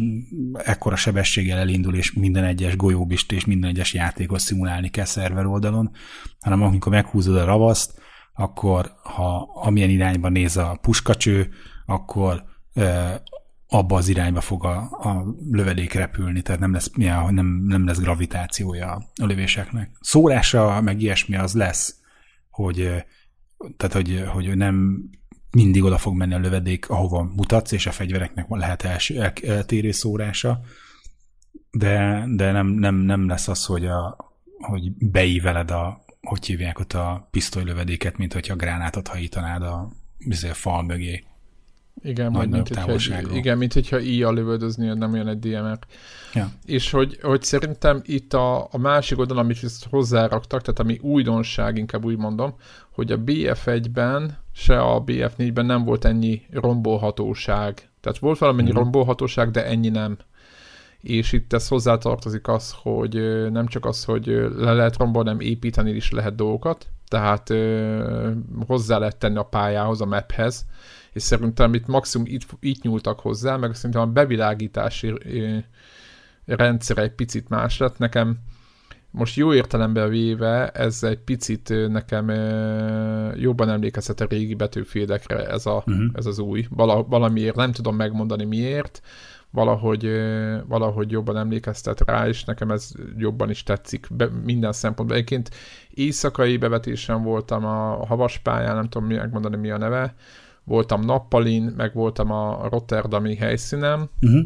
ekkora 0.53 0.97
sebességgel 0.97 1.59
elindul, 1.59 1.95
és 1.95 2.13
minden 2.13 2.45
egyes 2.45 2.77
golyóbist 2.77 3.33
és 3.33 3.45
minden 3.45 3.71
egyes 3.71 3.95
játékot 3.95 4.41
szimulálni 4.41 4.89
kell 4.89 5.05
szerver 5.05 5.47
oldalon, 5.47 5.91
hanem 6.41 6.63
amikor 6.63 6.93
meghúzod 6.93 7.37
a 7.37 7.45
ravaszt, 7.45 8.01
akkor 8.33 8.93
ha 9.03 9.51
amilyen 9.55 9.91
irányba 9.91 10.29
néz 10.29 10.57
a 10.57 10.79
puskacső, 10.83 11.49
akkor 11.87 12.45
e, 12.73 13.23
abba 13.69 13.97
az 13.97 14.09
irányba 14.09 14.41
fog 14.41 14.65
a, 14.65 14.77
a 14.91 15.25
lövedék 15.51 15.93
repülni, 15.93 16.43
tehát 16.43 16.61
nem 16.61 16.73
lesz, 16.73 16.91
ja, 16.97 17.31
nem, 17.31 17.47
nem 17.67 17.87
lesz 17.87 17.99
gravitációja 17.99 18.93
a 19.15 19.27
lövéseknek. 19.27 19.91
Szórása, 20.01 20.81
meg 20.81 21.01
ilyesmi 21.01 21.37
az 21.37 21.55
lesz, 21.55 22.01
hogy 22.51 23.05
tehát, 23.77 23.93
hogy, 23.93 24.25
hogy 24.33 24.57
nem 24.57 25.05
mindig 25.57 25.85
oda 25.85 25.99
fog 25.99 26.15
menni 26.15 26.35
a 26.35 26.39
lövedék, 26.39 26.91
ahova 26.91 27.23
mutatsz, 27.23 27.73
és 27.73 27.87
a 27.87 27.91
fegyvereknek 27.91 28.47
lehet 28.49 28.83
els, 28.83 29.11
eltérő 29.11 29.91
szórása, 29.91 30.61
de, 31.71 32.25
de 32.35 32.53
nem, 32.53 32.67
nem, 32.67 32.95
nem 32.95 33.29
lesz 33.29 33.49
az, 33.49 33.65
hogy, 33.65 33.87
a, 33.87 34.17
hogy 34.59 34.93
beíveled 34.93 35.71
a, 35.71 36.05
hogy 36.23 36.47
hívják 36.47 36.79
ott 36.79 36.93
a 36.93 37.29
pisztolylövedéket, 37.31 38.17
mint 38.17 38.33
hogyha 38.33 38.57
gránátot 38.57 39.09
hajítanád 39.09 39.63
a, 39.63 39.93
a 40.51 40.55
fal 40.55 40.83
mögé. 40.83 41.25
Igen, 42.03 42.31
Nagy 42.31 42.49
mint 42.49 42.69
hogyha, 42.69 43.35
igen, 43.35 43.59
mint 43.59 43.73
hogyha 43.73 44.01
íjjal 44.01 44.35
lövöldözni, 44.35 44.87
nem 44.87 45.15
jön 45.15 45.29
egy 45.29 45.39
DMR. 45.39 45.79
Ja. 46.35 46.51
És 46.65 46.91
hogy, 46.91 47.19
hogy 47.23 47.43
szerintem 47.43 48.01
itt 48.05 48.33
a, 48.33 48.69
a 48.71 48.79
másik 48.79 49.19
oldalon, 49.19 49.45
amit 49.45 49.65
ezt 49.65 49.87
hozzáraktak, 49.91 50.61
tehát 50.61 50.79
ami 50.79 50.99
újdonság, 51.03 51.79
inkább 51.79 52.05
úgy 52.05 52.17
mondom, 52.17 52.55
hogy 52.91 53.13
a 53.13 53.19
BF1-ben, 53.19 54.45
se 54.57 54.81
a 54.81 55.05
BF4-ben 55.05 55.67
nem 55.67 55.85
volt 55.85 56.05
ennyi 56.05 56.43
rombolhatóság. 56.51 57.89
Tehát 58.01 58.19
volt 58.19 58.39
valamennyi 58.39 58.71
mm. 58.71 58.75
rombolhatóság, 58.75 59.51
de 59.51 59.67
ennyi 59.67 59.89
nem. 59.89 60.17
És 61.01 61.33
itt 61.33 61.53
ez 61.53 61.69
hozzátartozik 61.69 62.49
az, 62.49 62.75
hogy 62.83 63.15
nem 63.51 63.67
csak 63.67 63.85
az, 63.85 64.05
hogy 64.05 64.27
le 64.57 64.73
lehet 64.73 64.97
rombolni, 64.97 65.29
hanem 65.29 65.47
építeni 65.47 65.91
is 65.91 66.11
lehet 66.11 66.35
dolgokat, 66.35 66.87
tehát 67.09 67.53
hozzá 68.67 68.99
lehet 68.99 69.17
tenni 69.17 69.37
a 69.37 69.43
pályához, 69.43 70.01
a 70.01 70.07
maphez, 70.07 70.67
és 71.13 71.23
szerintem 71.23 71.75
itt 71.75 71.87
maximum 71.87 72.27
itt, 72.27 72.47
itt 72.61 72.83
nyúltak 72.83 73.21
hozzá, 73.21 73.57
meg 73.57 73.75
szerintem 73.75 74.01
a 74.01 74.13
bevilágítási 74.13 75.13
rendszer 76.45 76.99
egy 76.99 77.13
picit 77.13 77.49
más 77.49 77.79
lett. 77.79 77.99
Nekem 77.99 78.39
most 79.17 79.37
jó 79.37 79.55
értelemben 79.55 80.09
véve 80.09 80.69
ez 80.69 81.03
egy 81.03 81.19
picit 81.19 81.89
nekem 81.89 82.29
jobban 83.35 83.69
emlékezhet 83.69 84.21
a 84.21 84.27
régi 84.29 84.55
betűfédekre 84.55 85.47
ez, 85.47 85.67
a, 85.67 85.83
uh-huh. 85.87 86.05
ez 86.13 86.27
az 86.27 86.39
új. 86.39 86.67
Vala, 86.71 87.03
valamiért 87.03 87.57
nem 87.57 87.73
tudom 87.73 87.97
megmondani 87.97 88.45
miért, 88.45 89.01
valahogy, 89.51 90.11
valahogy 90.69 91.11
jobban 91.11 91.37
emlékeztet 91.37 92.01
rá, 92.01 92.29
és 92.29 92.45
nekem 92.45 92.71
ez 92.71 92.91
jobban 93.17 93.51
is 93.51 93.63
tetszik 93.63 94.07
be, 94.11 94.29
minden 94.45 94.73
szempontból. 94.73 95.17
Egyébként 95.17 95.51
éjszakai 95.91 96.57
bevetésen 96.57 97.23
voltam 97.23 97.65
a 97.65 98.07
havaspályán, 98.07 98.75
nem 98.75 98.89
tudom 98.89 99.09
megmondani 99.09 99.57
mi 99.57 99.71
a 99.71 99.79
neve, 99.79 100.15
voltam 100.65 101.01
nappalin, 101.01 101.73
meg 101.77 101.95
voltam 101.95 102.31
a 102.31 102.69
Rotterdami 102.71 103.37
helyszínen, 103.37 104.11
uh-huh. 104.21 104.45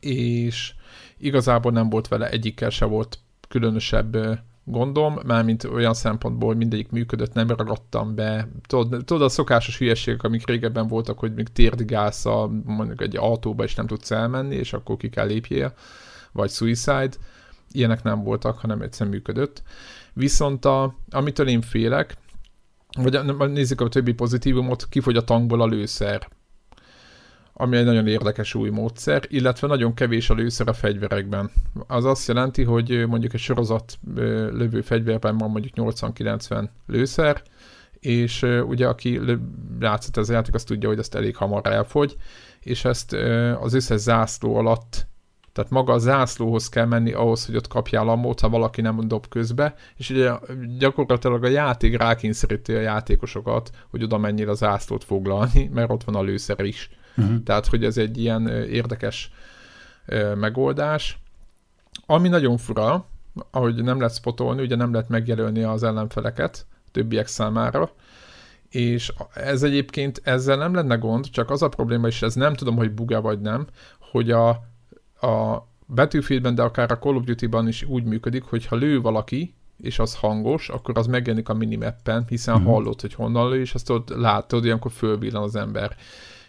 és 0.00 0.74
igazából 1.18 1.72
nem 1.72 1.88
volt 1.88 2.08
vele 2.08 2.28
egyikkel 2.28 2.70
se 2.70 2.84
volt 2.84 3.18
különösebb 3.48 4.16
gondom, 4.64 5.18
mármint 5.26 5.64
olyan 5.64 5.94
szempontból, 5.94 6.48
hogy 6.48 6.56
mindegyik 6.56 6.90
működött, 6.90 7.32
nem 7.32 7.48
ragadtam 7.48 8.14
be. 8.14 8.48
Tudod, 8.66 9.04
tudod 9.04 9.22
a 9.22 9.28
szokásos 9.28 9.78
hülyeségek, 9.78 10.22
amik 10.22 10.46
régebben 10.46 10.86
voltak, 10.86 11.18
hogy 11.18 11.34
még 11.34 11.48
térdigálsz 11.48 12.26
a, 12.26 12.50
mondjuk 12.64 13.02
egy 13.02 13.16
autóba, 13.16 13.64
és 13.64 13.74
nem 13.74 13.86
tudsz 13.86 14.10
elmenni, 14.10 14.54
és 14.54 14.72
akkor 14.72 14.96
ki 14.96 15.08
kell 15.08 15.26
lépjél, 15.26 15.72
vagy 16.32 16.50
suicide. 16.50 17.10
Ilyenek 17.72 18.02
nem 18.02 18.22
voltak, 18.22 18.58
hanem 18.58 18.82
egyszerűen 18.82 19.14
működött. 19.14 19.62
Viszont 20.12 20.64
a, 20.64 20.94
amitől 21.10 21.48
én 21.48 21.60
félek, 21.60 22.16
vagy 23.02 23.52
nézzük 23.52 23.80
a 23.80 23.88
többi 23.88 24.12
pozitívumot, 24.12 24.88
kifogy 24.88 25.16
a 25.16 25.24
tankból 25.24 25.60
a 25.60 25.66
lőszer 25.66 26.28
ami 27.60 27.76
egy 27.76 27.84
nagyon 27.84 28.06
érdekes 28.06 28.54
új 28.54 28.70
módszer, 28.70 29.22
illetve 29.28 29.66
nagyon 29.66 29.94
kevés 29.94 30.30
a 30.30 30.34
lőszer 30.34 30.68
a 30.68 30.72
fegyverekben. 30.72 31.50
Az 31.86 32.04
azt 32.04 32.28
jelenti, 32.28 32.62
hogy 32.62 33.06
mondjuk 33.08 33.34
egy 33.34 33.40
sorozat 33.40 33.98
lövő 34.52 34.80
fegyverben 34.80 35.38
van 35.38 35.50
mondjuk 35.50 35.74
80-90 35.76 36.68
lőszer, 36.86 37.42
és 38.00 38.42
ugye 38.42 38.88
aki 38.88 39.20
játszott 39.80 40.16
ez 40.16 40.28
a 40.28 40.32
játék, 40.32 40.54
azt 40.54 40.66
tudja, 40.66 40.88
hogy 40.88 40.98
ezt 40.98 41.14
elég 41.14 41.36
hamar 41.36 41.66
elfogy, 41.66 42.16
és 42.60 42.84
ezt 42.84 43.12
az 43.60 43.74
összes 43.74 44.00
zászló 44.00 44.56
alatt 44.56 45.06
tehát 45.52 45.72
maga 45.72 45.92
a 45.92 45.98
zászlóhoz 45.98 46.68
kell 46.68 46.86
menni 46.86 47.12
ahhoz, 47.12 47.46
hogy 47.46 47.56
ott 47.56 47.68
kapjál 47.68 48.08
ammót, 48.08 48.40
ha 48.40 48.48
valaki 48.48 48.80
nem 48.80 49.08
dob 49.08 49.28
közbe, 49.28 49.74
és 49.96 50.10
ugye 50.10 50.32
gyakorlatilag 50.78 51.44
a 51.44 51.48
játék 51.48 51.96
rákényszeríti 51.96 52.74
a 52.74 52.80
játékosokat, 52.80 53.70
hogy 53.90 54.02
oda 54.02 54.18
menjél 54.18 54.48
a 54.48 54.54
zászlót 54.54 55.04
foglalni, 55.04 55.70
mert 55.74 55.90
ott 55.90 56.04
van 56.04 56.14
a 56.14 56.22
lőszer 56.22 56.64
is. 56.64 56.90
Uh-huh. 57.18 57.42
Tehát, 57.42 57.66
hogy 57.66 57.84
ez 57.84 57.96
egy 57.96 58.18
ilyen 58.18 58.48
érdekes 58.48 59.32
megoldás. 60.34 61.20
Ami 62.06 62.28
nagyon 62.28 62.56
fura, 62.56 63.06
ahogy 63.50 63.82
nem 63.82 63.98
lehet 63.98 64.14
spotolni, 64.14 64.62
ugye 64.62 64.76
nem 64.76 64.92
lehet 64.92 65.08
megjelölni 65.08 65.62
az 65.62 65.82
ellenfeleket 65.82 66.66
többiek 66.90 67.26
számára, 67.26 67.90
és 68.68 69.12
ez 69.34 69.62
egyébként 69.62 70.20
ezzel 70.24 70.56
nem 70.56 70.74
lenne 70.74 70.94
gond, 70.94 71.30
csak 71.30 71.50
az 71.50 71.62
a 71.62 71.68
probléma, 71.68 72.06
és 72.06 72.22
ez 72.22 72.34
nem 72.34 72.54
tudom, 72.54 72.76
hogy 72.76 72.92
buga 72.92 73.20
vagy 73.20 73.40
nem, 73.40 73.66
hogy 74.10 74.30
a, 74.30 74.48
a 75.20 75.66
Battlefieldben, 75.94 76.54
de 76.54 76.62
akár 76.62 76.90
a 76.90 76.98
Call 76.98 77.14
of 77.14 77.24
Duty-ban 77.24 77.68
is 77.68 77.82
úgy 77.82 78.04
működik, 78.04 78.42
hogy 78.42 78.66
ha 78.66 78.76
lő 78.76 79.00
valaki, 79.00 79.54
és 79.76 79.98
az 79.98 80.14
hangos, 80.14 80.68
akkor 80.68 80.98
az 80.98 81.06
megjelenik 81.06 81.48
a 81.48 81.54
minimappen, 81.54 82.24
hiszen 82.28 82.54
uh-huh. 82.54 82.72
hallod, 82.72 83.00
hogy 83.00 83.14
honnan 83.14 83.50
lő, 83.50 83.60
és 83.60 83.74
azt 83.74 83.90
ott 83.90 84.08
látod, 84.08 84.64
ilyenkor 84.64 84.90
fölvillan 84.90 85.42
az 85.42 85.56
ember 85.56 85.96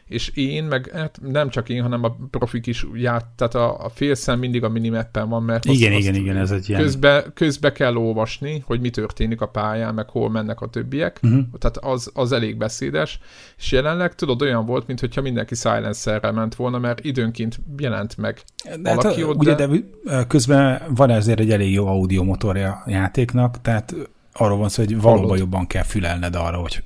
és 0.10 0.32
én, 0.34 0.64
meg 0.64 0.92
hát 0.94 1.20
nem 1.22 1.50
csak 1.50 1.70
én, 1.70 1.82
hanem 1.82 2.04
a 2.04 2.18
profik 2.30 2.68
is 2.68 2.86
ját, 2.94 3.26
tehát 3.36 3.56
a, 3.56 3.86
a 3.86 3.90
félszem 3.90 4.40
mindig 4.40 4.64
a 4.64 4.70
minimappen 4.70 5.30
van, 5.30 5.44
mert 5.44 5.66
igen, 5.66 5.92
azt, 5.94 6.02
igen, 6.02 6.14
azt 6.14 6.22
igen, 6.22 6.38
ez 6.38 6.52
egy 6.52 6.70
ilyen... 6.70 6.82
Közbe, 6.82 7.26
közbe 7.34 7.72
kell 7.72 7.96
olvasni, 7.96 8.64
hogy 8.66 8.80
mi 8.80 8.90
történik 8.90 9.42
a 9.42 9.48
pályán, 9.48 9.94
meg 9.94 10.10
hol 10.10 10.30
mennek 10.30 10.62
a 10.62 10.68
többiek, 10.68 11.20
uh-huh. 11.24 11.44
tehát 11.60 11.78
az, 11.78 12.12
az 12.14 12.32
elég 12.32 12.58
beszédes, 12.58 13.20
és 13.58 13.72
jelenleg 13.72 14.16
tudod, 14.16 14.42
olyan 14.42 14.66
volt, 14.66 14.88
mintha 14.88 15.22
mindenki 15.22 15.56
silencerrel 15.56 16.32
ment 16.32 16.56
volna, 16.56 16.78
mert 16.80 17.04
időnként 17.04 17.60
jelent 17.78 18.18
meg 18.18 18.42
de 18.82 18.90
hát 18.90 19.02
valaki 19.02 19.22
hát, 19.22 19.30
ott, 19.30 19.38
ugye, 19.38 19.56
de... 19.56 19.68
de 19.68 20.26
közben 20.28 20.82
van 20.96 21.10
ezért 21.10 21.40
egy 21.40 21.52
elég 21.52 21.74
jó 21.74 21.88
audio 21.88 22.24
motorja 22.24 22.82
a 22.86 22.90
játéknak, 22.90 23.62
tehát 23.62 23.96
arról 24.34 24.58
van 24.58 24.70
szó, 24.70 24.84
hogy 24.84 25.02
valóban 25.02 25.38
jobban 25.38 25.68
kell 25.68 25.84
fülelned 25.84 26.36
arra, 26.36 26.58
hogy 26.58 26.84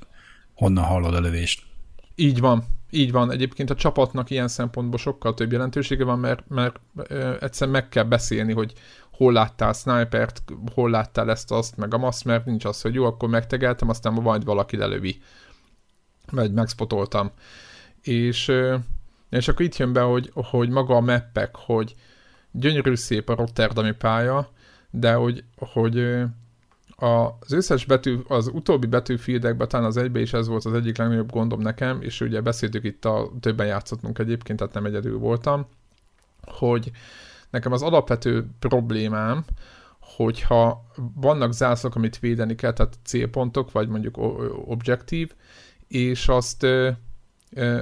honnan 0.54 0.84
hallod 0.84 1.14
a 1.14 1.20
lövést. 1.20 1.62
Így 2.16 2.40
van, 2.40 2.64
így 2.94 3.12
van, 3.12 3.32
egyébként 3.32 3.70
a 3.70 3.76
csapatnak 3.76 4.30
ilyen 4.30 4.48
szempontból 4.48 5.00
sokkal 5.00 5.34
több 5.34 5.52
jelentősége 5.52 6.04
van, 6.04 6.20
mert, 6.20 6.44
mert 6.48 6.80
egyszer 7.40 7.68
meg 7.68 7.90
kell 7.90 8.04
beszélni, 8.04 8.54
hogy 8.54 8.74
hol 9.12 9.34
láttál 9.34 9.74
snipert, 9.74 10.44
hol 10.74 10.90
láttál 10.90 11.30
ezt, 11.30 11.52
azt, 11.52 11.78
meg 11.78 11.94
a 11.94 11.98
azt, 11.98 12.26
mert 12.26 12.46
nincs 12.46 12.66
az, 12.66 12.82
hogy 12.82 12.94
jó, 12.94 13.06
akkor 13.06 13.30
megtegeltem, 13.30 13.90
aztán 13.90 14.14
majd 14.14 14.44
valaki 14.44 14.78
lelövi. 14.78 15.22
Vagy 16.32 16.54
megspotoltam. 16.54 17.32
És, 18.02 18.52
és 19.30 19.48
akkor 19.48 19.66
itt 19.66 19.78
jön 19.78 19.94
be, 19.94 20.02
hogy, 20.02 20.32
hogy 20.34 20.70
maga 20.70 20.96
a 20.96 21.02
meppek, 21.02 21.56
hogy 21.56 21.96
gyönyörű 22.52 22.96
szép 22.96 23.30
a 23.30 23.36
Rotterdami 23.36 23.92
pálya, 23.92 24.50
de 24.90 25.14
hogy, 25.14 25.44
hogy 25.58 26.24
az 26.96 27.52
összes 27.52 27.86
betű, 27.86 28.18
az 28.28 28.48
utóbbi 28.54 28.88
betűfieldekben, 28.88 29.68
talán 29.68 29.86
az 29.86 29.98
egybe 29.98 30.20
is 30.20 30.34
ez 30.34 30.48
volt 30.48 30.66
az 30.66 30.74
egyik 30.74 30.98
legnagyobb 30.98 31.32
gondom 31.32 31.62
nekem, 31.62 32.02
és 32.02 32.22
ugye 32.22 32.42
beszéltük 32.42 32.84
itt, 32.84 33.06
a 33.06 33.32
többen 33.40 33.68
játszottunk 33.68 34.20
egyébként, 34.20 34.60
tehát 34.60 34.74
nem 34.74 34.86
egyedül 34.86 35.18
voltam, 35.18 35.66
hogy 36.42 36.92
nekem 37.50 37.72
az 37.72 37.82
alapvető 37.82 38.46
problémám, 38.60 39.46
hogyha 40.00 40.86
vannak 41.16 41.54
zászlók, 41.54 41.96
amit 41.96 42.20
védeni 42.20 42.56
kell, 42.56 42.74
tehát 42.74 42.98
célpontok, 43.04 43.72
vagy 43.72 43.88
mondjuk 43.88 44.18
objektív, 44.66 45.32
és 45.88 46.28
azt 46.28 46.68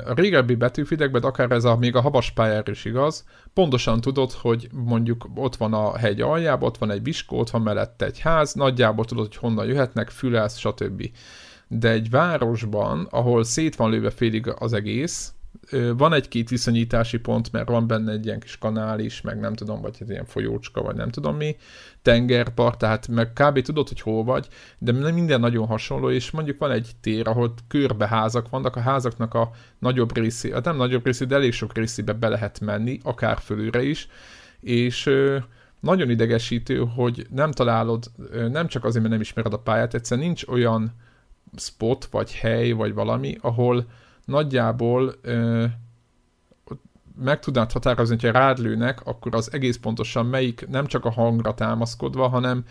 a 0.06 0.14
régebbi 0.14 0.56
betűfidekben, 0.56 1.22
akár 1.22 1.52
ez 1.52 1.64
a, 1.64 1.78
még 1.78 1.96
a 1.96 2.02
havas 2.02 2.32
pályára 2.32 2.72
is 2.72 2.86
igaz, 2.86 3.26
pontosan 3.54 4.02
tudod, 4.02 4.32
hogy 4.32 4.70
mondjuk 4.72 5.28
ott 5.36 5.56
van 5.56 5.74
a 5.74 5.98
hegy 5.98 6.22
aljában, 6.22 6.68
ott 6.68 6.78
van 6.78 6.92
egy 6.92 7.04
viskó, 7.04 7.40
ott 7.40 7.50
van 7.50 7.62
mellette 7.62 8.06
egy 8.06 8.20
ház, 8.20 8.54
nagyjából 8.54 9.06
tudod, 9.06 9.26
hogy 9.28 9.36
honnan 9.36 9.66
jöhetnek, 9.66 10.10
fülelsz, 10.10 10.58
stb. 10.58 11.12
De 11.68 11.90
egy 11.90 12.10
városban, 12.10 13.08
ahol 13.10 13.44
szét 13.44 13.76
van 13.76 13.90
lőve 13.90 14.10
félig 14.10 14.54
az 14.60 14.74
egész, 14.74 15.34
van 15.98 16.14
egy-két 16.14 16.50
viszonyítási 16.50 17.18
pont, 17.18 17.52
mert 17.52 17.68
van 17.68 17.88
benne 17.88 18.12
egy 18.12 18.26
ilyen 18.26 18.40
kis 18.40 18.58
kanál 18.58 19.00
is, 19.00 19.22
meg 19.22 19.40
nem 19.40 19.54
tudom, 19.54 19.82
vagy 19.82 19.96
egy 20.00 20.10
ilyen 20.10 20.26
folyócska, 20.26 20.82
vagy 20.82 20.96
nem 20.96 21.10
tudom 21.10 21.36
mi, 21.36 21.56
tengerpart, 22.02 22.78
tehát 22.78 23.08
meg 23.08 23.34
kb. 23.34 23.62
tudod, 23.62 23.88
hogy 23.88 24.02
hol 24.02 24.24
vagy, 24.24 24.48
de 24.78 24.92
minden 25.12 25.40
nagyon 25.40 25.68
hasonló, 25.68 26.10
és 26.10 26.32
mondjuk 26.32 26.58
van 26.58 26.72
egy 26.72 26.92
tér, 27.02 27.28
ahol 27.28 27.54
körbeházak 27.68 28.50
vannak, 28.50 28.76
a 28.76 28.80
házaknak 28.80 29.34
a 29.34 29.52
nagyobb 29.80 30.16
részé, 30.16 30.52
hát 30.52 30.66
nem 30.66 30.78
nagyobb 30.78 31.06
részé, 31.06 31.26
de 31.26 31.36
elég 31.36 31.54
sok 31.54 31.74
részébe 31.74 32.14
be 32.14 32.28
lehet 32.28 32.60
menni, 32.60 33.00
akár 33.04 33.38
fölülre 33.38 33.84
is, 33.84 34.08
és 34.60 35.10
nagyon 35.80 36.10
idegesítő, 36.10 36.78
hogy 36.96 37.28
nem 37.30 37.52
találod, 37.52 38.12
nem 38.52 38.68
csak 38.68 38.84
azért, 38.84 39.02
mert 39.02 39.14
nem 39.14 39.22
ismered 39.22 39.54
a 39.54 39.60
pályát, 39.60 39.94
egyszerűen 39.94 40.26
nincs 40.26 40.44
olyan 40.48 40.96
spot, 41.58 42.06
vagy 42.06 42.34
hely, 42.34 42.72
vagy 42.72 42.94
valami, 42.94 43.38
ahol 43.42 43.86
nagyjából 44.32 45.14
ö, 45.22 45.66
meg 47.22 47.40
tudnád 47.40 47.72
határozni, 47.72 48.16
hogyha 48.20 48.40
rád 48.40 48.60
lőnek, 48.60 49.06
akkor 49.06 49.36
az 49.36 49.54
egész 49.54 49.78
pontosan 49.78 50.26
melyik, 50.26 50.68
nem 50.68 50.86
csak 50.86 51.06
a 51.06 51.12
hangra 51.12 51.54
támaszkodva, 51.54 52.28
hanem 52.28 52.64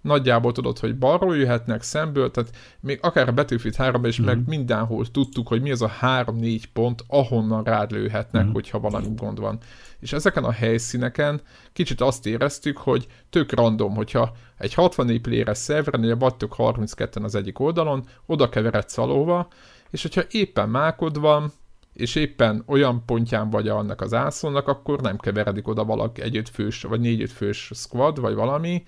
nagyjából 0.00 0.52
tudod, 0.52 0.78
hogy 0.78 0.98
balról 0.98 1.36
jöhetnek 1.36 1.82
szemből, 1.82 2.30
tehát 2.30 2.50
még 2.80 2.98
akár 3.02 3.28
a 3.28 3.32
Battlefield 3.32 3.76
3 3.76 4.04
is 4.04 4.20
mm-hmm. 4.20 4.28
meg 4.28 4.38
mhm. 4.38 4.48
mindenhol 4.48 5.06
tudtuk, 5.06 5.48
hogy 5.48 5.62
mi 5.62 5.70
az 5.70 5.82
a 5.82 5.92
3-4 6.00 6.62
pont, 6.72 7.04
ahonnan 7.08 7.64
rád 7.64 7.90
lőhetnek, 7.90 8.44
mm-hmm. 8.44 8.52
hogyha 8.52 8.80
valami 8.80 9.06
gond 9.16 9.40
van. 9.40 9.58
És 9.98 10.12
ezeken 10.12 10.44
a 10.44 10.52
helyszíneken 10.52 11.40
kicsit 11.72 12.00
azt 12.00 12.26
éreztük, 12.26 12.76
hogy 12.76 13.06
tök 13.30 13.52
random, 13.52 13.94
hogyha 13.94 14.32
egy 14.58 14.74
64 14.74 15.20
playeres 15.20 15.58
szerveren, 15.58 16.00
ugye 16.00 16.14
vagytok 16.14 16.54
32-en 16.58 17.22
az 17.22 17.34
egyik 17.34 17.58
oldalon, 17.58 18.04
oda 18.26 18.48
keveredsz 18.48 18.96
valóva, 18.96 19.48
és 19.90 20.02
hogyha 20.02 20.22
éppen 20.30 20.68
mákod 20.68 21.20
van, 21.20 21.52
és 21.92 22.14
éppen 22.14 22.62
olyan 22.66 23.02
pontján 23.06 23.50
vagy 23.50 23.68
annak 23.68 24.00
az 24.00 24.14
ászónak, 24.14 24.68
akkor 24.68 25.00
nem 25.00 25.16
keveredik 25.16 25.68
oda 25.68 25.84
valaki 25.84 26.22
egy 26.22 26.50
fős, 26.52 26.82
vagy 26.82 27.00
négy 27.00 27.30
fős 27.30 27.70
squad, 27.74 28.20
vagy 28.20 28.34
valami, 28.34 28.82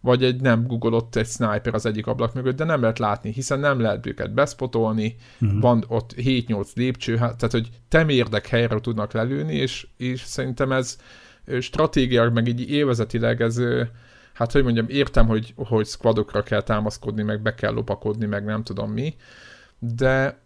vagy 0.00 0.24
egy 0.24 0.40
nem 0.40 0.66
googolott 0.66 1.16
egy 1.16 1.26
sniper 1.26 1.74
az 1.74 1.86
egyik 1.86 2.06
ablak 2.06 2.34
mögött, 2.34 2.56
de 2.56 2.64
nem 2.64 2.80
lehet 2.80 2.98
látni, 2.98 3.32
hiszen 3.32 3.60
nem 3.60 3.80
lehet 3.80 4.06
őket 4.06 4.34
beszpotolni, 4.34 5.16
uh-huh. 5.40 5.60
van 5.60 5.84
ott 5.88 6.14
7-8 6.16 6.74
lépcső, 6.74 7.16
hát, 7.16 7.36
tehát 7.36 7.52
hogy 7.52 7.68
temérdek 7.88 8.46
helyre 8.46 8.80
tudnak 8.80 9.12
lelőni, 9.12 9.54
és, 9.54 9.86
és 9.96 10.20
szerintem 10.20 10.72
ez 10.72 10.96
stratégiák, 11.60 12.32
meg 12.32 12.46
így 12.46 12.70
évezetileg 12.70 13.40
ez, 13.40 13.60
hát 14.32 14.52
hogy 14.52 14.62
mondjam, 14.62 14.86
értem, 14.88 15.26
hogy, 15.26 15.54
hogy 15.56 15.86
squadokra 15.86 16.42
kell 16.42 16.62
támaszkodni, 16.62 17.22
meg 17.22 17.40
be 17.42 17.54
kell 17.54 17.72
lopakodni, 17.72 18.26
meg 18.26 18.44
nem 18.44 18.62
tudom 18.62 18.90
mi, 18.90 19.14
de 19.84 20.40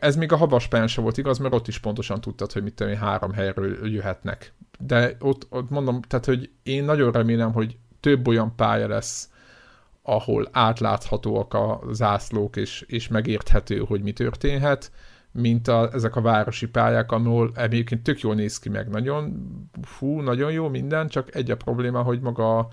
ez 0.00 0.16
még 0.16 0.32
a 0.32 0.36
habaspen 0.36 0.86
sem 0.86 1.02
volt 1.02 1.18
igaz, 1.18 1.38
mert 1.38 1.54
ott 1.54 1.68
is 1.68 1.78
pontosan 1.78 2.20
tudtad, 2.20 2.52
hogy 2.52 2.62
mit 2.62 2.74
tudom, 2.74 2.96
három 2.96 3.32
helyről 3.32 3.92
jöhetnek. 3.92 4.52
De 4.78 5.16
ott, 5.20 5.46
ott 5.50 5.70
mondom, 5.70 6.02
tehát, 6.02 6.24
hogy 6.24 6.50
én 6.62 6.84
nagyon 6.84 7.12
remélem, 7.12 7.52
hogy 7.52 7.76
több 8.00 8.28
olyan 8.28 8.56
pálya 8.56 8.88
lesz, 8.88 9.30
ahol 10.02 10.48
átláthatóak 10.52 11.54
a 11.54 11.80
zászlók, 11.92 12.56
és, 12.56 12.84
és 12.86 13.08
megérthető, 13.08 13.78
hogy 13.78 14.02
mi 14.02 14.12
történhet, 14.12 14.90
mint 15.32 15.68
a, 15.68 15.90
ezek 15.92 16.16
a 16.16 16.20
városi 16.20 16.66
pályák, 16.66 17.12
ahol 17.12 17.52
egyébként 17.54 18.02
tök 18.02 18.20
jól 18.20 18.34
néz 18.34 18.58
ki 18.58 18.68
meg, 18.68 18.88
nagyon, 18.88 19.46
fú, 19.82 20.20
nagyon 20.20 20.52
jó 20.52 20.68
minden, 20.68 21.08
csak 21.08 21.34
egy 21.34 21.50
a 21.50 21.56
probléma, 21.56 22.02
hogy 22.02 22.20
maga 22.20 22.68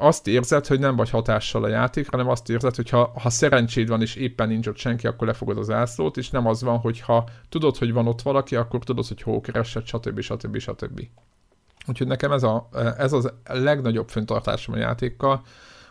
azt 0.00 0.26
érzed, 0.26 0.66
hogy 0.66 0.78
nem 0.78 0.96
vagy 0.96 1.10
hatással 1.10 1.64
a 1.64 1.68
játék, 1.68 2.10
hanem 2.10 2.28
azt 2.28 2.50
érzed, 2.50 2.74
hogy 2.74 2.88
ha, 2.88 3.12
ha 3.20 3.30
szerencséd 3.30 3.88
van, 3.88 4.02
és 4.02 4.14
éppen 4.14 4.48
nincs 4.48 4.66
ott 4.66 4.76
senki, 4.76 5.06
akkor 5.06 5.26
lefogod 5.26 5.58
az 5.58 5.70
ászlót, 5.70 6.16
és 6.16 6.30
nem 6.30 6.46
az 6.46 6.62
van, 6.62 6.78
hogy 6.78 7.00
ha 7.00 7.28
tudod, 7.48 7.76
hogy 7.76 7.92
van 7.92 8.06
ott 8.06 8.22
valaki, 8.22 8.56
akkor 8.56 8.84
tudod, 8.84 9.06
hogy 9.06 9.22
hol 9.22 9.40
keresed, 9.40 9.86
stb. 9.86 10.20
stb. 10.20 10.58
stb. 10.58 11.00
Úgyhogy 11.86 12.06
nekem 12.06 12.32
ez, 12.32 12.42
a, 12.42 12.68
ez 12.96 13.12
az 13.12 13.32
legnagyobb 13.44 14.08
föntartásom 14.08 14.74
a 14.74 14.78
játékkal, 14.78 15.42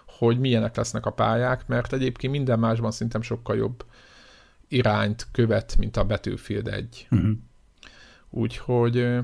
hogy 0.05 0.39
milyenek 0.39 0.76
lesznek 0.76 1.05
a 1.05 1.12
pályák, 1.12 1.68
mert 1.68 1.93
egyébként 1.93 2.34
minden 2.34 2.60
másban 2.60 2.91
szerintem 2.91 3.22
sokkal 3.22 3.55
jobb 3.55 3.86
irányt 4.68 5.28
követ, 5.32 5.76
mint 5.78 5.97
a 5.97 6.03
Battlefield 6.05 6.68
1. 6.68 7.08
Uh-huh. 7.12 7.30
Úgyhogy 8.30 9.18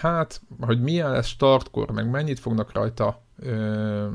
hát, 0.00 0.40
hogy 0.60 0.80
milyen 0.80 1.10
lesz 1.10 1.26
startkor, 1.26 1.90
meg 1.90 2.10
mennyit 2.10 2.40
fognak 2.40 2.72
rajta 2.72 3.23
ö, 3.44 4.06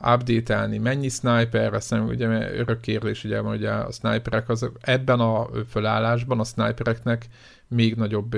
update-elni, 0.00 0.78
mennyi 0.78 1.08
sniper, 1.08 1.74
azt 1.74 1.90
nem, 1.90 2.06
ugye 2.06 2.52
örök 2.52 2.80
kérdés, 2.80 3.24
ugye, 3.24 3.42
ugye 3.42 3.70
a 3.70 3.92
sniperek 3.92 4.48
az, 4.48 4.70
ebben 4.80 5.20
a 5.20 5.48
fölállásban 5.68 6.40
a 6.40 6.44
snipereknek 6.44 7.26
még 7.68 7.94
nagyobb 7.94 8.34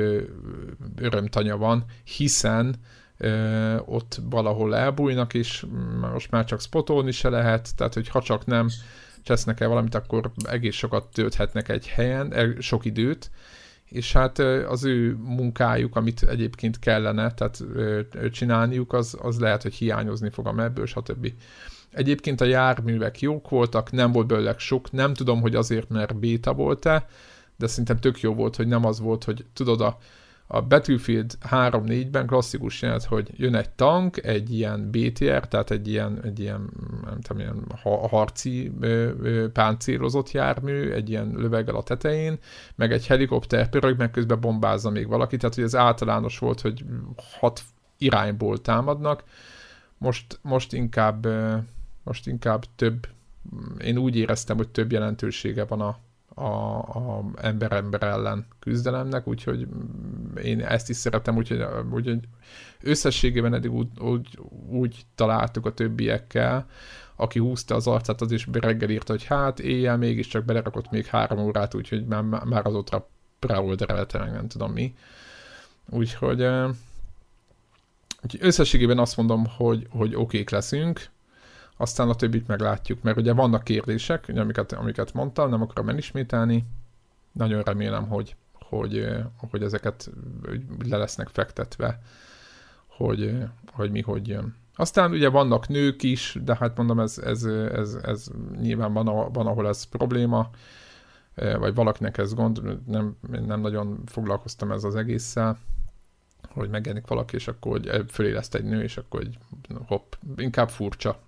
örömtanya 0.96 1.56
van, 1.56 1.84
hiszen 2.04 2.74
ö, 3.16 3.76
ott 3.84 4.20
valahol 4.30 4.76
elbújnak, 4.76 5.34
és 5.34 5.66
most 6.12 6.30
már 6.30 6.44
csak 6.44 6.60
spotolni 6.60 7.10
se 7.10 7.28
lehet, 7.28 7.76
tehát 7.76 7.94
hogy 7.94 8.08
ha 8.08 8.22
csak 8.22 8.46
nem 8.46 8.68
csesznek 9.22 9.60
el 9.60 9.68
valamit, 9.68 9.94
akkor 9.94 10.30
egész 10.44 10.74
sokat 10.74 11.06
tölthetnek 11.12 11.68
egy 11.68 11.88
helyen, 11.88 12.32
e, 12.32 12.60
sok 12.60 12.84
időt, 12.84 13.30
és 13.88 14.12
hát 14.12 14.38
az 14.68 14.84
ő 14.84 15.16
munkájuk, 15.22 15.96
amit 15.96 16.22
egyébként 16.22 16.78
kellene 16.78 17.34
tehát 17.34 17.64
csinálniuk, 18.32 18.92
az, 18.92 19.16
az 19.22 19.38
lehet, 19.38 19.62
hogy 19.62 19.74
hiányozni 19.74 20.30
fog 20.30 20.46
a 20.46 20.52
mebből, 20.52 20.86
stb. 20.86 21.32
Egyébként 21.90 22.40
a 22.40 22.44
járművek 22.44 23.20
jók 23.20 23.48
voltak, 23.48 23.90
nem 23.90 24.12
volt 24.12 24.26
belőle 24.26 24.54
sok, 24.58 24.92
nem 24.92 25.14
tudom, 25.14 25.40
hogy 25.40 25.54
azért, 25.54 25.88
mert 25.88 26.16
béta 26.16 26.52
volt-e, 26.52 27.08
de 27.56 27.66
szerintem 27.66 27.98
tök 27.98 28.20
jó 28.20 28.34
volt, 28.34 28.56
hogy 28.56 28.66
nem 28.66 28.84
az 28.84 29.00
volt, 29.00 29.24
hogy 29.24 29.44
tudod, 29.52 29.80
a, 29.80 29.98
a 30.46 30.62
Battlefield 30.62 31.38
3-4-ben 31.50 32.26
klasszikus 32.26 32.82
jelent, 32.82 33.04
hogy 33.04 33.30
jön 33.36 33.54
egy 33.54 33.70
tank, 33.70 34.24
egy 34.24 34.54
ilyen 34.54 34.90
BTR, 34.90 35.48
tehát 35.48 35.70
egy 35.70 35.88
ilyen, 35.88 36.20
egy 36.24 36.40
ilyen 36.40 36.70
nem 37.04 37.20
tudom, 37.20 37.42
ilyen 37.42 37.64
harci 38.08 38.72
ö, 38.80 39.10
ö, 39.22 39.50
páncélozott 39.52 40.30
jármű, 40.30 40.90
egy 40.90 41.10
ilyen 41.10 41.32
löveggel 41.36 41.74
a 41.74 41.82
tetején, 41.82 42.38
meg 42.74 42.92
egy 42.92 43.06
helikopter 43.06 43.68
pörög, 43.68 43.98
meg 43.98 44.10
közben 44.10 44.40
bombázza 44.40 44.90
még 44.90 45.08
valaki, 45.08 45.36
tehát 45.36 45.54
hogy 45.54 45.64
ez 45.64 45.76
általános 45.76 46.38
volt, 46.38 46.60
hogy 46.60 46.84
hat 47.38 47.60
irányból 47.98 48.60
támadnak. 48.60 49.24
Most, 49.98 50.38
most 50.42 50.72
inkább 50.72 51.26
most 52.06 52.26
inkább 52.26 52.64
több, 52.76 53.08
én 53.78 53.98
úgy 53.98 54.16
éreztem, 54.16 54.56
hogy 54.56 54.68
több 54.68 54.92
jelentősége 54.92 55.64
van 55.64 55.80
a, 55.80 55.98
a, 56.38 56.78
a 56.78 57.24
ember-ember 57.36 58.02
ellen 58.02 58.46
küzdelemnek, 58.58 59.26
úgyhogy 59.26 59.66
én 60.42 60.60
ezt 60.60 60.90
is 60.90 60.96
szeretem, 60.96 61.36
úgyhogy, 61.36 61.64
úgyhogy 61.90 62.20
összességében 62.82 63.54
eddig 63.54 63.72
úgy, 63.72 63.88
úgy, 64.00 64.38
úgy 64.68 65.06
találtuk 65.14 65.66
a 65.66 65.74
többiekkel, 65.74 66.66
aki 67.16 67.38
húzta 67.38 67.74
az 67.74 67.86
arcát, 67.86 68.20
az 68.20 68.32
is 68.32 68.48
reggel 68.52 68.90
írta, 68.90 69.12
hogy 69.12 69.24
hát 69.24 69.60
éjjel 69.60 69.96
mégiscsak 69.96 70.44
belerakott 70.44 70.90
még 70.90 71.06
három 71.06 71.38
órát, 71.38 71.74
úgyhogy 71.74 72.06
már, 72.06 72.22
már 72.22 72.66
azóta 72.66 73.08
preolderelte, 73.38 74.18
meg 74.18 74.32
nem 74.32 74.48
tudom 74.48 74.72
mi. 74.72 74.94
Úgyhogy, 75.90 76.42
úgyhogy 78.22 78.40
összességében 78.40 78.98
azt 78.98 79.16
mondom, 79.16 79.44
hogy, 79.56 79.86
hogy 79.90 80.14
okék 80.14 80.50
leszünk, 80.50 81.08
aztán 81.76 82.08
a 82.08 82.14
többit 82.14 82.46
meglátjuk, 82.46 83.02
mert 83.02 83.16
ugye 83.16 83.32
vannak 83.32 83.64
kérdések, 83.64 84.32
amiket, 84.34 84.72
amiket 84.72 85.12
mondtam, 85.12 85.50
nem 85.50 85.62
akarom 85.62 85.88
elismételni, 85.88 86.66
nagyon 87.32 87.62
remélem, 87.62 88.08
hogy, 88.08 88.36
hogy, 88.52 89.06
hogy 89.50 89.62
ezeket 89.62 90.10
le 90.88 90.96
lesznek 90.96 91.28
fektetve, 91.28 92.00
hogy, 92.86 93.36
hogy 93.72 93.90
mi 93.90 94.00
hogy 94.00 94.28
jön. 94.28 94.54
Aztán 94.74 95.10
ugye 95.10 95.28
vannak 95.28 95.68
nők 95.68 96.02
is, 96.02 96.38
de 96.44 96.56
hát 96.56 96.76
mondom, 96.76 97.00
ez, 97.00 97.18
ez, 97.18 97.44
ez, 97.72 97.94
ez 98.02 98.26
nyilván 98.60 98.92
van, 98.92 99.32
van, 99.32 99.46
ahol 99.46 99.68
ez 99.68 99.84
probléma, 99.84 100.50
vagy 101.34 101.74
valakinek 101.74 102.18
ez 102.18 102.34
gond, 102.34 102.78
nem, 102.86 103.16
nem 103.46 103.60
nagyon 103.60 104.00
foglalkoztam 104.06 104.70
ez 104.70 104.84
az 104.84 104.94
egésszel, 104.94 105.58
hogy 106.50 106.70
megjelenik 106.70 107.06
valaki, 107.06 107.34
és 107.34 107.48
akkor 107.48 107.72
hogy 107.72 108.04
föléleszt 108.10 108.54
egy 108.54 108.64
nő, 108.64 108.82
és 108.82 108.96
akkor 108.96 109.20
hogy 109.20 109.38
hopp, 109.86 110.12
inkább 110.36 110.68
furcsa, 110.68 111.18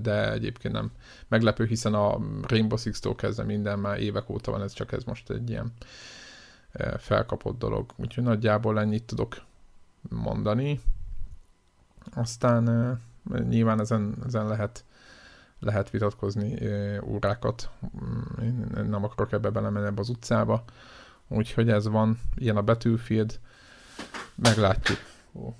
de 0.00 0.32
egyébként 0.32 0.74
nem 0.74 0.90
meglepő, 1.28 1.66
hiszen 1.66 1.94
a 1.94 2.18
Rainbow 2.42 2.78
Six-tól 2.78 3.14
kezdve 3.14 3.44
minden 3.44 3.78
már 3.78 4.00
évek 4.00 4.28
óta 4.28 4.50
van, 4.50 4.62
ez 4.62 4.72
csak 4.72 4.92
ez 4.92 5.04
most 5.04 5.30
egy 5.30 5.50
ilyen 5.50 5.72
felkapott 6.96 7.58
dolog. 7.58 7.92
Úgyhogy 7.96 8.24
nagyjából 8.24 8.80
ennyit 8.80 9.04
tudok 9.04 9.36
mondani. 10.08 10.80
Aztán 12.14 13.00
nyilván 13.48 13.80
ezen, 13.80 14.16
ezen 14.26 14.46
lehet 14.46 14.84
lehet 15.62 15.90
vitatkozni 15.90 16.58
órákat. 17.04 17.70
Én 18.40 18.68
nem 18.88 19.04
akarok 19.04 19.32
ebbe 19.32 19.50
belemenni 19.50 19.86
ebbe 19.86 20.00
az 20.00 20.08
utcába. 20.08 20.64
Úgyhogy 21.28 21.70
ez 21.70 21.88
van, 21.88 22.20
ilyen 22.36 22.56
a 22.56 22.62
Battlefield. 22.62 23.40
Meglátjuk. 24.42 24.98
Ó, 25.34 25.54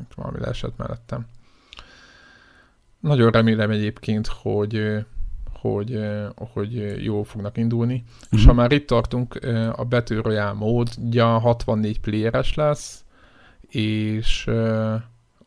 itt 0.00 0.12
valami 0.14 0.38
leesett 0.40 0.76
mellettem. 0.76 1.26
Nagyon 3.00 3.30
remélem 3.30 3.70
egyébként, 3.70 4.26
hogy, 4.26 5.04
hogy, 5.52 6.00
hogy 6.36 7.04
jól 7.04 7.24
fognak 7.24 7.56
indulni. 7.56 8.04
Uh-huh. 8.04 8.38
És 8.40 8.44
ha 8.44 8.52
már 8.52 8.72
itt 8.72 8.86
tartunk, 8.86 9.34
a 9.72 9.84
Battle 9.84 10.20
Royale 10.20 10.52
módja 10.52 11.38
64 11.38 12.00
playeres 12.00 12.54
lesz, 12.54 13.04
és 13.68 14.46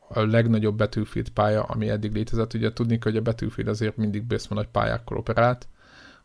a 0.10 0.22
legnagyobb 0.26 0.78
Battlefield 0.78 1.30
pálya, 1.30 1.64
ami 1.64 1.90
eddig 1.90 2.14
létezett. 2.14 2.54
Ugye 2.54 2.74
tudni, 2.74 2.98
hogy 3.02 3.18
a 3.18 3.22
Battlefield 3.22 3.70
azért 3.70 3.98
mindig 3.98 4.24
beszmó 4.24 4.56
nagy 4.56 4.68
pályákkal 4.68 5.18
operált. 5.18 5.68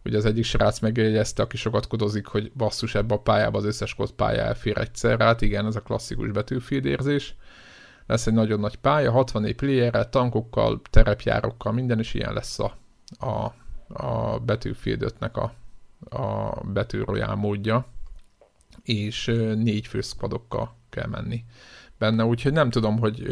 Ugye 0.04 0.16
az 0.16 0.24
egyik 0.24 0.44
srác 0.44 0.78
megjegyezte, 0.78 1.42
aki 1.42 1.56
sokat 1.56 1.86
kodozik, 1.86 2.26
hogy 2.26 2.52
basszus 2.52 2.94
ebbe 2.94 3.14
a 3.14 3.20
pályába 3.20 3.58
az 3.58 3.64
összes 3.64 3.94
kod 3.94 4.10
pálya 4.10 4.42
elfér 4.42 4.78
egyszer. 4.78 5.20
Hát 5.20 5.40
igen, 5.40 5.66
ez 5.66 5.76
a 5.76 5.80
klasszikus 5.80 6.30
Battlefield 6.30 6.84
érzés. 6.84 7.36
Lesz 8.06 8.26
egy 8.26 8.34
nagyon 8.34 8.60
nagy 8.60 8.76
pálya, 8.76 9.10
64 9.10 9.54
playerrel, 9.54 10.08
tankokkal, 10.08 10.80
terepjárokkal, 10.90 11.72
minden 11.72 11.98
is 11.98 12.14
ilyen 12.14 12.32
lesz 12.32 12.58
a, 12.58 12.76
a, 13.18 13.54
a 13.88 14.38
Battlefield 14.38 15.14
5-nek 15.18 15.32
a, 15.32 15.52
a 16.16 16.60
Battle 16.64 17.34
módja, 17.34 17.86
és 18.82 19.26
négy 19.54 19.86
főszkvadokkal 19.86 20.74
kell 20.90 21.06
menni 21.06 21.44
benne, 21.98 22.24
úgyhogy 22.24 22.52
nem 22.52 22.70
tudom, 22.70 22.98
hogy, 22.98 23.26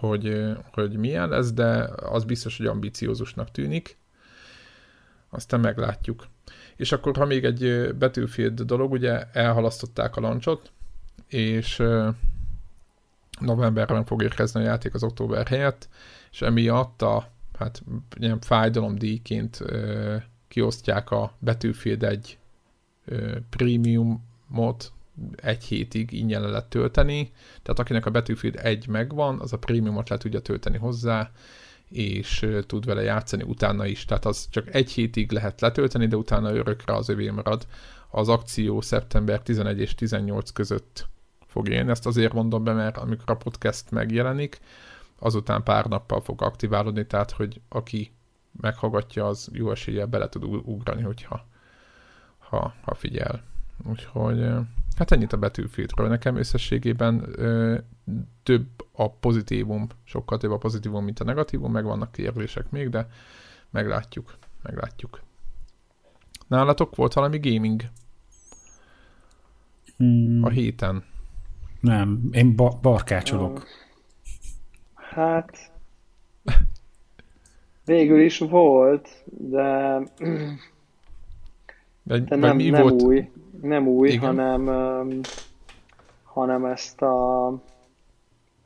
hogy, 0.00 0.52
hogy 0.72 0.96
milyen 0.96 1.28
lesz, 1.28 1.52
de 1.52 1.88
az 1.96 2.24
biztos, 2.24 2.56
hogy 2.56 2.66
ambiciózusnak 2.66 3.50
tűnik. 3.50 3.98
Aztán 5.34 5.60
meglátjuk. 5.60 6.26
És 6.76 6.92
akkor, 6.92 7.16
ha 7.16 7.24
még 7.24 7.44
egy 7.44 7.94
Battlefield 7.98 8.60
dolog, 8.62 8.92
ugye 8.92 9.24
elhalasztották 9.32 10.16
a 10.16 10.20
lancsot, 10.20 10.72
és 11.28 11.82
novemberben 13.40 14.04
fog 14.04 14.22
érkezni 14.22 14.60
a 14.60 14.64
játék 14.64 14.94
az 14.94 15.02
október 15.02 15.46
helyett, 15.46 15.88
és 16.30 16.42
emiatt 16.42 17.02
a 17.02 17.32
hát 17.58 17.82
ilyen 18.16 18.40
fájdalomdíjként 18.40 19.60
ö, 19.60 20.16
kiosztják 20.48 21.10
a 21.10 21.32
Battlefield 21.40 22.02
egy 22.02 22.38
ö, 23.04 23.36
prémiumot, 23.50 24.92
egy 25.36 25.64
hétig 25.64 26.12
ingyen 26.12 26.40
le 26.40 26.48
lehet 26.48 26.68
tölteni, 26.68 27.32
tehát 27.62 27.78
akinek 27.78 28.06
a 28.06 28.10
Battlefield 28.10 28.58
1 28.62 28.86
megvan, 28.86 29.40
az 29.40 29.52
a 29.52 29.58
prémiumot 29.58 30.08
le 30.08 30.16
tudja 30.16 30.40
tölteni 30.40 30.78
hozzá, 30.78 31.30
és 31.94 32.46
tud 32.66 32.84
vele 32.84 33.02
játszani 33.02 33.42
utána 33.42 33.86
is, 33.86 34.04
tehát 34.04 34.24
az 34.24 34.48
csak 34.50 34.74
egy 34.74 34.90
hétig 34.90 35.32
lehet 35.32 35.60
letölteni, 35.60 36.06
de 36.06 36.16
utána 36.16 36.54
örökre 36.54 36.94
az 36.94 37.08
övé 37.08 37.30
marad. 37.30 37.66
Az 38.10 38.28
akció 38.28 38.80
szeptember 38.80 39.40
11 39.40 39.80
és 39.80 39.94
18 39.94 40.50
között 40.50 41.08
fog 41.46 41.68
élni, 41.68 41.90
ezt 41.90 42.06
azért 42.06 42.32
mondom 42.32 42.64
be, 42.64 42.72
mert 42.72 42.96
amikor 42.96 43.30
a 43.30 43.36
podcast 43.36 43.90
megjelenik, 43.90 44.60
azután 45.18 45.62
pár 45.62 45.86
nappal 45.86 46.20
fog 46.20 46.42
aktiválódni, 46.42 47.06
tehát 47.06 47.30
hogy 47.30 47.60
aki 47.68 48.12
meghallgatja, 48.60 49.26
az 49.26 49.48
jó 49.52 49.70
eséllyel 49.70 50.06
bele 50.06 50.28
tud 50.28 50.44
ugrani, 50.44 51.02
hogyha 51.02 51.46
ha, 52.38 52.74
ha 52.82 52.94
figyel. 52.94 53.42
Úgyhogy 53.90 54.48
hát 54.96 55.10
ennyit 55.10 55.32
a 55.32 55.36
betűfiltről. 55.36 56.08
Nekem 56.08 56.36
összességében 56.36 57.36
több 58.42 58.66
a 58.92 59.10
pozitívum, 59.10 59.86
sokkal 60.04 60.38
több 60.38 60.50
a 60.50 60.58
pozitívum, 60.58 61.04
mint 61.04 61.20
a 61.20 61.24
negatívum, 61.24 61.72
meg 61.72 61.84
vannak 61.84 62.12
kérdések 62.12 62.70
még, 62.70 62.88
de 62.88 63.06
meglátjuk, 63.70 64.36
meglátjuk. 64.62 65.22
Nálatok 66.46 66.96
volt 66.96 67.12
valami 67.12 67.38
gaming? 67.38 67.82
Hmm. 69.96 70.44
A 70.44 70.48
héten? 70.48 71.04
Nem, 71.80 72.28
én 72.32 72.56
ba- 72.56 72.80
barkácsolok. 72.80 73.66
Hát, 74.94 75.72
végül 77.84 78.20
is 78.20 78.38
volt, 78.38 79.08
de, 79.24 79.98
de, 82.02 82.18
de 82.18 82.36
nem, 82.36 82.56
mi 82.56 82.70
nem 82.70 82.82
volt? 82.82 83.02
új 83.02 83.30
nem 83.64 83.86
új, 83.86 84.08
Igen. 84.08 84.20
hanem, 84.20 85.20
hanem 86.22 86.64
ezt 86.64 87.02
a 87.02 87.48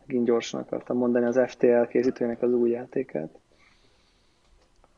megint 0.09 0.27
gyorsan 0.27 0.61
akartam 0.61 0.97
mondani, 0.97 1.27
az 1.27 1.41
FTL 1.47 1.83
készítőnek 1.89 2.43
az 2.43 2.53
új 2.53 2.71
játékát. 2.71 3.31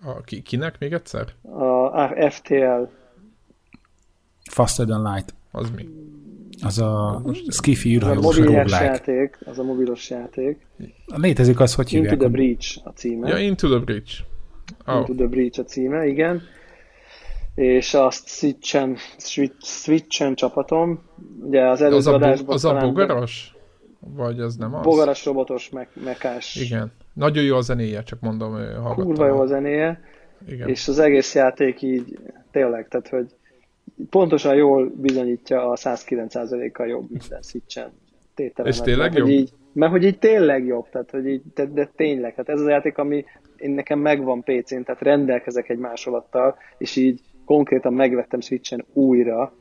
A, 0.05 0.21
ki, 0.21 0.43
kinek 0.43 0.79
még 0.79 0.93
egyszer? 0.93 1.27
A, 1.43 2.31
FTL. 2.31 2.83
Faster 4.51 4.87
Than 4.87 5.13
Light. 5.13 5.35
Az 5.51 5.71
mi? 5.71 5.89
Az 6.63 6.79
a 6.79 7.23
Skiffy 7.49 7.95
űrhajós 7.95 8.37
roguelike. 8.37 8.85
játék, 8.85 9.39
az 9.45 9.59
a 9.59 9.63
mobilos 9.63 10.11
játék. 10.11 10.67
Létezik 11.07 11.61
az, 11.61 11.75
hogy 11.75 11.89
hívják? 11.89 12.13
Into 12.13 12.25
the 12.25 12.33
Breach 12.33 12.81
a 12.85 12.91
címe. 12.91 13.29
Ja, 13.29 13.39
Into 13.39 13.69
the 13.69 13.79
Breach. 13.79 14.21
Oh. 14.87 14.99
Into 14.99 15.15
the 15.15 15.27
Breach 15.27 15.59
a 15.59 15.65
címe, 15.65 16.07
igen 16.07 16.43
és 17.55 17.95
azt 17.95 18.29
switchen, 18.29 18.97
switch, 19.19 19.67
switchen 19.67 20.35
csapatom. 20.35 21.03
Ugye 21.41 21.69
az 21.69 21.81
előző 21.81 21.97
az 21.97 22.07
a, 22.07 22.13
adásban 22.13 22.55
az 22.55 22.65
a 22.65 22.75
bogaras? 22.75 23.55
Vagy 24.01 24.41
az 24.41 24.57
nem 24.57 24.75
az? 24.75 24.85
Bogaras 24.85 25.25
robotos 25.25 25.71
me- 25.71 26.05
mekás. 26.05 26.57
Igen. 26.57 26.93
Nagyon 27.13 27.45
jó 27.45 27.57
a 27.57 27.61
zenéje, 27.61 28.03
csak 28.03 28.21
mondom, 28.21 28.53
hallgattam. 28.53 29.05
Kurva 29.05 29.27
jó 29.27 29.41
a 29.41 29.47
zenéje. 29.47 30.01
Igen. 30.49 30.69
És 30.69 30.89
az 30.89 30.99
egész 30.99 31.35
játék 31.35 31.83
így 31.83 32.19
tényleg, 32.51 32.89
tehát 32.89 33.09
hogy 33.09 33.35
pontosan 34.11 34.55
jól 34.55 34.93
bizonyítja 34.97 35.71
a 35.71 35.77
109%-kal 35.77 36.87
jobb 36.87 37.11
minden 37.11 37.43
switchen 37.43 37.93
tételemet. 38.35 38.79
És 38.79 38.85
tényleg 38.85 39.15
jobb? 39.15 39.29
Így, 39.29 39.53
mert 39.73 39.93
hogy 39.93 40.05
így 40.05 40.19
tényleg 40.19 40.67
jobb, 40.67 40.89
tehát 40.91 41.11
hogy 41.11 41.27
így, 41.27 41.43
de, 41.55 41.67
de 41.67 41.91
tényleg, 41.97 42.35
hát 42.35 42.49
ez 42.49 42.61
az 42.61 42.67
a 42.67 42.71
játék, 42.71 42.99
ami 42.99 43.25
én 43.57 43.71
nekem 43.71 43.99
megvan 43.99 44.43
PC-n, 44.43 44.83
tehát 44.83 45.03
rendelkezek 45.03 45.69
egy 45.69 45.79
másolattal, 45.79 46.57
és 46.79 46.97
így 46.97 47.21
konkrétan 47.45 47.93
megvettem 47.93 48.41
Switchen 48.41 48.85
újra, 48.93 49.53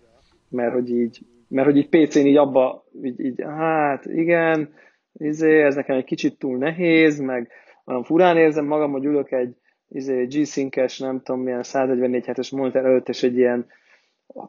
mert 0.49 0.73
hogy 0.73 0.89
így, 0.89 1.19
mert 1.50 1.68
hogy 1.68 1.78
így 1.78 1.89
PC-n 1.89 2.26
így 2.26 2.38
abba, 2.38 2.86
így, 3.04 3.20
így 3.20 3.41
hát 3.41 4.06
igen, 4.06 4.74
izé, 5.14 5.62
ez 5.62 5.76
nekem 5.76 5.97
egy 5.97 6.04
kicsit 6.04 6.38
túl 6.38 6.58
nehéz, 6.58 7.20
meg 7.20 7.52
olyan 7.86 8.04
furán 8.04 8.38
érzem 8.38 8.66
magam, 8.66 8.91
hogy 8.91 9.06
ülök 9.06 9.32
egy 9.32 9.56
izé, 9.89 10.26
G-Sync-es, 10.26 11.00
nem 11.00 11.22
tudom 11.22 11.41
milyen 11.41 11.64
144 11.64 12.26
hetes 12.26 12.50
monitor 12.50 12.86
előtt, 12.86 13.10
és 13.10 13.24
egy 13.24 13.38
ilyen 13.38 13.68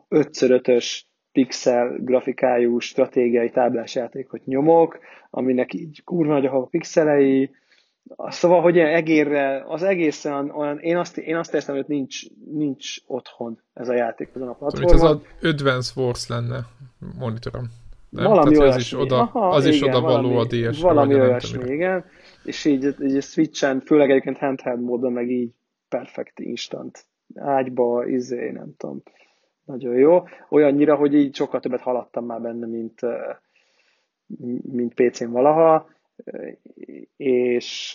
5x5-ös 0.08 1.00
pixel 1.32 1.98
grafikájú 1.98 2.78
stratégiai 2.78 3.50
táblás 3.50 3.94
játékot 3.94 4.44
nyomok, 4.44 4.98
aminek 5.30 5.74
így 5.74 6.04
kurva 6.04 6.32
nagy 6.32 6.46
a 6.46 6.66
pixelei, 6.66 7.50
Szóval, 8.16 8.60
hogy 8.60 8.74
ilyen 8.74 8.94
egérre, 8.94 9.64
az 9.66 9.82
egészen 9.82 10.50
olyan, 10.50 10.78
én 10.78 10.96
azt, 10.96 11.18
én 11.18 11.36
azt 11.36 11.54
érzem, 11.54 11.74
hogy 11.74 11.84
nincs, 11.88 12.20
nincs 12.52 12.96
otthon 13.06 13.62
ez 13.72 13.88
a 13.88 13.94
játék 13.94 14.30
azon 14.34 14.48
a 14.48 14.52
platformon. 14.52 14.94
Ez 14.94 15.02
az 15.02 15.18
Advance 15.42 15.92
Force 15.92 16.34
lenne 16.34 16.66
monitorom. 17.18 17.64
Nem? 18.08 18.24
Valami 18.24 18.54
Tehát, 18.54 18.58
olyasmi. 18.58 18.80
Az 18.80 18.86
is 18.86 18.92
oda, 18.92 19.20
Aha, 19.20 19.48
az 19.48 19.64
igen, 19.64 19.76
is 19.76 19.82
oda 19.82 20.00
valami, 20.00 20.28
való 20.28 20.38
a 20.38 20.44
ds 20.44 20.80
Valami 20.80 21.14
olyasmi, 21.14 21.72
igen. 21.72 22.04
És 22.44 22.64
így, 22.64 22.94
így 23.02 23.16
a 23.16 23.20
Switch-en, 23.20 23.80
főleg 23.80 24.10
egyébként 24.10 24.38
handheld 24.38 24.80
módon, 24.80 25.12
meg 25.12 25.30
így 25.30 25.50
perfekt 25.88 26.38
instant. 26.38 27.04
Ágyba, 27.34 28.06
izé, 28.06 28.50
nem 28.50 28.74
tudom. 28.76 29.02
Nagyon 29.64 29.94
jó. 29.94 30.22
Olyannyira, 30.48 30.94
hogy 30.94 31.14
így 31.14 31.34
sokkal 31.34 31.60
többet 31.60 31.80
haladtam 31.80 32.26
már 32.26 32.40
benne, 32.40 32.66
mint, 32.66 33.00
mint 34.72 34.94
PC-n 34.94 35.30
valaha 35.30 35.88
és... 37.16 37.92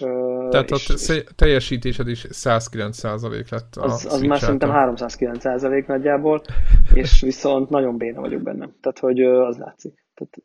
Tehát 0.49 0.69
és, 0.69 1.09
a 1.09 1.33
teljesítésed 1.35 2.07
is 2.07 2.25
109% 2.29 3.51
lett 3.51 3.75
a 3.75 3.83
Az, 3.83 4.05
az 4.05 4.21
már 4.21 4.39
szerintem 4.39 4.69
309% 4.73 5.85
nagyjából, 5.87 6.41
és 6.93 7.21
viszont 7.31 7.69
nagyon 7.69 7.97
béna 7.97 8.21
vagyok 8.21 8.41
benne. 8.41 8.69
Tehát, 8.81 8.99
hogy 8.99 9.21
az 9.21 9.57
látszik. 9.57 10.05
Tehát, 10.13 10.37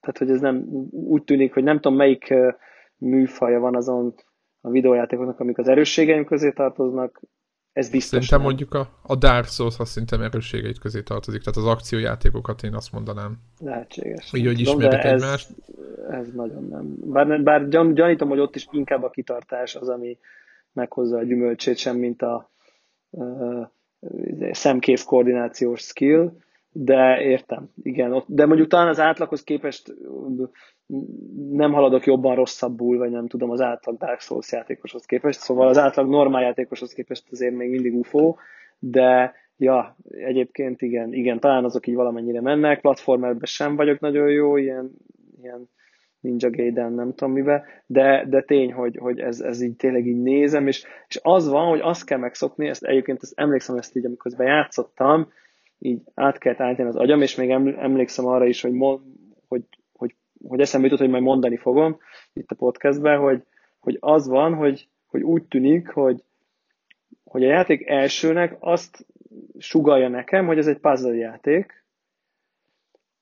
tehát, 0.00 0.18
hogy 0.18 0.30
ez 0.30 0.40
nem 0.40 0.64
úgy 0.90 1.24
tűnik, 1.24 1.54
hogy 1.54 1.62
nem 1.62 1.80
tudom, 1.80 1.96
melyik 1.96 2.34
műfaja 2.96 3.60
van 3.60 3.76
azon 3.76 4.14
a 4.60 4.70
videójátékoknak, 4.70 5.40
amik 5.40 5.58
az 5.58 5.68
erősségeim 5.68 6.24
közé 6.24 6.50
tartoznak, 6.50 7.20
ez 7.76 7.90
biztos. 7.90 8.10
Szerintem 8.10 8.38
nem. 8.38 8.46
mondjuk 8.46 8.74
a, 8.74 8.88
a 9.02 9.16
Dark 9.16 9.46
Souls 9.46 9.78
azt 9.78 9.90
szerintem 9.90 10.22
erősségeit 10.22 10.78
közé 10.78 11.02
tartozik, 11.02 11.42
tehát 11.42 11.56
az 11.56 11.66
akciójátékokat 11.66 12.62
én 12.62 12.74
azt 12.74 12.92
mondanám. 12.92 13.38
Lehetséges. 13.58 14.32
Így, 14.32 14.46
hogy 14.46 14.60
ismerjük 14.60 15.04
ez, 15.04 15.22
egymást. 15.22 15.48
Ez 16.10 16.32
nagyon 16.32 16.64
nem. 16.64 16.94
Bár, 17.04 17.42
bár 17.42 17.68
gyan, 17.68 17.94
gyanítom, 17.94 18.28
hogy 18.28 18.38
ott 18.38 18.54
is 18.54 18.66
inkább 18.70 19.02
a 19.02 19.10
kitartás 19.10 19.74
az, 19.74 19.88
ami 19.88 20.18
meghozza 20.72 21.16
a 21.16 21.22
gyümölcsét, 21.22 21.76
sem 21.76 21.96
mint 21.96 22.22
a 22.22 22.50
uh, 23.10 23.66
szemkész 24.50 25.02
koordinációs 25.02 25.80
skill, 25.80 26.32
de 26.78 27.22
értem, 27.22 27.68
igen. 27.82 28.22
De 28.26 28.46
mondjuk 28.46 28.68
talán 28.68 28.88
az 28.88 29.00
átlaghoz 29.00 29.42
képest 29.42 29.94
nem 31.50 31.72
haladok 31.72 32.04
jobban 32.04 32.34
rosszabbul, 32.34 32.98
vagy 32.98 33.10
nem 33.10 33.26
tudom, 33.26 33.50
az 33.50 33.60
átlag 33.60 33.96
Dark 33.96 34.20
Souls 34.20 34.52
játékoshoz 34.52 35.04
képest, 35.04 35.38
szóval 35.38 35.68
az 35.68 35.78
átlag 35.78 36.08
normál 36.08 36.42
játékoshoz 36.42 36.92
képest 36.92 37.24
azért 37.30 37.54
még 37.54 37.70
mindig 37.70 37.94
UFO, 37.94 38.34
de 38.78 39.34
ja, 39.56 39.96
egyébként 40.08 40.82
igen, 40.82 41.12
igen, 41.12 41.40
talán 41.40 41.64
azok 41.64 41.86
így 41.86 41.94
valamennyire 41.94 42.40
mennek, 42.40 42.80
platformerben 42.80 43.46
sem 43.46 43.76
vagyok 43.76 44.00
nagyon 44.00 44.30
jó, 44.30 44.56
ilyen, 44.56 44.90
ilyen 45.42 45.68
Ninja 46.20 46.50
Gaiden, 46.50 46.92
nem 46.92 47.14
tudom 47.14 47.32
mivel, 47.32 47.64
de, 47.86 48.26
de 48.28 48.42
tény, 48.42 48.72
hogy, 48.72 48.96
hogy 48.96 49.20
ez, 49.20 49.40
ez 49.40 49.60
így 49.60 49.76
tényleg 49.76 50.06
így 50.06 50.22
nézem, 50.22 50.66
és, 50.66 50.86
és 51.08 51.18
az 51.22 51.48
van, 51.48 51.68
hogy 51.68 51.80
azt 51.82 52.04
kell 52.04 52.18
megszokni, 52.18 52.68
ezt 52.68 52.84
egyébként 52.84 53.22
ezt 53.22 53.38
emlékszem 53.38 53.76
ezt 53.76 53.96
így, 53.96 54.04
amikor 54.04 54.32
játszottam, 54.38 55.28
így 55.78 56.00
át 56.14 56.38
kellett 56.38 56.60
állítani 56.60 56.88
az 56.88 56.96
agyam, 56.96 57.22
és 57.22 57.34
még 57.34 57.50
emlékszem 57.50 58.26
arra 58.26 58.46
is, 58.46 58.60
hogy, 58.60 58.72
hogy, 59.48 59.62
hogy, 59.92 60.14
hogy 60.48 60.60
eszembe 60.60 60.86
jutott, 60.86 61.02
hogy 61.02 61.10
majd 61.10 61.22
mondani 61.22 61.56
fogom 61.56 61.98
itt 62.32 62.50
a 62.50 62.54
podcastben, 62.54 63.18
hogy, 63.18 63.42
hogy 63.78 63.96
az 64.00 64.28
van, 64.28 64.54
hogy, 64.54 64.88
hogy 65.06 65.22
úgy 65.22 65.44
tűnik, 65.44 65.88
hogy, 65.88 66.22
hogy 67.24 67.44
a 67.44 67.48
játék 67.48 67.86
elsőnek 67.86 68.56
azt 68.60 69.06
sugalja 69.58 70.08
nekem, 70.08 70.46
hogy 70.46 70.58
ez 70.58 70.66
egy 70.66 70.78
puzzle 70.78 71.14
játék, 71.14 71.84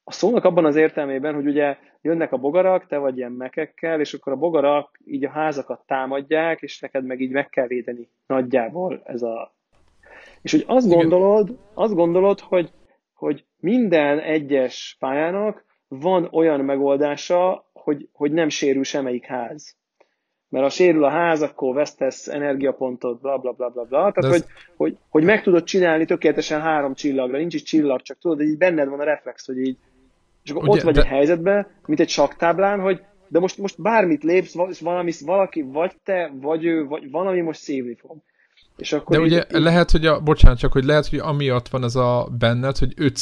a 0.04 0.12
szónak 0.12 0.44
abban 0.44 0.64
az 0.64 0.76
értelmében, 0.76 1.34
hogy 1.34 1.46
ugye 1.46 1.76
jönnek 2.00 2.32
a 2.32 2.36
bogarak, 2.36 2.86
te 2.86 2.98
vagy 2.98 3.16
ilyen 3.16 3.32
mekekkel, 3.32 4.00
és 4.00 4.14
akkor 4.14 4.32
a 4.32 4.36
bogarak 4.36 4.98
így 5.04 5.24
a 5.24 5.30
házakat 5.30 5.86
támadják, 5.86 6.62
és 6.62 6.80
neked 6.80 7.04
meg 7.04 7.20
így 7.20 7.30
meg 7.30 7.48
kell 7.48 7.66
védeni 7.66 8.08
nagyjából 8.26 9.02
ez 9.04 9.22
a... 9.22 9.54
És 10.44 10.50
hogy 10.50 10.64
azt 10.66 10.88
gondolod, 10.88 11.58
azt 11.74 11.94
gondolod, 11.94 12.40
hogy, 12.40 12.70
hogy 13.14 13.44
minden 13.60 14.18
egyes 14.18 14.96
pályának 14.98 15.64
van 15.88 16.28
olyan 16.32 16.60
megoldása, 16.60 17.70
hogy, 17.72 18.08
hogy 18.12 18.32
nem 18.32 18.48
sérül 18.48 18.84
semmelyik 18.84 19.24
ház. 19.24 19.76
Mert 20.48 20.64
ha 20.64 20.70
sérül 20.70 21.04
a 21.04 21.08
ház, 21.08 21.42
akkor 21.42 21.74
vesztesz 21.74 22.28
energiapontot, 22.28 23.20
bla 23.20 23.38
bla 23.38 23.52
bla 23.52 23.68
bla 23.68 23.84
bla. 23.84 24.12
Tehát, 24.12 24.36
hogy, 24.36 24.44
hogy, 24.76 24.98
hogy 25.08 25.24
meg 25.24 25.42
tudod 25.42 25.64
csinálni 25.64 26.04
tökéletesen 26.04 26.60
három 26.60 26.94
csillagra, 26.94 27.38
nincs 27.38 27.54
is 27.54 27.62
csillag, 27.62 28.02
csak 28.02 28.18
tudod, 28.18 28.36
hogy 28.36 28.46
így 28.46 28.58
benned 28.58 28.88
van 28.88 29.00
a 29.00 29.04
reflex, 29.04 29.46
hogy 29.46 29.58
így, 29.58 29.78
és 30.42 30.50
akkor 30.50 30.62
Ugye, 30.62 30.76
ott 30.76 30.84
vagy 30.84 30.94
de... 30.94 31.00
egy 31.00 31.06
helyzetben, 31.06 31.66
mint 31.86 32.00
egy 32.00 32.08
saktáblán, 32.08 32.80
hogy 32.80 33.04
de 33.28 33.38
most, 33.38 33.58
most 33.58 33.82
bármit 33.82 34.22
lépsz, 34.22 34.80
valami, 34.80 35.12
valaki, 35.24 35.62
vagy 35.62 35.92
te, 36.02 36.32
vagy 36.40 36.64
ő, 36.64 36.86
vagy 36.86 37.10
valami 37.10 37.40
most 37.40 37.60
szívni 37.60 37.94
fog. 37.94 38.16
És 38.76 38.92
akkor 38.92 39.16
de 39.16 39.22
így, 39.22 39.32
ugye 39.32 39.44
így... 39.54 39.62
lehet, 39.62 39.90
hogy 39.90 40.06
a, 40.06 40.20
bocsánat, 40.20 40.58
csak 40.58 40.72
hogy 40.72 40.84
lehet, 40.84 41.08
hogy 41.08 41.18
amiatt 41.18 41.68
van 41.68 41.84
ez 41.84 41.94
a 41.94 42.28
benned, 42.38 42.78
hogy 42.78 42.92
5 42.96 43.18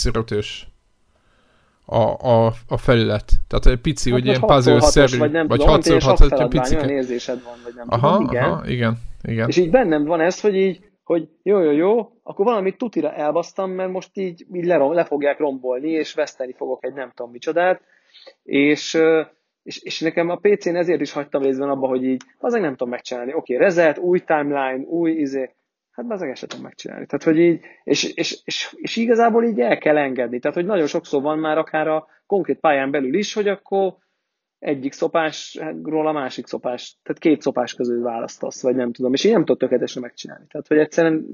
a, 1.85 1.97
a, 1.97 2.53
a 2.69 2.77
felület. 2.77 3.33
Tehát 3.49 3.67
egy 3.67 3.81
pici, 3.81 4.11
hát 4.11 4.19
hogy 4.19 4.29
ilyen 4.29 4.41
puzzle-szerű, 4.41 5.19
vagy, 5.19 5.31
nem 5.31 5.47
vagy 5.47 5.59
tudom, 5.59 5.75
6 5.75 6.03
6 6.03 6.41
egy 6.41 6.49
pici. 6.49 6.75
Olyan 6.77 6.89
érzésed 6.89 7.43
van, 7.43 7.55
vagy 7.65 7.73
nem 7.77 7.87
aha, 7.89 8.17
tudom, 8.17 8.31
igen. 8.31 8.45
Aha, 8.45 8.67
igen, 8.67 8.99
igen. 9.23 9.49
És 9.49 9.57
így 9.57 9.71
bennem 9.71 10.05
van 10.05 10.21
ez, 10.21 10.41
hogy 10.41 10.55
így, 10.55 10.91
hogy 11.05 11.29
jó, 11.43 11.61
jó, 11.61 11.71
jó, 11.71 12.13
akkor 12.23 12.45
valamit 12.45 12.79
tutira 12.79 13.13
elbasztam, 13.13 13.71
mert 13.71 13.91
most 13.91 14.11
így, 14.13 14.47
így 14.53 14.65
le, 14.65 14.77
le 14.77 15.05
fogják 15.05 15.39
rombolni, 15.39 15.89
és 15.89 16.15
veszteni 16.15 16.55
fogok 16.57 16.85
egy 16.85 16.95
nem 16.95 17.13
tudom 17.15 17.33
micsodát, 17.33 17.81
és, 18.43 18.99
és, 19.63 19.83
és 19.83 20.01
nekem 20.01 20.29
a 20.29 20.37
PC-n 20.37 20.77
ezért 20.77 21.01
is 21.01 21.13
hagytam 21.13 21.43
részben 21.43 21.69
abba, 21.69 21.87
hogy 21.87 22.05
így, 22.05 22.23
az 22.39 22.53
nem 22.53 22.71
tudom 22.71 22.89
megcsinálni. 22.89 23.33
Oké, 23.35 23.55
okay, 23.55 23.67
reset, 23.67 23.99
új 23.99 24.19
timeline, 24.19 24.85
új 24.87 25.11
izé, 25.11 25.51
hát 25.91 26.07
az 26.09 26.23
ezt 26.23 26.49
tudom 26.49 26.65
megcsinálni. 26.65 27.07
Tehát, 27.07 27.25
hogy 27.25 27.39
így, 27.39 27.61
és, 27.85 28.05
és, 28.05 28.39
és, 28.45 28.75
és, 28.77 28.97
igazából 28.97 29.45
így 29.45 29.61
el 29.61 29.79
kell 29.79 29.99
engedni. 29.99 30.39
Tehát, 30.39 30.57
hogy 30.57 30.67
nagyon 30.67 30.87
sokszor 30.87 31.23
van 31.23 31.39
már 31.39 31.59
akár 31.59 31.89
a 31.89 32.07
konkrét 32.27 32.61
pályán 32.61 32.91
belül 32.91 33.15
is, 33.15 33.35
hogy 33.35 33.49
akkor 33.49 33.95
egyik 34.59 34.93
szopásról 34.93 36.07
a 36.07 36.13
másik 36.13 36.47
szopás, 36.47 36.97
tehát 37.03 37.21
két 37.21 37.41
szopás 37.41 37.75
közül 37.75 38.03
választasz, 38.03 38.63
vagy 38.63 38.75
nem 38.75 38.93
tudom, 38.93 39.13
és 39.13 39.25
én 39.25 39.33
nem 39.33 39.45
tudod 39.45 39.59
tökéletesen 39.59 40.03
megcsinálni. 40.03 40.47
Tehát, 40.49 40.67
hogy 40.67 40.79
egyszerűen, 40.79 41.27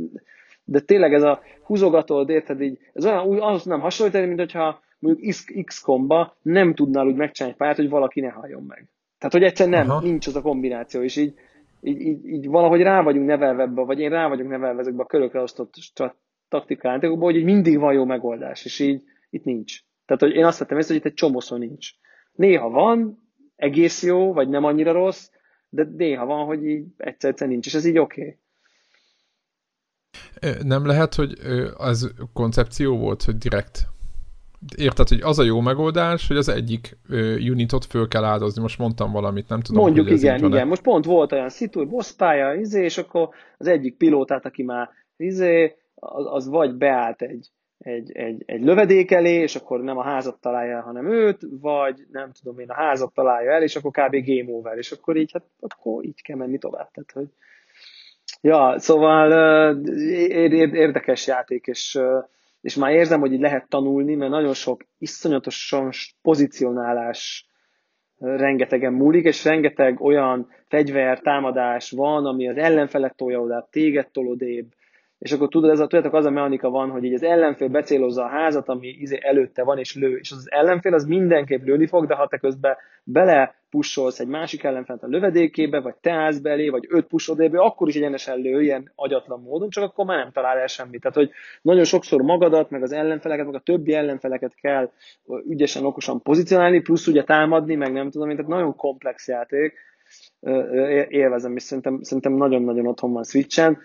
de 0.64 0.81
tényleg 0.81 1.14
ez 1.14 1.22
a 1.22 1.43
húzogatod, 1.62 2.29
érted 2.29 2.61
így, 2.61 2.79
ez 2.93 3.05
olyan 3.05 3.26
úgy, 3.26 3.39
az 3.41 3.64
nem 3.64 3.81
hasonlítani, 3.81 4.26
mint 4.26 4.39
hogyha 4.39 4.81
mondjuk 4.99 5.64
X-komba 5.64 6.36
nem 6.42 6.74
tudnál 6.74 7.07
úgy 7.07 7.14
megcsinálni 7.14 7.55
egy 7.55 7.61
pályát, 7.61 7.76
hogy 7.76 7.88
valaki 7.88 8.20
ne 8.20 8.28
halljon 8.28 8.62
meg. 8.62 8.88
Tehát, 9.18 9.34
hogy 9.34 9.42
egyszerűen 9.42 9.78
nem, 9.78 9.90
Aha. 9.90 10.01
nincs 10.01 10.26
az 10.26 10.36
a 10.36 10.42
kombináció, 10.42 11.03
és 11.03 11.16
így, 11.16 11.34
így, 11.80 12.01
így, 12.01 12.26
így, 12.26 12.46
valahogy 12.49 12.80
rá 12.80 13.03
vagyunk 13.03 13.26
nevelve 13.26 13.62
ebbe, 13.62 13.82
vagy 13.82 14.01
én 14.01 14.11
rá 14.11 14.28
vagyok 14.28 14.49
nevelve 14.49 14.80
ezekbe 14.80 15.03
a 15.03 15.07
körökre 15.07 15.40
osztott 15.40 15.74
taktikájátékokba, 16.49 17.24
hogy 17.24 17.44
mindig 17.44 17.78
van 17.78 17.92
jó 17.92 18.05
megoldás, 18.05 18.64
és 18.64 18.78
így 18.78 19.03
itt 19.30 19.44
nincs. 19.44 19.80
Tehát, 20.07 20.22
hogy 20.22 20.32
én 20.34 20.44
azt 20.44 20.59
vettem 20.59 20.78
észre, 20.78 20.94
hogy 20.94 21.03
itt 21.03 21.11
egy 21.11 21.16
csomószó 21.16 21.57
nincs. 21.57 21.90
Néha 22.32 22.70
van, 22.70 23.18
egész 23.57 24.03
jó, 24.03 24.32
vagy 24.32 24.49
nem 24.49 24.64
annyira 24.64 24.92
rossz, 24.92 25.30
de 25.68 25.88
néha 25.96 26.26
van, 26.26 26.46
hogy 26.46 26.64
így 26.64 26.84
egyszer-egyszer 26.96 27.49
nincs, 27.49 27.66
és 27.66 27.74
ez 27.74 27.84
így 27.84 27.99
oké. 27.99 28.20
Okay. 28.20 28.36
Nem 30.62 30.86
lehet, 30.86 31.14
hogy 31.14 31.32
az 31.76 32.14
koncepció 32.32 32.99
volt, 32.99 33.22
hogy 33.22 33.36
direkt 33.36 33.86
Érted, 34.76 35.09
hogy 35.09 35.20
az 35.22 35.38
a 35.38 35.42
jó 35.42 35.61
megoldás, 35.61 36.28
hogy 36.28 36.36
az 36.36 36.48
egyik 36.48 36.98
unitot 37.50 37.84
föl 37.84 38.09
kell 38.09 38.24
áldozni. 38.24 38.62
Most 38.62 38.78
mondtam 38.78 39.12
valamit, 39.12 39.48
nem 39.48 39.61
tudom. 39.61 39.82
Mondjuk 39.82 40.09
hogy 40.09 40.18
igen, 40.18 40.44
igen. 40.44 40.68
Most 40.68 40.82
pont 40.82 41.04
volt 41.04 41.32
olyan 41.32 41.48
szitu, 41.48 41.78
hogy 41.78 41.88
boss 41.88 42.12
pálya, 42.12 42.54
izé, 42.54 42.84
és 42.84 42.98
akkor 42.98 43.28
az 43.59 43.66
egyik 43.66 43.96
pilótát, 43.96 44.44
aki 44.44 44.62
már 44.62 44.90
izé, 45.16 45.76
az, 45.94 46.26
az 46.28 46.48
vagy 46.48 46.74
beállt 46.74 47.22
egy, 47.22 47.48
egy, 47.78 48.12
egy, 48.12 48.42
egy 48.46 48.62
lövedék 48.62 49.11
elé, 49.11 49.34
és 49.34 49.56
akkor 49.56 49.80
nem 49.80 49.98
a 49.98 50.02
házat 50.02 50.40
találja, 50.40 50.80
hanem 50.80 51.11
őt, 51.11 51.40
vagy 51.61 52.06
nem 52.12 52.32
tudom 52.32 52.59
én, 52.59 52.70
a 52.70 52.74
házat 52.74 53.12
találja 53.14 53.52
el, 53.52 53.62
és 53.62 53.76
akkor 53.76 53.90
kb. 53.90 54.16
game 54.24 54.52
over, 54.52 54.78
és 54.78 54.90
akkor 54.90 55.16
így, 55.16 55.32
hát 55.32 55.44
akkor 55.59 56.04
így 56.04 56.22
kell 56.22 56.36
menni 56.36 56.59
tovább. 56.59 56.90
Tehát, 56.90 57.11
hogy... 57.12 57.28
Ja, 58.40 58.74
szóval 58.78 59.30
érdekes 60.72 61.26
játék, 61.26 61.66
és, 61.66 61.98
és 62.61 62.74
már 62.74 62.92
érzem, 62.92 63.20
hogy 63.20 63.32
így 63.32 63.40
lehet 63.40 63.68
tanulni, 63.68 64.14
mert 64.14 64.30
nagyon 64.30 64.54
sok 64.54 64.82
iszonyatosan 64.98 65.90
pozícionálás 66.22 67.48
rengetegen 68.18 68.92
múlik, 68.92 69.24
és 69.24 69.44
rengeteg 69.44 70.00
olyan 70.00 70.48
fegyver, 70.68 71.20
támadás 71.20 71.90
van, 71.90 72.26
ami 72.26 72.48
az 72.48 72.56
ellenfelet 72.56 73.16
tolja 73.16 73.40
oda, 73.40 73.68
téged 73.70 74.11
tolodébb, 74.11 74.72
és 75.18 75.32
akkor 75.32 75.48
tudod, 75.48 75.70
ez 75.70 75.80
a, 75.80 75.86
tudjátok, 75.86 76.14
az 76.14 76.24
a 76.24 76.30
mechanika 76.30 76.70
van, 76.70 76.90
hogy 76.90 77.04
így 77.04 77.14
az 77.14 77.22
ellenfél 77.22 77.68
becélozza 77.68 78.22
a 78.22 78.28
házat, 78.28 78.68
ami 78.68 78.88
izé 78.88 79.18
előtte 79.20 79.62
van, 79.62 79.78
és 79.78 79.94
lő, 79.94 80.16
és 80.16 80.30
az 80.30 80.46
ellenfél 80.50 80.94
az 80.94 81.04
mindenképp 81.04 81.64
lőni 81.64 81.86
fog, 81.86 82.06
de 82.06 82.14
ha 82.14 82.28
te 82.28 82.38
közben 82.38 82.76
bele 83.04 83.54
pusolsz 83.70 84.20
egy 84.20 84.26
másik 84.26 84.62
ellenfélt 84.62 85.02
a 85.02 85.06
lövedékébe, 85.06 85.80
vagy 85.80 85.94
te 86.00 86.12
állsz 86.12 86.38
belé, 86.38 86.68
vagy 86.68 86.86
öt 86.88 87.06
pusodébe, 87.06 87.60
akkor 87.60 87.88
is 87.88 87.94
egyenesen 87.94 88.38
lő, 88.38 88.62
ilyen 88.62 88.92
agyatlan 88.94 89.40
módon, 89.40 89.70
csak 89.70 89.84
akkor 89.84 90.04
már 90.04 90.18
nem 90.18 90.32
talál 90.32 90.58
el 90.58 90.66
semmit. 90.66 91.00
Tehát, 91.00 91.16
hogy 91.16 91.30
nagyon 91.62 91.84
sokszor 91.84 92.22
magadat, 92.22 92.70
meg 92.70 92.82
az 92.82 92.92
ellenfeleket, 92.92 93.46
meg 93.46 93.54
a 93.54 93.62
többi 93.64 93.94
ellenfeleket 93.94 94.54
kell 94.54 94.90
ügyesen, 95.48 95.84
okosan 95.84 96.22
pozícionálni, 96.22 96.80
plusz 96.80 97.06
ugye 97.06 97.24
támadni, 97.24 97.74
meg 97.74 97.92
nem 97.92 98.10
tudom, 98.10 98.30
tehát 98.30 98.46
nagyon 98.46 98.76
komplex 98.76 99.28
játék, 99.28 99.74
élvezem, 101.08 101.56
és 101.56 101.62
szerintem, 101.62 102.02
szerintem 102.02 102.32
nagyon-nagyon 102.32 102.86
otthon 102.86 103.12
van 103.12 103.24
Switchen 103.24 103.78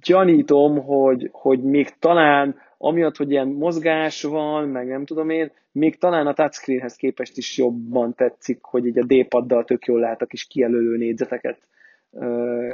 gyanítom, 0.00 0.84
hogy, 0.84 1.28
hogy 1.32 1.62
még 1.62 1.88
talán 1.98 2.56
amiatt, 2.78 3.16
hogy 3.16 3.30
ilyen 3.30 3.48
mozgás 3.48 4.22
van, 4.22 4.68
meg 4.68 4.86
nem 4.86 5.04
tudom 5.04 5.30
én, 5.30 5.52
még 5.72 5.98
talán 5.98 6.26
a 6.26 6.34
touchscreenhez 6.34 6.96
képest 6.96 7.36
is 7.36 7.58
jobban 7.58 8.14
tetszik, 8.14 8.62
hogy 8.62 8.86
így 8.86 8.98
a 8.98 9.04
D-paddal 9.04 9.64
tök 9.64 9.84
jól 9.84 10.00
lehet 10.00 10.22
a 10.22 10.26
kis 10.26 10.46
kijelölő 10.46 10.96
négyzeteket 10.96 11.68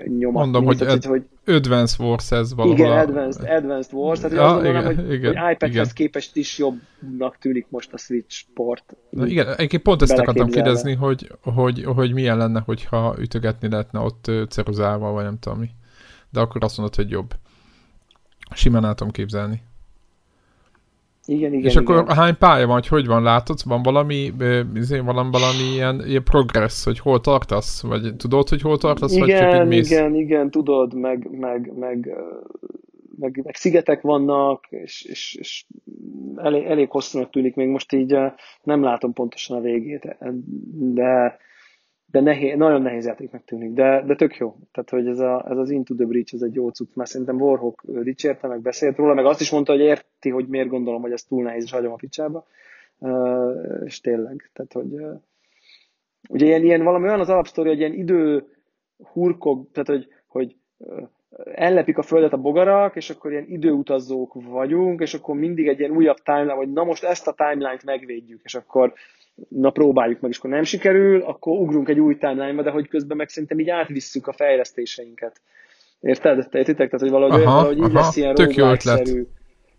nyomatni. 0.04 0.30
Mondom, 0.30 0.64
hogy, 0.64 0.82
ad, 0.82 1.04
hogy 1.04 1.28
Advanced 1.46 2.00
Wars 2.06 2.30
ez 2.30 2.54
valahol. 2.54 2.78
Igen, 2.78 2.98
Advanced, 2.98 3.48
Advanced 3.48 3.92
Wars, 3.92 4.20
tehát 4.20 4.36
ja, 4.36 4.44
azt 4.44 4.54
gondolom, 4.54 4.90
igen, 4.90 4.96
hogy, 4.96 5.12
igen, 5.12 5.36
hogy 5.36 5.52
iPadhez 5.52 5.92
képest 5.92 6.36
is 6.36 6.58
jobbnak 6.58 7.38
tűnik 7.38 7.66
most 7.68 7.92
a 7.92 7.96
Switch 7.96 8.44
port. 8.54 8.96
Na, 9.10 9.26
igen, 9.26 9.46
egyébként 9.46 9.82
pont 9.82 10.02
ezt 10.02 10.18
akartam 10.18 10.48
kérdezni, 10.48 10.94
hogy, 10.94 11.32
hogy, 11.42 11.84
hogy 11.84 12.12
milyen 12.12 12.36
lenne, 12.36 12.60
hogyha 12.60 13.16
ütögetni 13.18 13.68
lehetne 13.68 14.00
ott 14.00 14.30
ceruzával, 14.48 15.12
vagy 15.12 15.24
nem 15.24 15.38
tudom 15.38 15.58
mi. 15.58 15.70
De 16.30 16.40
akkor 16.40 16.64
azt 16.64 16.76
mondod, 16.76 16.94
hogy 16.94 17.10
jobb. 17.10 17.34
Simán 18.54 18.96
tudom 18.96 19.10
képzelni. 19.10 19.62
Igen, 21.26 21.52
igen, 21.52 21.64
És 21.64 21.74
igen. 21.74 21.84
akkor 21.84 22.16
hány 22.16 22.36
pálya 22.38 22.66
van, 22.66 22.74
hogy 22.74 22.86
hogy 22.86 23.06
van, 23.06 23.22
látod? 23.22 23.58
Van 23.64 23.82
valami, 23.82 24.32
izé, 24.74 24.98
valami, 24.98 25.30
valami 25.30 25.72
ilyen, 25.74 26.02
ilyen 26.06 26.24
progress, 26.24 26.84
hogy 26.84 26.98
hol 26.98 27.20
tartasz? 27.20 27.82
Vagy 27.82 28.16
tudod, 28.16 28.48
hogy 28.48 28.60
hol 28.60 28.78
tartasz? 28.78 29.14
Igen, 29.14 29.48
vagy 29.48 29.58
csak 29.58 29.68
mész? 29.68 29.90
igen, 29.90 30.14
igen, 30.14 30.50
tudod, 30.50 30.94
meg, 30.94 31.28
meg, 31.30 31.72
meg, 31.78 32.12
meg, 33.18 33.40
meg 33.44 33.54
szigetek 33.54 34.00
vannak, 34.00 34.66
és, 34.70 35.02
és, 35.02 35.36
és 35.40 35.64
elég, 36.36 36.64
elég 36.64 36.90
hosszúnak 36.90 37.30
tűnik, 37.30 37.54
még 37.54 37.68
most 37.68 37.92
így 37.92 38.16
nem 38.62 38.82
látom 38.82 39.12
pontosan 39.12 39.56
a 39.56 39.60
végét, 39.60 40.16
de 40.94 41.38
de 42.10 42.20
nehéz, 42.20 42.56
nagyon 42.56 42.82
nehéz 42.82 43.06
játéknak 43.06 43.44
tűnik, 43.44 43.72
de, 43.72 44.02
de 44.06 44.14
tök 44.14 44.36
jó. 44.36 44.56
Tehát, 44.72 44.90
hogy 44.90 45.06
ez, 45.06 45.18
a, 45.18 45.44
ez 45.50 45.56
az 45.56 45.70
Into 45.70 45.94
the 45.94 46.06
Breach, 46.06 46.34
ez 46.34 46.42
egy 46.42 46.54
jó 46.54 46.68
cucc, 46.68 46.94
mert 46.94 47.10
szerintem 47.10 47.40
Warhawk 47.40 47.82
dicsérte, 47.86 48.46
meg 48.46 48.60
beszélt 48.60 48.96
róla, 48.96 49.14
meg 49.14 49.24
azt 49.24 49.40
is 49.40 49.50
mondta, 49.50 49.72
hogy 49.72 49.80
érti, 49.80 50.30
hogy 50.30 50.46
miért 50.46 50.68
gondolom, 50.68 51.02
hogy 51.02 51.12
ez 51.12 51.22
túl 51.22 51.42
nehéz, 51.42 51.62
és 51.62 51.70
hagyom 51.70 51.92
a 51.92 51.96
picsába. 51.96 52.46
Uh, 52.98 53.82
és 53.84 54.00
tényleg, 54.00 54.50
tehát, 54.52 54.72
hogy 54.72 54.92
uh, 54.92 55.20
ugye 56.28 56.46
ilyen, 56.46 56.64
ilyen 56.64 56.82
valami 56.82 57.06
olyan 57.06 57.20
az 57.20 57.28
alapsztori, 57.28 57.68
hogy 57.68 57.78
ilyen 57.78 57.92
idő 57.92 58.44
hurkog, 59.12 59.66
tehát, 59.72 59.88
hogy, 59.88 60.08
hogy 60.26 60.56
uh, 60.76 61.08
ellepik 61.54 61.98
a 61.98 62.02
földet 62.02 62.32
a 62.32 62.40
bogarak, 62.40 62.96
és 62.96 63.10
akkor 63.10 63.30
ilyen 63.30 63.46
időutazók 63.48 64.34
vagyunk, 64.34 65.00
és 65.00 65.14
akkor 65.14 65.34
mindig 65.34 65.68
egy 65.68 65.78
ilyen 65.78 65.90
újabb 65.90 66.16
timeline, 66.16 66.52
hogy 66.52 66.72
na 66.72 66.84
most 66.84 67.04
ezt 67.04 67.28
a 67.28 67.32
timeline-t 67.32 67.84
megvédjük, 67.84 68.40
és 68.44 68.54
akkor 68.54 68.92
na 69.48 69.70
próbáljuk 69.70 70.20
meg, 70.20 70.30
és 70.30 70.38
akkor 70.38 70.50
nem 70.50 70.62
sikerül, 70.62 71.22
akkor 71.22 71.58
ugrunk 71.58 71.88
egy 71.88 72.00
új 72.00 72.16
timeline-ba, 72.16 72.62
de 72.62 72.70
hogy 72.70 72.88
közben 72.88 73.16
meg 73.16 73.28
szerintem 73.28 73.58
így 73.58 73.70
átvisszük 73.70 74.26
a 74.26 74.32
fejlesztéseinket. 74.32 75.40
Érted? 76.00 76.38
Értitek? 76.38 76.90
Tehát, 76.90 77.00
hogy 77.00 77.10
valahogy, 77.10 77.42
aha, 77.42 77.54
valahogy 77.54 77.76
így 77.76 77.82
aha, 77.82 77.92
lesz 77.92 78.16
ilyen 78.16 78.34
tök 78.34 78.54
jó 78.54 78.70
ötlet 78.70 79.26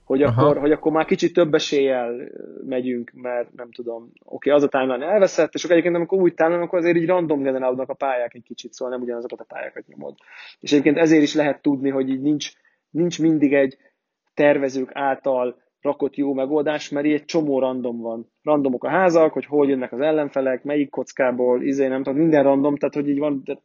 hogy 0.08 0.22
akkor, 0.24 0.58
hogy 0.58 0.72
akkor 0.72 0.91
már 0.91 1.05
kicsit 1.05 1.34
több 1.34 1.53
eséllyel 1.53 2.32
megyünk, 2.66 3.12
mert 3.14 3.53
nem 3.53 3.72
tudom, 3.72 4.03
oké, 4.03 4.49
okay, 4.49 4.51
az 4.51 4.64
a 4.64 4.68
timeline 4.68 5.05
elveszett, 5.05 5.53
és 5.53 5.64
akkor 5.64 5.76
egyébként 5.76 5.95
amikor 5.95 6.22
új 6.22 6.34
timeline, 6.34 6.64
akkor 6.64 6.80
azért 6.80 6.97
így 6.97 7.05
random 7.05 7.41
generálódnak 7.41 7.89
a 7.89 7.93
pályák 7.93 8.34
egy 8.34 8.43
kicsit, 8.43 8.74
szóval 8.74 8.93
nem 8.93 9.03
ugyanazokat 9.03 9.39
a 9.39 9.43
pályákat 9.43 9.88
nyomod. 9.88 10.16
És 10.60 10.72
egyébként 10.72 10.97
ezért 10.97 11.24
is 11.24 11.34
lehet 11.34 11.62
tudni, 11.62 11.89
hogy 11.89 12.10
így 12.10 12.22
nincs, 12.22 12.51
nincs 12.89 13.20
mindig 13.20 13.53
egy 13.53 13.78
tervezők 14.34 14.89
által 14.93 15.62
rakott 15.82 16.15
jó 16.15 16.34
megoldás, 16.34 16.89
mert 16.89 17.05
így 17.05 17.13
egy 17.13 17.25
csomó 17.25 17.59
random 17.59 17.97
van. 17.97 18.32
Randomok 18.43 18.84
a 18.84 18.89
házak, 18.89 19.34
hogy 19.34 19.45
hol 19.45 19.69
jönnek 19.69 19.91
az 19.91 19.99
ellenfelek, 19.99 20.63
melyik 20.63 20.89
kockából, 20.89 21.61
izé, 21.61 21.88
nem 21.88 22.03
tudom, 22.03 22.19
minden 22.19 22.43
random, 22.43 22.75
tehát 22.75 22.95
hogy 22.95 23.09
így 23.09 23.19
van, 23.19 23.43
tehát 23.43 23.61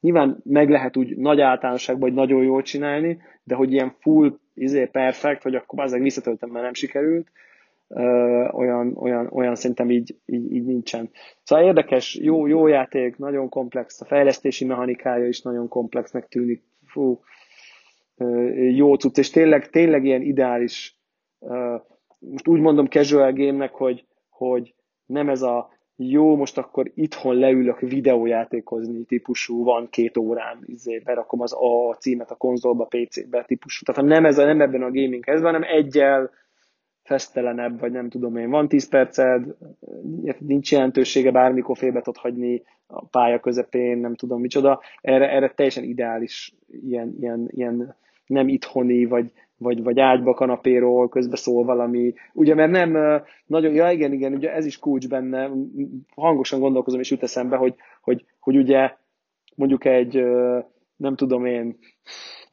nyilván 0.00 0.40
meg 0.44 0.70
lehet 0.70 0.96
úgy 0.96 1.16
nagy 1.16 1.40
általánosságban, 1.40 2.08
hogy 2.08 2.18
nagyon 2.18 2.42
jól 2.42 2.62
csinálni, 2.62 3.18
de 3.44 3.54
hogy 3.54 3.72
ilyen 3.72 3.94
full 4.00 4.38
izé, 4.54 4.86
perfekt, 4.86 5.42
hogy 5.42 5.54
akkor 5.54 5.80
azért 5.80 6.02
visszatöltem, 6.02 6.50
mert 6.50 6.64
nem 6.64 6.74
sikerült, 6.74 7.28
olyan, 8.52 8.96
olyan, 8.96 9.28
olyan 9.32 9.54
szerintem 9.54 9.90
így, 9.90 10.14
így, 10.26 10.52
így 10.52 10.64
nincsen. 10.64 11.10
Szóval 11.42 11.64
érdekes, 11.64 12.14
jó, 12.14 12.46
jó 12.46 12.66
játék, 12.66 13.16
nagyon 13.16 13.48
komplex, 13.48 14.00
a 14.00 14.04
fejlesztési 14.04 14.64
mechanikája 14.64 15.26
is 15.26 15.42
nagyon 15.42 15.68
komplexnek 15.68 16.28
tűnik, 16.28 16.62
fú, 16.86 17.20
jó 18.74 18.94
cucc, 18.94 19.18
és 19.18 19.30
tényleg, 19.30 19.70
tényleg 19.70 20.04
ilyen 20.04 20.22
ideális, 20.22 20.97
most 22.18 22.48
úgy 22.48 22.60
mondom 22.60 22.86
casual 22.86 23.32
game-nek, 23.32 23.72
hogy, 23.72 24.06
hogy 24.28 24.74
nem 25.06 25.28
ez 25.28 25.42
a 25.42 25.68
jó, 25.96 26.36
most 26.36 26.58
akkor 26.58 26.90
itthon 26.94 27.34
leülök 27.34 27.80
videójátékozni 27.80 29.04
típusú, 29.04 29.64
van 29.64 29.88
két 29.90 30.16
órám, 30.16 30.60
izé, 30.64 30.98
berakom 30.98 31.40
az 31.40 31.52
A 31.52 31.94
címet 31.94 32.30
a 32.30 32.34
konzolba, 32.34 32.84
PC-be 32.84 33.44
típusú. 33.44 33.84
Tehát 33.84 34.10
nem, 34.10 34.24
ez 34.24 34.38
a, 34.38 34.44
nem 34.44 34.60
ebben 34.60 34.82
a 34.82 34.90
gaming 34.90 35.28
ez 35.28 35.40
hanem 35.40 35.62
egyel 35.62 36.30
fesztelenebb, 37.02 37.80
vagy 37.80 37.92
nem 37.92 38.08
tudom 38.08 38.36
én, 38.36 38.50
van 38.50 38.68
10 38.68 38.88
perced, 38.88 39.44
nincs 40.38 40.72
jelentősége, 40.72 41.30
bármikor 41.30 41.76
félbe 41.76 42.00
tudod 42.00 42.20
hagyni 42.22 42.62
a 42.86 43.04
pálya 43.04 43.40
közepén, 43.40 43.98
nem 43.98 44.14
tudom 44.14 44.40
micsoda. 44.40 44.80
Erre, 45.00 45.30
erre 45.30 45.52
teljesen 45.54 45.84
ideális 45.84 46.54
ilyen, 46.66 47.14
ilyen, 47.20 47.48
ilyen 47.50 47.96
nem 48.26 48.48
itthoni, 48.48 49.04
vagy, 49.04 49.32
vagy, 49.58 49.82
vagy 49.82 50.00
ágyba 50.00 50.34
kanapéról, 50.34 51.08
közbe 51.08 51.36
szól 51.36 51.64
valami. 51.64 52.14
Ugye, 52.32 52.54
mert 52.54 52.70
nem 52.70 53.22
nagyon, 53.46 53.74
ja 53.74 53.90
igen, 53.90 54.12
igen, 54.12 54.34
ugye 54.34 54.52
ez 54.54 54.66
is 54.66 54.78
kulcs 54.78 55.08
benne, 55.08 55.50
hangosan 56.14 56.60
gondolkozom, 56.60 57.00
és 57.00 57.10
jut 57.10 57.22
eszembe, 57.22 57.56
hogy, 57.56 57.74
hogy, 58.02 58.24
hogy 58.40 58.56
ugye 58.56 58.94
mondjuk 59.54 59.84
egy, 59.84 60.22
nem 60.96 61.14
tudom 61.16 61.46
én, 61.46 61.78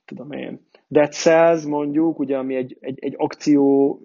tudom 0.05 0.31
én, 0.31 0.59
Dead 0.87 1.11
Cells 1.11 1.63
mondjuk, 1.65 2.19
ugye, 2.19 2.37
ami 2.37 2.55
egy, 2.55 2.77
egy, 2.79 2.97
egy 3.01 3.13
akció 3.17 3.99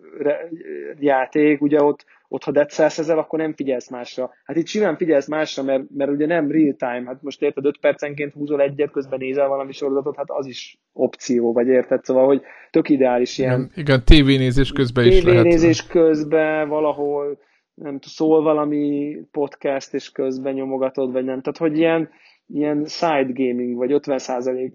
játék, 0.99 1.61
ugye 1.61 1.83
ott, 1.83 2.05
ott 2.33 2.45
ha 2.45 2.51
Dead 2.51 2.71
Cells 2.71 2.99
ezel, 2.99 3.19
akkor 3.19 3.39
nem 3.39 3.55
figyelsz 3.55 3.91
másra. 3.91 4.31
Hát 4.45 4.57
itt 4.57 4.67
simán 4.67 4.97
figyelsz 4.97 5.29
másra, 5.29 5.63
mert, 5.63 5.83
mert 5.97 6.11
ugye 6.11 6.27
nem 6.27 6.51
real 6.51 6.75
time, 6.79 7.03
hát 7.07 7.23
most 7.23 7.43
érted, 7.43 7.65
5 7.65 7.79
percenként 7.81 8.33
húzol 8.33 8.61
egyet, 8.61 8.91
közben 8.91 9.19
nézel 9.19 9.49
valami 9.49 9.73
sorozatot, 9.73 10.17
hát 10.17 10.31
az 10.31 10.47
is 10.47 10.79
opció, 10.93 11.53
vagy 11.53 11.67
érted? 11.67 12.05
Szóval, 12.05 12.27
hogy 12.27 12.43
tök 12.71 12.89
ideális 12.89 13.39
ilyen... 13.39 13.59
Igen, 13.59 13.71
igen 13.75 14.05
tévénézés 14.05 14.73
közben 14.73 15.07
is 15.07 15.23
lehet. 15.23 15.43
Tévénézés 15.43 15.87
közben 15.87 16.69
valahol, 16.69 17.39
nem 17.75 17.99
szól 18.01 18.43
valami 18.43 19.17
podcast, 19.31 19.95
és 19.95 20.11
közben 20.11 20.55
nyomogatod, 20.55 21.13
vagy 21.13 21.25
nem. 21.25 21.41
Tehát, 21.41 21.59
hogy 21.59 21.79
ilyen, 21.79 22.11
ilyen 22.47 22.85
side 22.87 23.31
gaming, 23.33 23.77
vagy 23.77 23.91
50% 23.95 24.73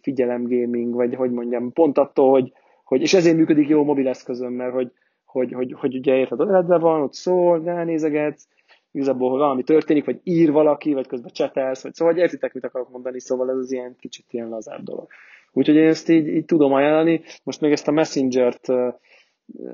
figyelem 0.00 0.42
gaming, 0.42 0.94
vagy 0.94 1.14
hogy 1.14 1.30
mondjam, 1.30 1.72
pont 1.72 1.98
attól, 1.98 2.30
hogy, 2.30 2.52
hogy 2.84 3.00
és 3.00 3.14
ezért 3.14 3.36
működik 3.36 3.68
jó 3.68 3.84
mobileszközön, 3.84 4.52
mert 4.52 4.72
hogy, 4.72 4.92
hogy, 5.34 5.52
hogy, 5.52 5.72
hogy 5.72 5.96
ugye 5.96 6.14
érted, 6.14 6.40
öletben 6.40 6.80
van, 6.80 7.02
ott 7.02 7.12
szól, 7.12 7.62
ránézegetsz, 7.62 8.48
igazából, 8.90 9.30
hogy 9.30 9.38
valami 9.38 9.62
történik, 9.62 10.04
vagy 10.04 10.20
ír 10.22 10.52
valaki, 10.52 10.92
vagy 10.92 11.06
közben 11.06 11.30
csetelsz, 11.32 11.82
vagy 11.82 11.94
szóval, 11.94 12.14
hogy 12.14 12.22
értitek, 12.22 12.54
mit 12.54 12.64
akarok 12.64 12.90
mondani, 12.90 13.20
szóval 13.20 13.50
ez 13.50 13.56
az 13.56 13.72
ilyen 13.72 13.96
kicsit 14.00 14.24
ilyen 14.30 14.48
lazább 14.48 14.82
dolog. 14.82 15.06
Úgyhogy 15.52 15.74
én 15.74 15.88
ezt 15.88 16.08
így, 16.08 16.26
így 16.26 16.44
tudom 16.44 16.72
ajánlani. 16.72 17.20
Most 17.42 17.60
még 17.60 17.72
ezt 17.72 17.88
a 17.88 17.92
Messenger-t 17.92 18.68
uh, 18.68 18.94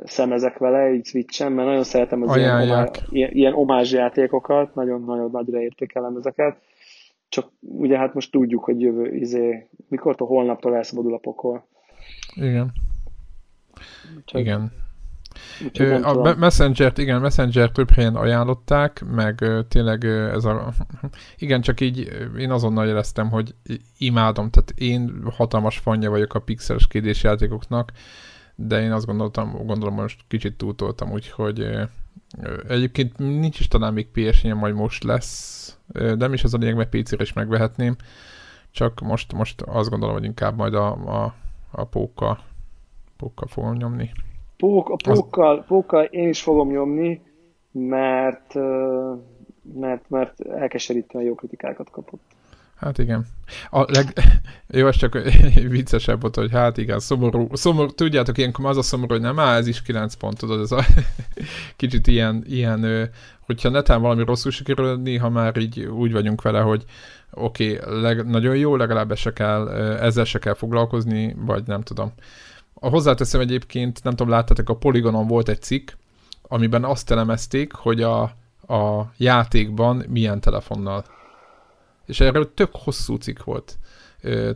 szemezek 0.04 0.58
vele, 0.58 0.92
így 0.92 1.06
switchen, 1.06 1.52
mert 1.52 1.68
nagyon 1.68 1.84
szeretem 1.84 2.22
az 2.22 2.36
ilyen, 2.36 2.70
omá, 2.70 2.90
ilyen, 3.10 3.30
ilyen 3.30 3.54
omázs 3.54 3.92
játékokat, 3.92 4.74
nagyon-nagyon 4.74 5.30
nagyra 5.30 5.60
értékelem 5.60 6.16
ezeket. 6.16 6.60
Csak 7.28 7.52
ugye 7.60 7.98
hát 7.98 8.14
most 8.14 8.30
tudjuk, 8.30 8.64
hogy 8.64 8.80
jövő, 8.80 9.14
izé, 9.14 9.68
mikortól 9.88 10.28
holnaptól 10.28 10.76
elszabadul 10.76 11.14
a 11.14 11.18
pokol. 11.18 11.66
Igen. 12.34 12.72
Csak 14.24 14.40
igen. 14.40 14.72
A 16.02 16.34
Messenger-t, 16.38 16.98
igen, 16.98 17.20
Messenger 17.20 17.70
több 17.70 17.90
helyen 17.90 18.16
ajánlották, 18.16 19.04
meg 19.10 19.44
tényleg 19.68 20.04
ez 20.04 20.44
a... 20.44 20.72
Igen, 21.36 21.60
csak 21.60 21.80
így 21.80 22.28
én 22.38 22.50
azonnal 22.50 22.86
jeleztem, 22.86 23.30
hogy 23.30 23.54
imádom, 23.98 24.50
tehát 24.50 24.72
én 24.76 25.22
hatalmas 25.36 25.78
fanja 25.78 26.10
vagyok 26.10 26.34
a 26.34 26.40
pixelskédés 26.40 27.22
játékoknak, 27.22 27.92
de 28.54 28.82
én 28.82 28.92
azt 28.92 29.06
gondoltam, 29.06 29.66
gondolom 29.66 29.94
most 29.94 30.20
kicsit 30.28 30.56
túltoltam, 30.56 31.10
úgyhogy 31.10 31.88
egyébként 32.68 33.18
nincs 33.18 33.60
is 33.60 33.68
talán 33.68 33.92
még 33.92 34.08
ps 34.08 34.42
majd 34.42 34.74
most 34.74 35.04
lesz, 35.04 35.76
de 35.92 36.14
nem 36.14 36.32
is 36.32 36.44
az 36.44 36.54
a 36.54 36.58
lényeg, 36.58 36.76
mert 36.76 36.96
PC-re 36.96 37.22
is 37.22 37.32
megvehetném, 37.32 37.96
csak 38.70 39.00
most, 39.00 39.32
most 39.32 39.60
azt 39.60 39.90
gondolom, 39.90 40.14
hogy 40.14 40.24
inkább 40.24 40.56
majd 40.56 40.74
a, 40.74 40.86
a, 41.22 41.34
a 41.70 41.84
pókkal, 41.84 42.38
pókkal 43.16 43.48
fogom 43.48 43.76
nyomni. 43.76 44.10
Pók, 44.60 44.88
a 44.88 44.96
pókkal, 44.96 45.64
pókkal 45.66 46.04
én 46.04 46.28
is 46.28 46.42
fogom 46.42 46.70
nyomni, 46.70 47.20
mert, 47.72 48.54
mert, 49.74 50.08
mert 50.08 50.40
elkeserítően 50.40 51.24
jó 51.24 51.34
kritikákat 51.34 51.90
kapott. 51.90 52.22
Hát 52.76 52.98
igen. 52.98 53.26
A 53.70 53.78
leg... 53.78 54.06
Jó, 54.78 54.86
ez 54.86 54.96
csak 54.96 55.18
viccesebb 55.68 56.20
volt, 56.20 56.36
hogy 56.36 56.50
hát 56.50 56.76
igen, 56.76 56.98
szomorú, 56.98 57.48
szomorú 57.52 57.88
tudjátok, 57.88 58.38
ilyenkor 58.38 58.66
az 58.66 58.76
a 58.76 58.82
szomorú, 58.82 59.12
hogy 59.12 59.20
nem, 59.20 59.38
á, 59.38 59.56
ez 59.56 59.66
is 59.66 59.82
9 59.82 60.14
pont, 60.14 60.38
tudod, 60.38 60.60
ez 60.60 60.72
a 60.72 60.84
kicsit 61.76 62.06
ilyen, 62.06 62.44
ilyen 62.46 63.10
hogyha 63.40 63.68
netán 63.68 64.00
valami 64.00 64.24
rosszul 64.24 64.50
sikerül, 64.50 64.96
néha 64.96 65.28
már 65.28 65.56
így 65.56 65.80
úgy 65.80 66.12
vagyunk 66.12 66.42
vele, 66.42 66.60
hogy 66.60 66.84
oké, 67.30 67.78
okay, 67.78 68.14
nagyon 68.24 68.56
jó, 68.56 68.76
legalább 68.76 69.16
se 69.16 69.32
kell, 69.32 69.68
ezzel 69.98 70.24
se 70.24 70.38
kell 70.38 70.54
foglalkozni, 70.54 71.36
vagy 71.38 71.62
nem 71.66 71.82
tudom. 71.82 72.12
A 72.80 72.88
hozzáteszem 72.88 73.40
egyébként, 73.40 74.02
nem 74.02 74.14
tudom, 74.14 74.32
láttátok, 74.32 74.68
a 74.68 74.76
Polygonon 74.76 75.26
volt 75.26 75.48
egy 75.48 75.62
cikk, 75.62 75.90
amiben 76.42 76.84
azt 76.84 77.10
elemezték, 77.10 77.72
hogy 77.72 78.02
a, 78.02 78.22
a 78.74 79.12
játékban 79.16 80.04
milyen 80.08 80.40
telefonnal. 80.40 81.04
És 82.06 82.20
erről 82.20 82.54
tök 82.54 82.70
hosszú 82.72 83.16
cikk 83.16 83.44
volt. 83.44 83.78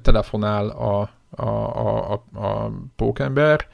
Telefonál 0.02 0.68
a, 0.68 1.10
a, 1.30 1.42
a, 1.42 2.12
a, 2.12 2.46
a 2.46 2.72
pókember, 2.96 3.68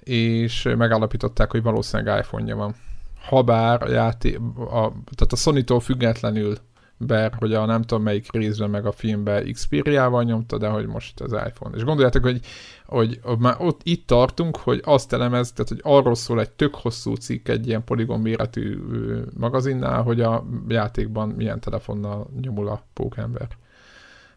és 0.00 0.62
megállapították, 0.76 1.50
hogy 1.50 1.62
valószínűleg 1.62 2.18
iPhone-ja 2.18 2.56
van. 2.56 2.74
Habár 3.20 3.82
a 3.82 3.90
játék, 3.90 4.38
a, 4.56 4.92
tehát 5.14 5.32
a 5.32 5.36
Sony-tól 5.36 5.80
függetlenül 5.80 6.56
Ber, 7.06 7.34
hogy 7.38 7.54
a 7.54 7.64
nem 7.64 7.82
tudom 7.82 8.02
melyik 8.02 8.32
részben 8.32 8.70
meg 8.70 8.86
a 8.86 8.92
filmben 8.92 9.52
Xperia-val 9.52 10.22
nyomta, 10.22 10.58
de 10.58 10.68
hogy 10.68 10.86
most 10.86 11.20
az 11.20 11.32
iPhone. 11.32 11.76
És 11.76 11.84
gondoljátok, 11.84 12.22
hogy, 12.22 12.40
hogy 12.86 13.20
már 13.38 13.56
ott 13.58 13.80
itt 13.82 14.06
tartunk, 14.06 14.56
hogy 14.56 14.80
azt 14.84 15.12
elemez, 15.12 15.52
tehát 15.52 15.68
hogy 15.68 15.80
arról 15.82 16.14
szól 16.14 16.40
egy 16.40 16.50
tök 16.50 16.74
hosszú 16.74 17.14
cikk 17.14 17.48
egy 17.48 17.66
ilyen 17.66 17.84
poligon 17.84 18.20
méretű 18.20 18.78
magazinnál, 19.36 20.02
hogy 20.02 20.20
a 20.20 20.44
játékban 20.68 21.28
milyen 21.28 21.60
telefonnal 21.60 22.30
nyomul 22.40 22.68
a 22.68 22.84
pókember. 22.92 23.48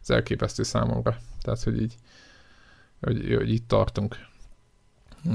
Ez 0.01 0.09
elképesztő 0.09 0.63
számomra. 0.63 1.17
Tehát, 1.41 1.63
hogy 1.63 1.81
így 1.81 1.95
hogy, 3.05 3.35
hogy 3.35 3.49
itt 3.49 3.67
tartunk. 3.67 4.15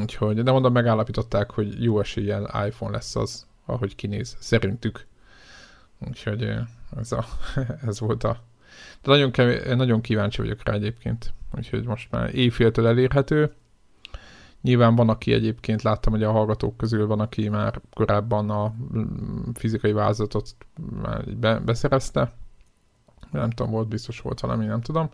Úgyhogy, 0.00 0.42
de 0.42 0.52
mondom, 0.52 0.72
megállapították, 0.72 1.50
hogy 1.50 1.82
jó 1.82 2.00
eséllyel 2.00 2.66
iPhone 2.66 2.92
lesz 2.92 3.16
az, 3.16 3.46
ahogy 3.64 3.94
kinéz, 3.94 4.36
szerintük. 4.40 5.06
Úgyhogy 6.08 6.54
ez, 6.96 7.12
a, 7.12 7.24
ez 7.86 8.00
volt 8.00 8.24
a... 8.24 8.38
De 9.02 9.10
nagyon, 9.10 9.30
kevés, 9.30 9.62
nagyon 9.74 10.00
kíváncsi 10.00 10.40
vagyok 10.40 10.64
rá 10.64 10.72
egyébként. 10.72 11.34
Úgyhogy 11.56 11.84
most 11.84 12.10
már 12.10 12.34
éjféltől 12.34 12.86
elérhető. 12.86 13.52
Nyilván 14.62 14.94
van, 14.94 15.08
aki 15.08 15.32
egyébként 15.32 15.82
láttam, 15.82 16.12
hogy 16.12 16.22
a 16.22 16.30
hallgatók 16.30 16.76
közül 16.76 17.06
van, 17.06 17.20
aki 17.20 17.48
már 17.48 17.80
korábban 17.94 18.50
a 18.50 18.74
fizikai 19.54 19.92
vázatot 19.92 20.56
be, 21.36 21.58
beszerezte. 21.58 22.32
Nem 23.30 23.50
tudom, 23.50 23.72
volt 23.72 23.88
biztos 23.88 24.20
volt 24.20 24.40
valami, 24.40 24.66
nem 24.66 24.80
tudom. 24.80 25.10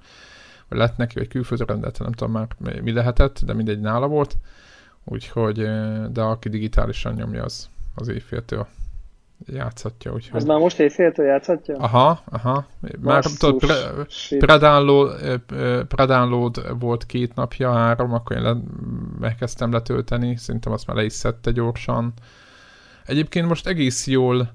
vagy 0.69 0.79
lett 0.79 0.97
neki, 0.97 1.19
vagy 1.19 1.29
külföldre 1.29 1.67
rendelte, 1.67 2.03
nem 2.03 2.13
tudom 2.13 2.33
már 2.33 2.49
mi 2.83 2.93
lehetett, 2.93 3.41
de 3.45 3.53
mindegy 3.53 3.81
nála 3.81 4.07
volt. 4.07 4.39
Úgyhogy, 5.05 5.57
de 6.13 6.23
aki 6.23 6.49
digitálisan 6.49 7.15
nyomja, 7.15 7.45
az, 7.45 7.69
az 7.95 8.09
éjféltől 8.09 8.67
játszhatja. 9.47 10.13
Úgyhogy... 10.13 10.41
Ez 10.41 10.47
már 10.47 10.59
most 10.59 10.81
éjféltől 10.81 11.27
játszhatja? 11.27 11.77
Aha, 11.77 12.21
aha. 12.25 12.67
Már 13.01 13.25
tudod, 13.39 13.59
pre, 13.59 13.75
pre-download, 14.39 15.41
pre-download 15.89 16.79
volt 16.79 17.07
két 17.07 17.35
napja, 17.35 17.73
három, 17.73 18.13
akkor 18.13 18.37
én 18.37 18.43
le, 18.43 18.57
megkezdtem 19.21 19.73
letölteni, 19.73 20.37
szerintem 20.37 20.73
azt 20.73 20.87
már 20.87 20.97
le 20.97 21.05
is 21.05 21.13
szedte 21.13 21.51
gyorsan. 21.51 22.13
Egyébként 23.05 23.49
most 23.49 23.67
egész 23.67 24.07
jól 24.07 24.55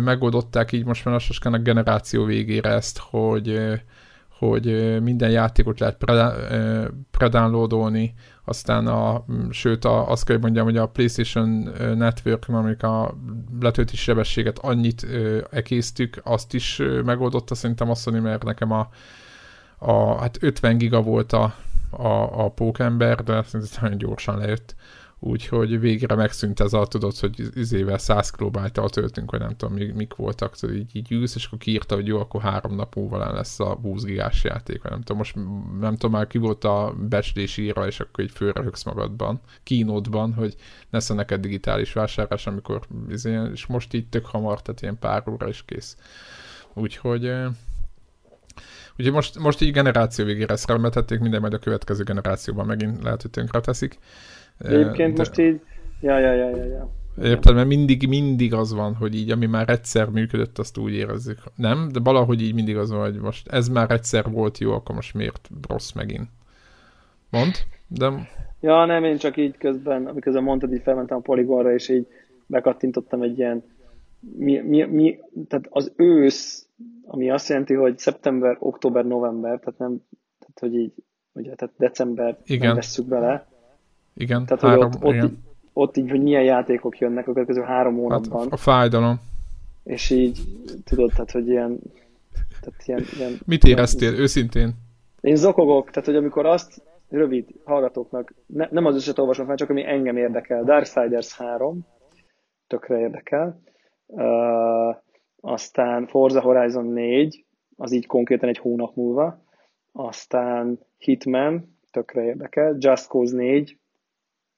megoldották 0.00 0.72
így 0.72 0.84
most 0.84 1.04
már 1.04 1.20
a 1.42 1.58
generáció 1.58 2.24
végére 2.24 2.70
ezt, 2.70 2.98
hogy 2.98 3.80
hogy 4.38 4.96
minden 5.02 5.30
játékot 5.30 5.80
lehet 5.80 6.04
predownloadolni, 7.10 8.14
aztán 8.48 8.86
a, 8.86 9.24
sőt 9.50 9.84
a, 9.84 10.10
azt 10.10 10.24
kell 10.24 10.38
mondjam, 10.38 10.64
hogy 10.64 10.76
a 10.76 10.86
PlayStation 10.86 11.48
Network, 11.96 12.48
amik 12.48 12.82
a 12.82 13.14
letöltési 13.60 14.02
sebességet 14.02 14.58
annyit 14.58 15.06
ekésztük, 15.50 16.20
azt 16.24 16.54
is 16.54 16.82
megoldotta 17.04 17.54
szerintem 17.54 17.90
azt 17.90 18.06
mondani, 18.06 18.28
mert 18.28 18.44
nekem 18.44 18.72
a, 18.72 18.88
a 19.78 20.18
hát 20.20 20.42
50 20.42 20.78
giga 20.78 21.02
volt 21.02 21.32
a, 21.32 21.54
a, 21.90 22.44
a 22.44 22.48
pókember, 22.50 23.22
de 23.22 23.42
szerintem 23.42 23.82
nagyon 23.82 23.98
gyorsan 23.98 24.38
lejött 24.38 24.74
úgyhogy 25.18 25.80
végre 25.80 26.14
megszűnt 26.14 26.60
ez 26.60 26.72
a, 26.72 26.86
tudod, 26.86 27.18
hogy 27.18 27.48
izével 27.54 27.98
100 27.98 28.30
kilobájtal 28.30 28.88
töltünk, 28.88 29.30
vagy 29.30 29.40
nem 29.40 29.56
tudom, 29.56 29.74
mik, 29.74 29.94
mik 29.94 30.14
voltak, 30.14 30.56
tudod, 30.56 30.76
így, 30.76 30.96
így 30.96 31.12
ülsz, 31.12 31.34
és 31.34 31.46
akkor 31.46 31.58
kiírta, 31.58 31.94
hogy 31.94 32.06
jó, 32.06 32.18
akkor 32.18 32.42
három 32.42 32.74
nap 32.74 32.94
múlva 32.94 33.32
lesz 33.32 33.60
a 33.60 33.74
20 33.74 34.02
gigás 34.02 34.44
játék, 34.44 34.82
vagy 34.82 34.90
nem 34.90 35.00
tudom, 35.00 35.16
most 35.16 35.34
nem 35.80 35.92
tudom 35.92 36.10
már 36.10 36.26
ki 36.26 36.38
volt 36.38 36.64
a 36.64 36.94
becslés 36.98 37.56
írva, 37.56 37.86
és 37.86 38.00
akkor 38.00 38.24
így 38.24 38.30
fölröhögsz 38.30 38.84
magadban, 38.84 39.40
kínódban, 39.62 40.34
hogy 40.34 40.54
lesz 40.90 41.08
neked 41.08 41.40
digitális 41.40 41.92
vásárlás, 41.92 42.46
amikor 42.46 42.80
izé, 43.08 43.40
és 43.52 43.66
most 43.66 43.94
így 43.94 44.08
tök 44.08 44.26
hamar, 44.26 44.62
tehát 44.62 44.82
ilyen 44.82 44.98
pár 44.98 45.28
óra 45.28 45.48
is 45.48 45.64
kész. 45.64 45.96
Úgyhogy 46.74 47.32
Úgyhogy 48.98 49.14
most, 49.14 49.38
most 49.38 49.60
így 49.60 49.72
generáció 49.72 50.24
végére 50.24 50.52
ezt 50.52 50.68
minden 51.08 51.40
majd 51.40 51.52
a 51.52 51.58
következő 51.58 52.02
generációban 52.02 52.66
megint 52.66 53.02
lehet, 53.02 53.22
hogy 53.22 53.30
tönkre 53.30 53.60
teszik. 53.60 53.98
Egyébként 54.58 55.12
de... 55.12 55.18
most 55.18 55.38
így, 55.38 55.60
ja, 56.00 56.18
ja, 56.18 56.32
ja, 56.32 56.56
ja, 56.56 56.64
ja. 56.64 56.90
Érted, 57.22 57.54
mert 57.54 57.68
mindig, 57.68 58.08
mindig 58.08 58.54
az 58.54 58.74
van, 58.74 58.94
hogy 58.94 59.14
így, 59.14 59.30
ami 59.30 59.46
már 59.46 59.68
egyszer 59.68 60.08
működött, 60.08 60.58
azt 60.58 60.78
úgy 60.78 60.92
érezzük. 60.92 61.38
Nem? 61.54 61.88
De 61.92 62.00
valahogy 62.02 62.42
így 62.42 62.54
mindig 62.54 62.76
az 62.76 62.90
van, 62.90 63.00
hogy 63.00 63.20
most 63.20 63.48
ez 63.48 63.68
már 63.68 63.90
egyszer 63.90 64.30
volt 64.30 64.58
jó, 64.58 64.72
akkor 64.72 64.94
most 64.94 65.14
miért 65.14 65.48
rossz 65.68 65.92
megint? 65.92 66.28
Mond? 67.30 67.54
De... 67.86 68.28
Ja, 68.60 68.84
nem, 68.84 69.04
én 69.04 69.16
csak 69.16 69.36
így 69.36 69.56
közben, 69.58 70.06
amikor 70.06 70.42
mondtad, 70.42 70.72
így 70.72 70.82
felmentem 70.82 71.16
a 71.16 71.20
poligonra, 71.20 71.72
és 71.72 71.88
így 71.88 72.06
bekattintottam 72.46 73.22
egy 73.22 73.38
ilyen 73.38 73.62
mi, 74.20 74.58
mi, 74.58 74.84
mi, 74.84 75.18
tehát 75.48 75.66
az 75.70 75.92
ősz, 75.96 76.68
ami 77.06 77.30
azt 77.30 77.48
jelenti, 77.48 77.74
hogy 77.74 77.98
szeptember, 77.98 78.56
október, 78.58 79.04
november, 79.04 79.58
tehát 79.58 79.78
nem, 79.78 80.02
tehát 80.38 80.58
hogy 80.60 80.74
így, 80.74 80.92
ugye, 81.32 81.54
tehát 81.54 81.74
december 81.78 82.38
Igen. 82.44 82.66
nem 82.66 82.76
vesszük 82.76 83.06
bele, 83.06 83.46
igen, 84.16 84.46
Tehát, 84.46 84.62
három, 84.62 84.90
hogy 84.90 85.02
ott, 85.02 85.12
igen. 85.12 85.24
Ott, 85.24 85.30
így, 85.30 85.38
ott 85.72 85.96
így, 85.96 86.10
hogy 86.10 86.22
milyen 86.22 86.42
játékok 86.42 86.98
jönnek 86.98 87.28
a 87.28 87.32
következő 87.32 87.60
három 87.60 87.92
hát, 87.92 88.02
hónapban. 88.02 88.42
Hát 88.42 88.52
a 88.52 88.56
fájdalom. 88.56 89.20
És 89.84 90.10
így, 90.10 90.40
tudod, 90.84 91.10
tehát, 91.10 91.30
hogy 91.30 91.48
ilyen... 91.48 91.78
Tehát 92.60 92.82
ilyen, 92.86 93.02
ilyen 93.18 93.32
Mit 93.46 93.64
éreztél, 93.64 94.08
ilyen, 94.08 94.22
őszintén? 94.22 94.70
Én 95.20 95.36
zokogok, 95.36 95.90
tehát, 95.90 96.04
hogy 96.04 96.16
amikor 96.16 96.46
azt 96.46 96.82
rövid 97.08 97.48
hallgatóknak, 97.64 98.34
ne, 98.46 98.68
nem 98.70 98.84
az 98.84 98.94
összet 98.94 99.18
olvasom 99.18 99.46
fel, 99.46 99.56
csak 99.56 99.70
ami 99.70 99.86
engem 99.86 100.16
érdekel. 100.16 100.64
Darksiders 100.64 101.36
3, 101.36 101.86
tökre 102.66 102.98
érdekel. 102.98 103.60
Uh, 104.06 104.96
aztán 105.40 106.06
Forza 106.06 106.40
Horizon 106.40 106.86
4, 106.86 107.44
az 107.76 107.92
így 107.92 108.06
konkrétan 108.06 108.48
egy 108.48 108.58
hónap 108.58 108.96
múlva. 108.96 109.42
Aztán 109.92 110.78
Hitman, 110.98 111.78
tökre 111.90 112.22
érdekel. 112.22 112.76
Just 112.78 113.06
Cause 113.08 113.36
4, 113.36 113.78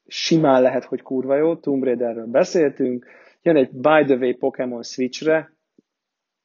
simán 0.08 0.62
lehet, 0.62 0.84
hogy 0.84 1.02
kurva 1.02 1.36
jó, 1.36 1.56
Tomb 1.56 1.84
Raiderről 1.84 2.26
beszéltünk, 2.26 3.06
jön 3.42 3.56
egy 3.56 3.70
By 3.70 4.04
the 4.04 4.16
Way 4.16 4.36
Pokémon 4.36 4.82
Switchre, 4.82 5.52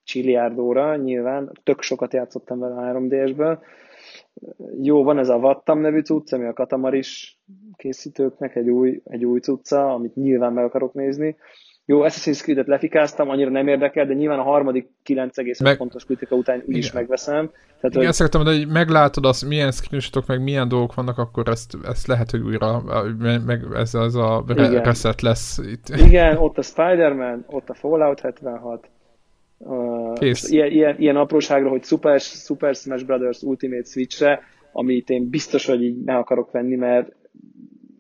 csiliárdóra, 0.03 0.95
nyilván, 0.95 1.51
tök 1.64 1.82
sokat 1.82 2.14
játszottam 2.14 2.59
vele 2.59 2.76
a 2.76 2.93
3DS-ből. 2.93 3.59
Jó, 4.82 5.03
van 5.03 5.18
ez 5.18 5.30
a 5.30 5.39
Vattam 5.39 5.80
nevű 5.80 5.99
cucc, 5.99 6.34
ami 6.34 6.45
a 6.45 6.53
Katamaris 6.53 7.39
készítőknek 7.76 8.55
egy 8.55 8.70
új, 8.70 9.01
egy 9.03 9.26
új 9.26 9.39
cucca, 9.39 9.93
amit 9.93 10.16
nyilván 10.16 10.53
meg 10.53 10.64
akarok 10.64 10.93
nézni. 10.93 11.38
Jó, 11.86 12.01
Assassin's 12.01 12.41
Creed-et 12.41 12.67
lefikáztam, 12.67 13.29
annyira 13.29 13.49
nem 13.49 13.67
érdekel, 13.67 14.05
de 14.05 14.13
nyilván 14.13 14.39
a 14.39 14.43
harmadik 14.43 14.89
9,5 15.05 15.63
meg... 15.63 15.77
pontos 15.77 16.05
kritika 16.05 16.36
után 16.36 16.63
úgyis 16.65 16.91
megveszem. 16.91 17.49
Tehát, 17.79 17.95
Igen, 17.95 18.05
hogy... 18.05 18.13
szeretem, 18.13 18.43
hogy 18.43 18.67
meglátod 18.67 19.25
azt, 19.25 19.45
milyen 19.45 19.71
screenshotok, 19.71 20.27
meg 20.27 20.43
milyen 20.43 20.67
dolgok 20.67 20.93
vannak, 20.93 21.17
akkor 21.17 21.47
ezt, 21.47 21.77
ezt 21.84 22.07
lehet, 22.07 22.31
hogy 22.31 22.41
újra, 22.41 22.84
meg 23.45 23.65
ez 23.73 23.93
az 23.93 24.15
a 24.15 24.43
re- 24.47 24.84
reset 24.84 25.21
lesz 25.21 25.57
itt. 25.57 25.89
Igen, 25.89 26.38
ott 26.38 26.57
a 26.57 26.61
Spider-Man, 26.61 27.43
ott 27.47 27.69
a 27.69 27.73
Fallout 27.73 28.19
76, 28.19 28.89
Kész. 30.13 30.49
Ilyen, 30.49 30.71
ilyen, 30.71 30.95
ilyen 30.99 31.15
apróságra, 31.15 31.69
hogy 31.69 31.84
Super, 31.84 32.19
Super 32.19 32.75
Smash 32.75 33.05
Brothers 33.05 33.41
Ultimate 33.41 33.84
Switch-re, 33.84 34.41
amit 34.71 35.09
én 35.09 35.29
biztos, 35.29 35.65
hogy 35.65 35.84
így 35.84 36.03
ne 36.03 36.15
akarok 36.15 36.51
venni, 36.51 36.75
mert 36.75 37.11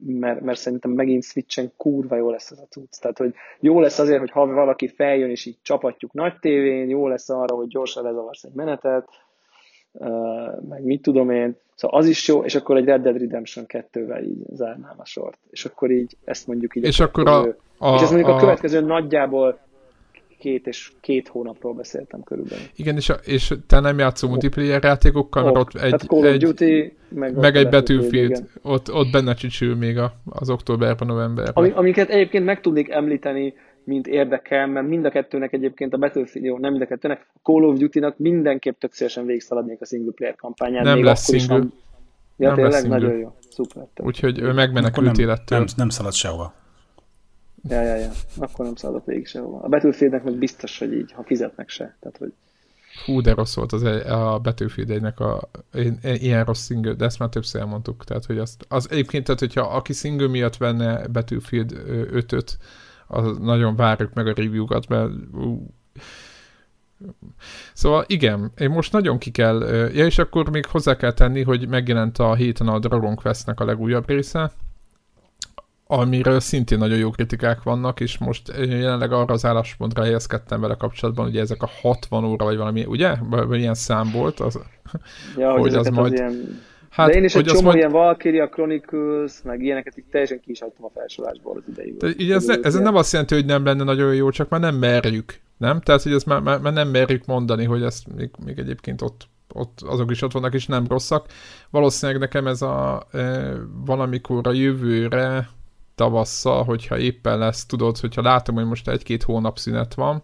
mert, 0.05 0.41
mert 0.41 0.59
szerintem 0.59 0.91
megint 0.91 1.23
Switchen 1.23 1.71
kurva 1.77 2.15
jó 2.15 2.29
lesz 2.29 2.51
ez 2.51 2.59
a 2.59 2.67
cucc. 2.69 2.99
Tehát, 3.01 3.17
hogy 3.17 3.33
jó 3.59 3.79
lesz 3.79 3.99
azért, 3.99 4.19
hogy 4.19 4.31
ha 4.31 4.45
valaki 4.45 4.87
feljön, 4.87 5.29
és 5.29 5.45
így 5.45 5.57
csapatjuk 5.61 6.13
nagy 6.13 6.39
tévén, 6.39 6.89
jó 6.89 7.07
lesz 7.07 7.29
arra, 7.29 7.55
hogy 7.55 7.67
gyorsan 7.67 8.03
lezavarsz 8.03 8.43
egy 8.43 8.53
menetet, 8.53 9.07
meg 10.69 10.83
mit 10.83 11.01
tudom 11.01 11.29
én. 11.29 11.55
Szóval 11.75 11.99
az 11.99 12.07
is 12.07 12.27
jó, 12.27 12.43
és 12.43 12.55
akkor 12.55 12.77
egy 12.77 12.85
Red 12.85 13.01
Dead 13.01 13.17
Redemption 13.17 13.65
2-vel 13.67 14.23
így 14.23 14.37
zárnám 14.53 14.95
a 14.97 15.05
sort. 15.05 15.37
És 15.49 15.65
akkor 15.65 15.91
így 15.91 16.17
ezt 16.23 16.47
mondjuk 16.47 16.75
így. 16.75 16.83
És 16.83 16.99
akkor 16.99 17.27
a, 17.27 17.55
a, 17.77 17.95
és 17.95 18.01
ez 18.01 18.09
mondjuk 18.09 18.29
a, 18.29 18.35
a 18.35 18.39
következő 18.39 18.81
nagyjából 18.81 19.59
két 20.43 20.67
és 20.67 20.91
két 21.01 21.27
hónapról 21.27 21.73
beszéltem 21.73 22.23
körülbelül. 22.23 22.63
Igen, 22.75 22.95
és, 22.95 23.09
a, 23.09 23.13
és 23.13 23.53
te 23.67 23.79
nem 23.79 23.99
játszol 23.99 24.29
multiplayer 24.29 24.83
játékokkal, 24.83 25.43
mert 25.43 25.57
ott 25.57 25.73
egy, 25.73 25.99
Call 25.99 26.25
egy, 26.25 26.43
Duty, 26.43 26.95
meg, 27.09 27.35
meg 27.35 27.55
egy 27.55 27.69
Battlefield, 27.69 28.47
ott, 28.61 28.93
ott 28.93 29.11
benne 29.11 29.33
csicsül 29.33 29.75
még 29.75 29.97
a, 29.97 30.13
az 30.25 30.49
októberben, 30.49 31.07
novemberben. 31.07 31.53
Ami, 31.53 31.69
amiket 31.69 32.09
egyébként 32.09 32.45
meg 32.45 32.61
tudnék 32.61 32.89
említeni, 32.89 33.53
mint 33.83 34.07
érdekel, 34.07 34.67
mert 34.67 34.87
mind 34.87 35.05
a 35.05 35.09
kettőnek 35.09 35.53
egyébként 35.53 35.93
a 35.93 35.97
Battlefield, 35.97 36.47
jó, 36.47 36.57
nem 36.57 36.71
mind 36.71 36.83
a 36.83 36.87
kettőnek, 36.87 37.27
a 37.33 37.39
Call 37.43 37.63
of 37.63 37.77
Duty-nak 37.77 38.17
mindenképp 38.17 38.79
tök 38.79 38.93
szívesen 38.93 39.25
végigszaladnék 39.25 39.81
a 39.81 39.85
single 39.85 40.11
player 40.15 40.35
kampányán. 40.35 40.83
Nem 40.83 40.95
még 40.95 41.03
lesz 41.03 41.29
single. 41.29 41.57
Van... 41.57 41.73
Ja, 42.37 42.47
nem 42.47 42.55
tényleg 42.55 42.73
lesz 42.73 42.81
single. 42.81 42.99
nagyon 42.99 43.17
jó. 43.17 43.35
Szuper. 43.49 43.83
Úgyhogy 43.95 44.39
ő 44.39 44.53
megmenekült 44.53 45.17
nem, 45.17 45.37
Nem, 45.49 45.65
nem 45.75 45.89
szalad 45.89 46.13
sehova. 46.13 46.53
Ja, 47.69 47.81
ja, 47.81 47.95
ja. 47.95 48.11
Akkor 48.37 48.65
nem 48.65 48.75
szaladok 48.75 49.05
végig 49.05 49.27
sehova. 49.27 49.59
A 49.59 49.67
Battlefieldnek 49.67 50.23
meg 50.23 50.33
biztos, 50.33 50.79
hogy 50.79 50.93
így, 50.93 51.11
ha 51.11 51.23
fizetnek 51.23 51.69
se. 51.69 51.95
Tehát, 51.99 52.17
hogy... 52.17 52.33
Hú, 53.05 53.21
de 53.21 53.33
rossz 53.33 53.55
volt 53.55 53.71
az 53.71 53.83
a 53.83 54.39
Battlefield 54.43 54.89
egynek 54.89 55.19
a, 55.19 55.49
ilyen 56.01 56.45
rossz 56.45 56.65
single, 56.65 56.93
de 56.93 57.05
ezt 57.05 57.19
már 57.19 57.29
többször 57.29 57.61
elmondtuk. 57.61 58.03
Tehát, 58.03 58.25
hogy 58.25 58.37
azt, 58.37 58.65
az 58.67 58.87
egyébként, 58.91 59.23
tehát, 59.23 59.39
hogyha 59.39 59.61
aki 59.61 59.93
single 59.93 60.27
miatt 60.27 60.57
venne 60.57 61.07
Battlefield 61.07 61.71
5-öt, 61.87 62.57
az 63.07 63.37
nagyon 63.37 63.75
várjuk 63.75 64.13
meg 64.13 64.27
a 64.27 64.33
review-kat, 64.33 64.87
mert 64.87 65.09
ú, 65.33 65.67
Szóval 67.73 68.03
igen, 68.07 68.51
én 68.57 68.69
most 68.69 68.91
nagyon 68.91 69.17
ki 69.17 69.31
kell, 69.31 69.59
ja 69.93 70.05
és 70.05 70.17
akkor 70.17 70.49
még 70.49 70.65
hozzá 70.65 70.95
kell 70.95 71.13
tenni, 71.13 71.43
hogy 71.43 71.67
megjelent 71.67 72.17
a 72.17 72.35
héten 72.35 72.67
a 72.67 72.79
Dragon 72.79 73.15
Quest-nek 73.15 73.59
a 73.59 73.65
legújabb 73.65 74.07
része, 74.07 74.51
amiről 75.99 76.39
szintén 76.39 76.77
nagyon 76.77 76.97
jó 76.97 77.09
kritikák 77.09 77.63
vannak, 77.63 77.99
és 77.99 78.17
most 78.17 78.53
jelenleg 78.57 79.11
arra 79.11 79.33
az 79.33 79.45
álláspontra 79.45 80.03
helyezkedtem 80.03 80.61
vele 80.61 80.75
kapcsolatban, 80.75 81.25
hogy 81.25 81.37
ezek 81.37 81.63
a 81.63 81.69
60 81.81 82.23
óra, 82.25 82.45
vagy 82.45 82.57
valami, 82.57 82.85
ugye? 82.85 83.15
Vagy 83.29 83.59
ilyen 83.59 83.73
szám 83.73 84.11
volt, 84.13 84.39
az, 84.39 84.59
ja, 85.37 85.51
hogy, 85.51 85.61
hogy 85.61 85.73
az 85.73 85.87
majd... 85.87 86.13
Az 86.13 86.19
ilyen... 86.19 86.61
Hát, 86.89 87.07
De 87.07 87.13
én 87.13 87.23
is 87.23 87.35
egy 87.35 87.45
csomó 87.45 87.61
majd... 87.61 87.77
ilyen 87.77 87.91
Valkyria 87.91 88.49
Chronicles, 88.49 89.41
meg 89.43 89.61
ilyeneket 89.61 89.97
így 89.97 90.05
teljesen 90.11 90.39
ki 90.39 90.51
is 90.51 90.59
hagytam 90.59 90.85
a 90.85 90.89
felsorolásból 90.93 91.57
az 91.57 91.63
idejéből. 91.71 92.09
De 92.09 92.23
így 92.23 92.31
ez, 92.31 92.45
ne, 92.45 92.55
ez 92.61 92.73
nem 92.73 92.95
azt 92.95 93.11
jelenti, 93.11 93.33
hogy 93.33 93.45
nem 93.45 93.65
lenne 93.65 93.83
nagyon 93.83 94.15
jó, 94.15 94.29
csak 94.29 94.49
már 94.49 94.59
nem 94.59 94.75
merjük, 94.75 95.39
nem? 95.57 95.81
Tehát, 95.81 96.01
hogy 96.01 96.13
ezt 96.13 96.25
már, 96.25 96.41
már, 96.41 96.59
már 96.59 96.73
nem 96.73 96.87
merjük 96.87 97.25
mondani, 97.25 97.63
hogy 97.63 97.83
ezt 97.83 98.15
még, 98.15 98.29
még 98.45 98.59
egyébként 98.59 99.01
ott 99.01 99.27
ott, 99.55 99.81
azok 99.81 100.11
is 100.11 100.21
ott 100.21 100.31
vannak, 100.31 100.53
és 100.53 100.65
nem 100.65 100.85
rosszak. 100.87 101.25
Valószínűleg 101.69 102.21
nekem 102.21 102.47
ez 102.47 102.61
a 102.61 103.03
e, 103.11 103.53
valamikor 103.85 104.47
a 104.47 104.51
jövőre, 104.51 105.49
tavasszal, 105.95 106.63
hogyha 106.63 106.97
éppen 106.97 107.37
lesz, 107.37 107.65
tudod, 107.65 107.97
hogyha 107.97 108.21
látom, 108.21 108.55
hogy 108.55 108.65
most 108.65 108.87
egy-két 108.87 109.23
hónap 109.23 109.57
szünet 109.57 109.93
van, 109.93 110.23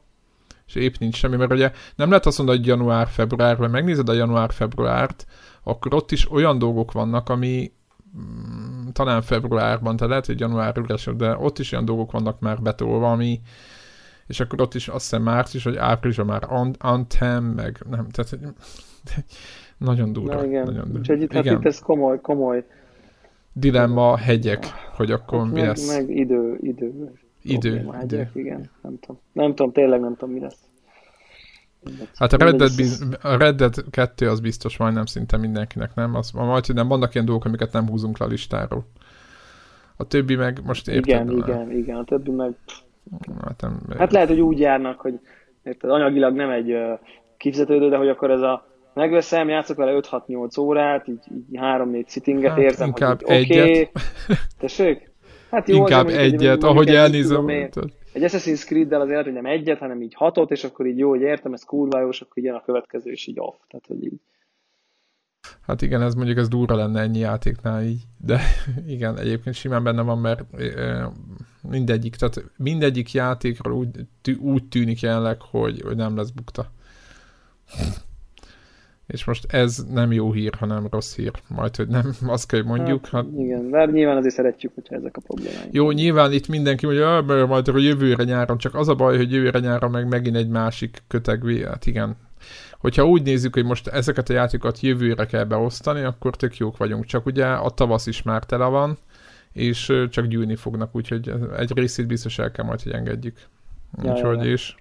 és 0.67 0.75
épp 0.75 0.93
nincs 0.99 1.15
semmi, 1.15 1.35
mert 1.35 1.51
ugye 1.51 1.71
nem 1.95 2.09
lehet 2.09 2.25
azt 2.25 2.37
mondani, 2.37 2.57
hogy 2.57 2.67
január-február, 2.67 3.57
mert 3.57 3.71
megnézed 3.71 4.09
a 4.09 4.13
január-februárt, 4.13 5.25
akkor 5.63 5.93
ott 5.93 6.11
is 6.11 6.31
olyan 6.31 6.57
dolgok 6.57 6.91
vannak, 6.91 7.29
ami 7.29 7.71
mm, 8.17 8.87
talán 8.91 9.21
februárban, 9.21 9.95
tehát 9.95 10.09
lehet, 10.09 10.25
hogy 10.25 10.39
január 10.39 10.77
üres, 10.77 11.09
de 11.17 11.37
ott 11.37 11.59
is 11.59 11.71
olyan 11.71 11.85
dolgok 11.85 12.11
vannak 12.11 12.39
már 12.39 12.61
betolva, 12.61 13.11
ami 13.11 13.41
és 14.29 14.39
akkor 14.39 14.61
ott 14.61 14.73
is 14.73 14.87
azt 14.87 15.09
hiszem 15.09 15.23
március, 15.23 15.63
vagy 15.63 15.75
áprilisban 15.75 16.25
már 16.25 16.73
Anthem, 16.77 17.43
meg 17.43 17.83
nem, 17.89 18.07
tehát 18.09 18.37
nagyon 19.77 20.13
durva. 20.13 20.33
Na, 20.33 20.45
igen. 20.45 20.63
Nagyon 20.63 20.83
durva. 20.83 20.99
Úgyhogy 20.99 21.21
itt, 21.21 21.33
hát 21.33 21.45
itt 21.45 21.65
ez 21.65 21.79
komoly, 21.79 22.21
komoly 22.21 22.65
dilemma, 23.59 24.17
hegyek, 24.17 24.65
hogy 24.95 25.11
akkor 25.11 25.39
hát 25.39 25.47
mi 25.47 25.59
meg, 25.59 25.67
lesz. 25.67 25.95
Meg 25.95 26.09
idő, 26.09 26.57
idő. 26.61 27.11
Idő, 27.41 27.73
Probléma, 27.73 28.03
idő. 28.03 28.17
Hegyek, 28.17 28.31
igen, 28.33 28.69
nem 28.81 28.99
tudom. 28.99 29.21
Nem 29.31 29.55
tudom, 29.55 29.71
tényleg 29.71 29.99
nem 29.99 30.15
tudom, 30.15 30.33
mi 30.33 30.39
lesz. 30.39 30.69
Hát 32.15 32.33
a 32.33 32.37
Red, 32.37 32.55
Dead, 32.55 32.75
biz, 32.75 33.05
a 33.21 33.37
Red 33.37 33.55
Dead 33.55 33.83
2 33.89 34.29
az 34.29 34.39
biztos 34.39 34.77
majdnem 34.77 35.05
szinte 35.05 35.37
mindenkinek, 35.37 35.95
nem? 35.95 36.15
Az, 36.15 36.31
majd, 36.31 36.65
hogy 36.65 36.75
nem 36.75 36.87
vannak 36.87 37.13
ilyen 37.13 37.25
dolgok, 37.25 37.45
amiket 37.45 37.71
nem 37.71 37.87
húzunk 37.87 38.17
le 38.17 38.25
a 38.25 38.29
listáról. 38.29 38.85
A 39.95 40.07
többi 40.07 40.35
meg 40.35 40.61
most 40.65 40.87
érted? 40.87 41.07
Igen, 41.07 41.25
de- 41.25 41.33
igen, 41.33 41.71
igen, 41.71 41.95
a 41.95 42.03
többi 42.03 42.31
meg... 42.31 42.55
Hát, 43.41 43.61
nem, 43.61 43.79
Hát 43.97 44.11
lehet, 44.11 44.27
hogy 44.27 44.39
úgy 44.39 44.59
járnak, 44.59 44.99
hogy 44.99 45.19
érted, 45.63 45.89
anyagilag 45.89 46.35
nem 46.35 46.49
egy 46.49 46.71
uh, 46.71 46.99
kifizetődő, 47.37 47.89
de 47.89 47.97
hogy 47.97 48.09
akkor 48.09 48.31
ez 48.31 48.41
a 48.41 48.68
megveszem, 48.99 49.49
játszok 49.49 49.77
vele 49.77 49.99
5-6-8 50.01 50.59
órát, 50.59 51.07
így, 51.07 51.19
így 51.33 51.59
3-4 51.61 52.07
sittinget 52.07 52.49
Hát 52.51 52.59
érzem, 52.59 52.87
inkább 52.87 53.21
hogy 53.23 53.39
így, 53.39 53.51
oké. 53.51 53.59
egyet. 53.61 53.91
Tessék? 54.59 55.11
Hát 55.51 55.67
jó, 55.69 55.75
Inkább 55.77 56.03
mondjuk 56.03 56.23
egy- 56.23 56.33
egyet, 56.33 56.41
mondjuk 56.49 56.71
ahogy 56.71 56.85
mit 56.85 56.95
elnézem. 56.95 57.69
tudom. 57.69 57.89
Egy 58.13 58.23
Assassin's 58.23 58.65
Creed-del 58.65 59.01
azért, 59.01 59.23
hogy 59.23 59.33
nem 59.33 59.45
egyet, 59.45 59.79
hanem 59.79 60.01
így 60.01 60.13
hatot, 60.13 60.51
és 60.51 60.63
akkor 60.63 60.85
így 60.87 60.97
jó, 60.97 61.09
hogy 61.09 61.21
értem, 61.21 61.53
ez 61.53 61.63
kurva 61.63 61.99
jó, 61.99 62.09
és 62.09 62.21
akkor 62.21 62.43
jön 62.43 62.55
a 62.55 62.61
következő, 62.65 63.11
és 63.11 63.27
így 63.27 63.39
off. 63.39 63.55
Tehát, 63.69 63.85
hogy 63.87 64.03
így. 64.03 64.19
Hát 65.61 65.81
igen, 65.81 66.01
ez 66.01 66.13
mondjuk 66.13 66.37
ez 66.37 66.47
durva 66.47 66.75
lenne 66.75 67.01
ennyi 67.01 67.19
játéknál 67.19 67.83
így, 67.83 68.01
de 68.17 68.39
igen, 68.95 69.17
egyébként 69.17 69.55
simán 69.55 69.83
benne 69.83 70.01
van, 70.01 70.17
mert 70.17 70.43
mindegyik, 71.69 72.15
tehát 72.15 72.43
mindegyik 72.57 73.11
játékról 73.13 73.73
úgy, 73.73 73.89
úgy 74.39 74.67
tűnik 74.67 74.99
jelenleg, 74.99 75.41
hogy, 75.41 75.81
hogy 75.81 75.95
nem 75.95 76.15
lesz 76.15 76.29
bukta. 76.29 76.71
És 79.13 79.25
most 79.25 79.53
ez 79.53 79.77
nem 79.91 80.11
jó 80.11 80.31
hír, 80.31 80.53
hanem 80.59 80.87
rossz 80.91 81.15
hír. 81.15 81.31
Majd, 81.47 81.75
hogy 81.75 81.87
nem, 81.87 82.11
azt 82.27 82.47
kell, 82.47 82.59
hogy 82.61 82.77
mondjuk. 82.77 83.07
Hát, 83.07 83.25
Igen, 83.37 83.61
mert 83.63 83.91
nyilván 83.91 84.17
azért 84.17 84.33
szeretjük, 84.33 84.71
hogyha 84.75 84.95
ezek 84.95 85.17
a 85.17 85.21
problémáink. 85.27 85.73
jó, 85.73 85.91
nyilván 85.91 86.31
itt 86.31 86.47
mindenki 86.47 86.85
mondja, 86.85 87.17
"Ah, 87.17 87.25
mert 87.25 87.47
majd 87.47 87.67
a 87.67 87.77
jövőre 87.77 88.23
nyáron, 88.23 88.57
csak 88.57 88.75
az 88.75 88.87
a 88.87 88.95
baj, 88.95 89.17
hogy 89.17 89.31
jövőre 89.31 89.59
nyáron 89.59 89.91
meg 89.91 90.07
megint 90.07 90.35
egy 90.35 90.49
másik 90.49 91.03
kötegvé, 91.07 91.63
hát 91.63 91.85
igen. 91.85 92.15
Hogyha 92.79 93.07
úgy 93.07 93.23
nézzük, 93.23 93.53
hogy 93.53 93.65
most 93.65 93.87
ezeket 93.87 94.29
a 94.29 94.33
játékokat 94.33 94.79
jövőre 94.79 95.25
kell 95.25 95.43
beosztani, 95.43 96.01
akkor 96.01 96.35
tök 96.35 96.57
jók 96.57 96.77
vagyunk. 96.77 97.05
Csak 97.05 97.25
ugye 97.25 97.45
a 97.45 97.69
tavasz 97.69 98.07
is 98.07 98.21
már 98.23 98.43
tele 98.43 98.65
van, 98.65 98.97
és 99.53 99.93
csak 100.09 100.25
gyűlni 100.25 100.55
fognak, 100.55 100.95
úgyhogy 100.95 101.33
egy 101.57 101.71
részét 101.75 102.07
biztos 102.07 102.39
el 102.39 102.51
kell 102.51 102.65
majd, 102.65 102.81
hogy 102.81 102.91
engedjük. 102.91 103.37
Úgyhogy 104.03 104.45
és 104.45 104.75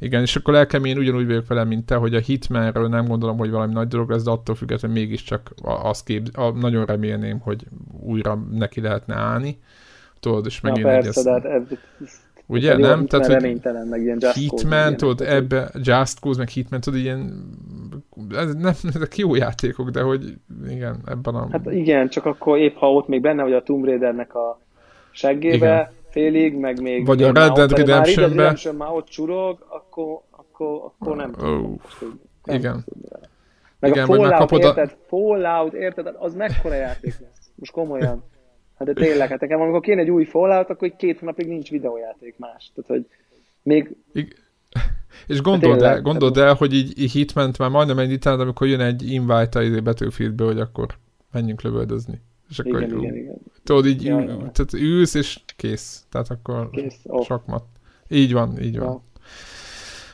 igen, 0.00 0.22
és 0.22 0.36
akkor 0.36 0.54
lelkem 0.54 0.84
én 0.84 0.98
ugyanúgy 0.98 1.26
vagyok 1.26 1.46
vele, 1.46 1.64
mint 1.64 1.86
te, 1.86 1.94
hogy 1.94 2.14
a 2.14 2.18
Hitmanről 2.18 2.88
nem 2.88 3.06
gondolom, 3.06 3.38
hogy 3.38 3.50
valami 3.50 3.72
nagy 3.72 3.88
dolog 3.88 4.10
lesz, 4.10 4.22
de 4.22 4.30
attól 4.30 4.54
függetlenül 4.54 4.96
mégiscsak 4.96 5.50
azt 5.62 6.04
kép, 6.04 6.28
a, 6.32 6.50
nagyon 6.50 6.84
remélném, 6.84 7.38
hogy 7.38 7.64
újra 8.00 8.34
neki 8.50 8.80
lehetne 8.80 9.14
állni. 9.14 9.58
Tudod, 10.20 10.46
és 10.46 10.60
Na 10.60 10.68
megint 10.68 10.86
persze, 10.86 11.20
egy 11.20 11.24
de 11.24 11.30
hát 11.32 11.44
ez, 11.44 12.20
Ugye, 12.50 12.72
jó, 12.72 12.78
nem? 12.78 13.06
Tehát, 13.06 13.26
hogy 13.26 13.34
reménytelen, 13.34 13.86
meg 13.86 14.02
ilyen 14.02 14.18
Just 14.20 14.34
Hitman, 14.34 14.96
tudod, 14.96 15.20
ebbe 15.20 15.70
Just 15.74 16.18
Cause, 16.18 16.38
meg 16.38 16.48
Hitman, 16.48 16.80
tudod, 16.80 17.00
ilyen 17.00 17.50
ez 18.30 18.54
nem, 18.54 18.74
ezek 18.94 19.16
jó 19.16 19.34
játékok, 19.34 19.90
de 19.90 20.00
hogy 20.00 20.34
igen, 20.68 20.96
ebben 21.06 21.34
a... 21.34 21.48
Hát 21.50 21.72
igen, 21.72 22.08
csak 22.08 22.24
akkor 22.24 22.58
épp 22.58 22.76
ha 22.76 22.92
ott 22.92 23.08
még 23.08 23.20
benne 23.20 23.42
vagy 23.42 23.52
a 23.52 23.62
Tomb 23.62 23.84
Raidernek 23.84 24.34
a 24.34 24.60
seggébe, 25.10 25.54
Igen. 25.54 25.88
Félig, 26.10 26.54
meg 26.54 26.80
még... 26.80 27.06
Vagy 27.06 27.22
a 27.22 27.26
Red 27.26 27.34
már 27.34 27.52
Dead 27.52 27.70
már 27.70 27.78
Redemption-be. 27.78 28.42
Redemption 28.42 28.74
már 28.74 28.90
ott 28.92 29.08
csurog, 29.08 29.66
akkor, 29.68 30.20
akkor, 30.30 30.92
akkor 30.98 31.16
nem 31.16 31.30
Ó, 31.30 31.34
tudom. 31.34 31.80
Nem 32.44 32.56
igen. 32.56 32.84
vele. 33.10 33.28
Meg 33.78 33.90
Igen, 33.90 34.02
a 34.02 34.06
Fallout, 34.06 34.30
megkapod 34.30 34.64
a- 34.64 34.66
érted? 34.66 34.96
Fallout, 35.06 35.72
érted? 35.72 36.14
Az 36.18 36.34
mekkora 36.34 36.74
játék 36.74 37.18
lesz? 37.20 37.50
Most 37.54 37.72
komolyan. 37.72 38.24
Hát 38.78 38.88
de 38.88 38.92
tényleg, 38.94 39.28
hát 39.28 39.40
nekem 39.40 39.60
amikor 39.60 39.80
kéne 39.80 40.00
egy 40.00 40.10
új 40.10 40.24
Fallout, 40.24 40.70
akkor 40.70 40.88
egy 40.88 40.96
két 40.96 41.18
hónapig 41.18 41.46
nincs 41.46 41.70
videójáték 41.70 42.34
más. 42.38 42.72
Tehát, 42.74 42.90
hogy 42.90 43.06
még 43.62 43.96
És 45.26 45.40
gondold 45.42 45.72
tényleg, 45.76 45.94
el, 45.96 46.02
gondold 46.02 46.36
el, 46.36 46.54
hogy 46.54 46.74
így, 46.74 46.98
így 46.98 47.12
Hitman 47.12 47.52
már 47.58 47.70
majdnem 47.70 47.98
egy 47.98 48.10
itán, 48.10 48.40
amikor 48.40 48.66
jön 48.66 48.80
egy 48.80 49.10
invite 49.12 49.58
a 49.58 49.80
Battlefieldbe, 49.82 50.44
hogy 50.44 50.60
akkor 50.60 50.86
menjünk 51.32 51.62
lövöldözni. 51.62 52.20
És 52.50 52.58
akkor 52.58 52.82
igen, 52.82 52.98
igen, 52.98 53.16
igen. 53.16 53.34
tudod, 53.64 53.86
így 53.86 54.04
Ja, 54.04 54.16
ül, 54.20 54.28
ja. 54.28 54.36
tehát 54.36 54.72
ülsz, 54.72 55.14
és 55.14 55.40
kész. 55.56 56.04
Tehát 56.10 56.30
akkor 56.30 56.70
Kész, 56.70 57.00
off. 57.04 57.26
sakmat. 57.26 57.64
Így 58.08 58.32
van, 58.32 58.62
így 58.62 58.78
van. 58.78 58.88
Ja. 58.88 59.02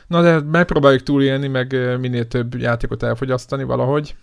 Na 0.07 0.21
de 0.21 0.41
megpróbáljuk 0.41 1.03
túlélni, 1.03 1.47
meg 1.47 1.97
minél 1.99 2.27
több 2.27 2.55
játékot 2.55 3.03
elfogyasztani 3.03 3.63
valahogy. 3.63 4.15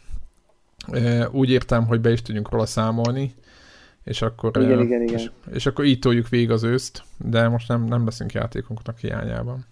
Úgy 1.30 1.50
értem, 1.50 1.86
hogy 1.86 2.00
be 2.00 2.12
is 2.12 2.22
tudjunk 2.22 2.50
róla 2.50 2.66
számolni, 2.66 3.34
és 4.04 4.22
akkor, 4.22 4.50
Igen, 4.56 4.80
igen, 4.80 5.02
igen. 5.02 5.14
És, 5.18 5.30
és 5.52 5.66
akkor 5.66 5.84
így 5.84 5.98
toljuk 5.98 6.28
végig 6.28 6.50
az 6.50 6.62
őszt, 6.62 7.02
de 7.18 7.48
most 7.48 7.68
nem, 7.68 7.84
nem 7.84 8.04
leszünk 8.04 8.32
játékunknak 8.32 8.98
hiányában. 8.98 9.66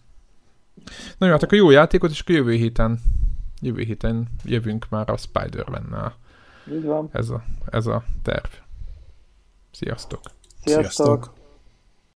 Na 1.19 1.27
jó, 1.27 1.33
hát 1.33 1.43
akkor 1.43 1.59
jó 1.59 1.71
játékot, 1.71 2.11
és 2.11 2.21
akkor 2.21 2.35
jövő 2.35 2.53
héten, 2.53 3.01
jövő 3.61 3.83
héten 3.83 4.27
jövünk 4.45 4.87
már 4.89 5.11
a 5.11 5.17
Spider-Man-nál. 5.17 6.17
Így 6.71 6.85
van. 6.85 7.09
Ez 7.13 7.31
a, 7.31 7.43
ez 7.71 7.87
a 7.87 8.05
terv. 8.23 8.51
Sziasztok! 9.71 10.21
Sziasztok! 10.65 10.93
Sziasztok. 10.93 11.42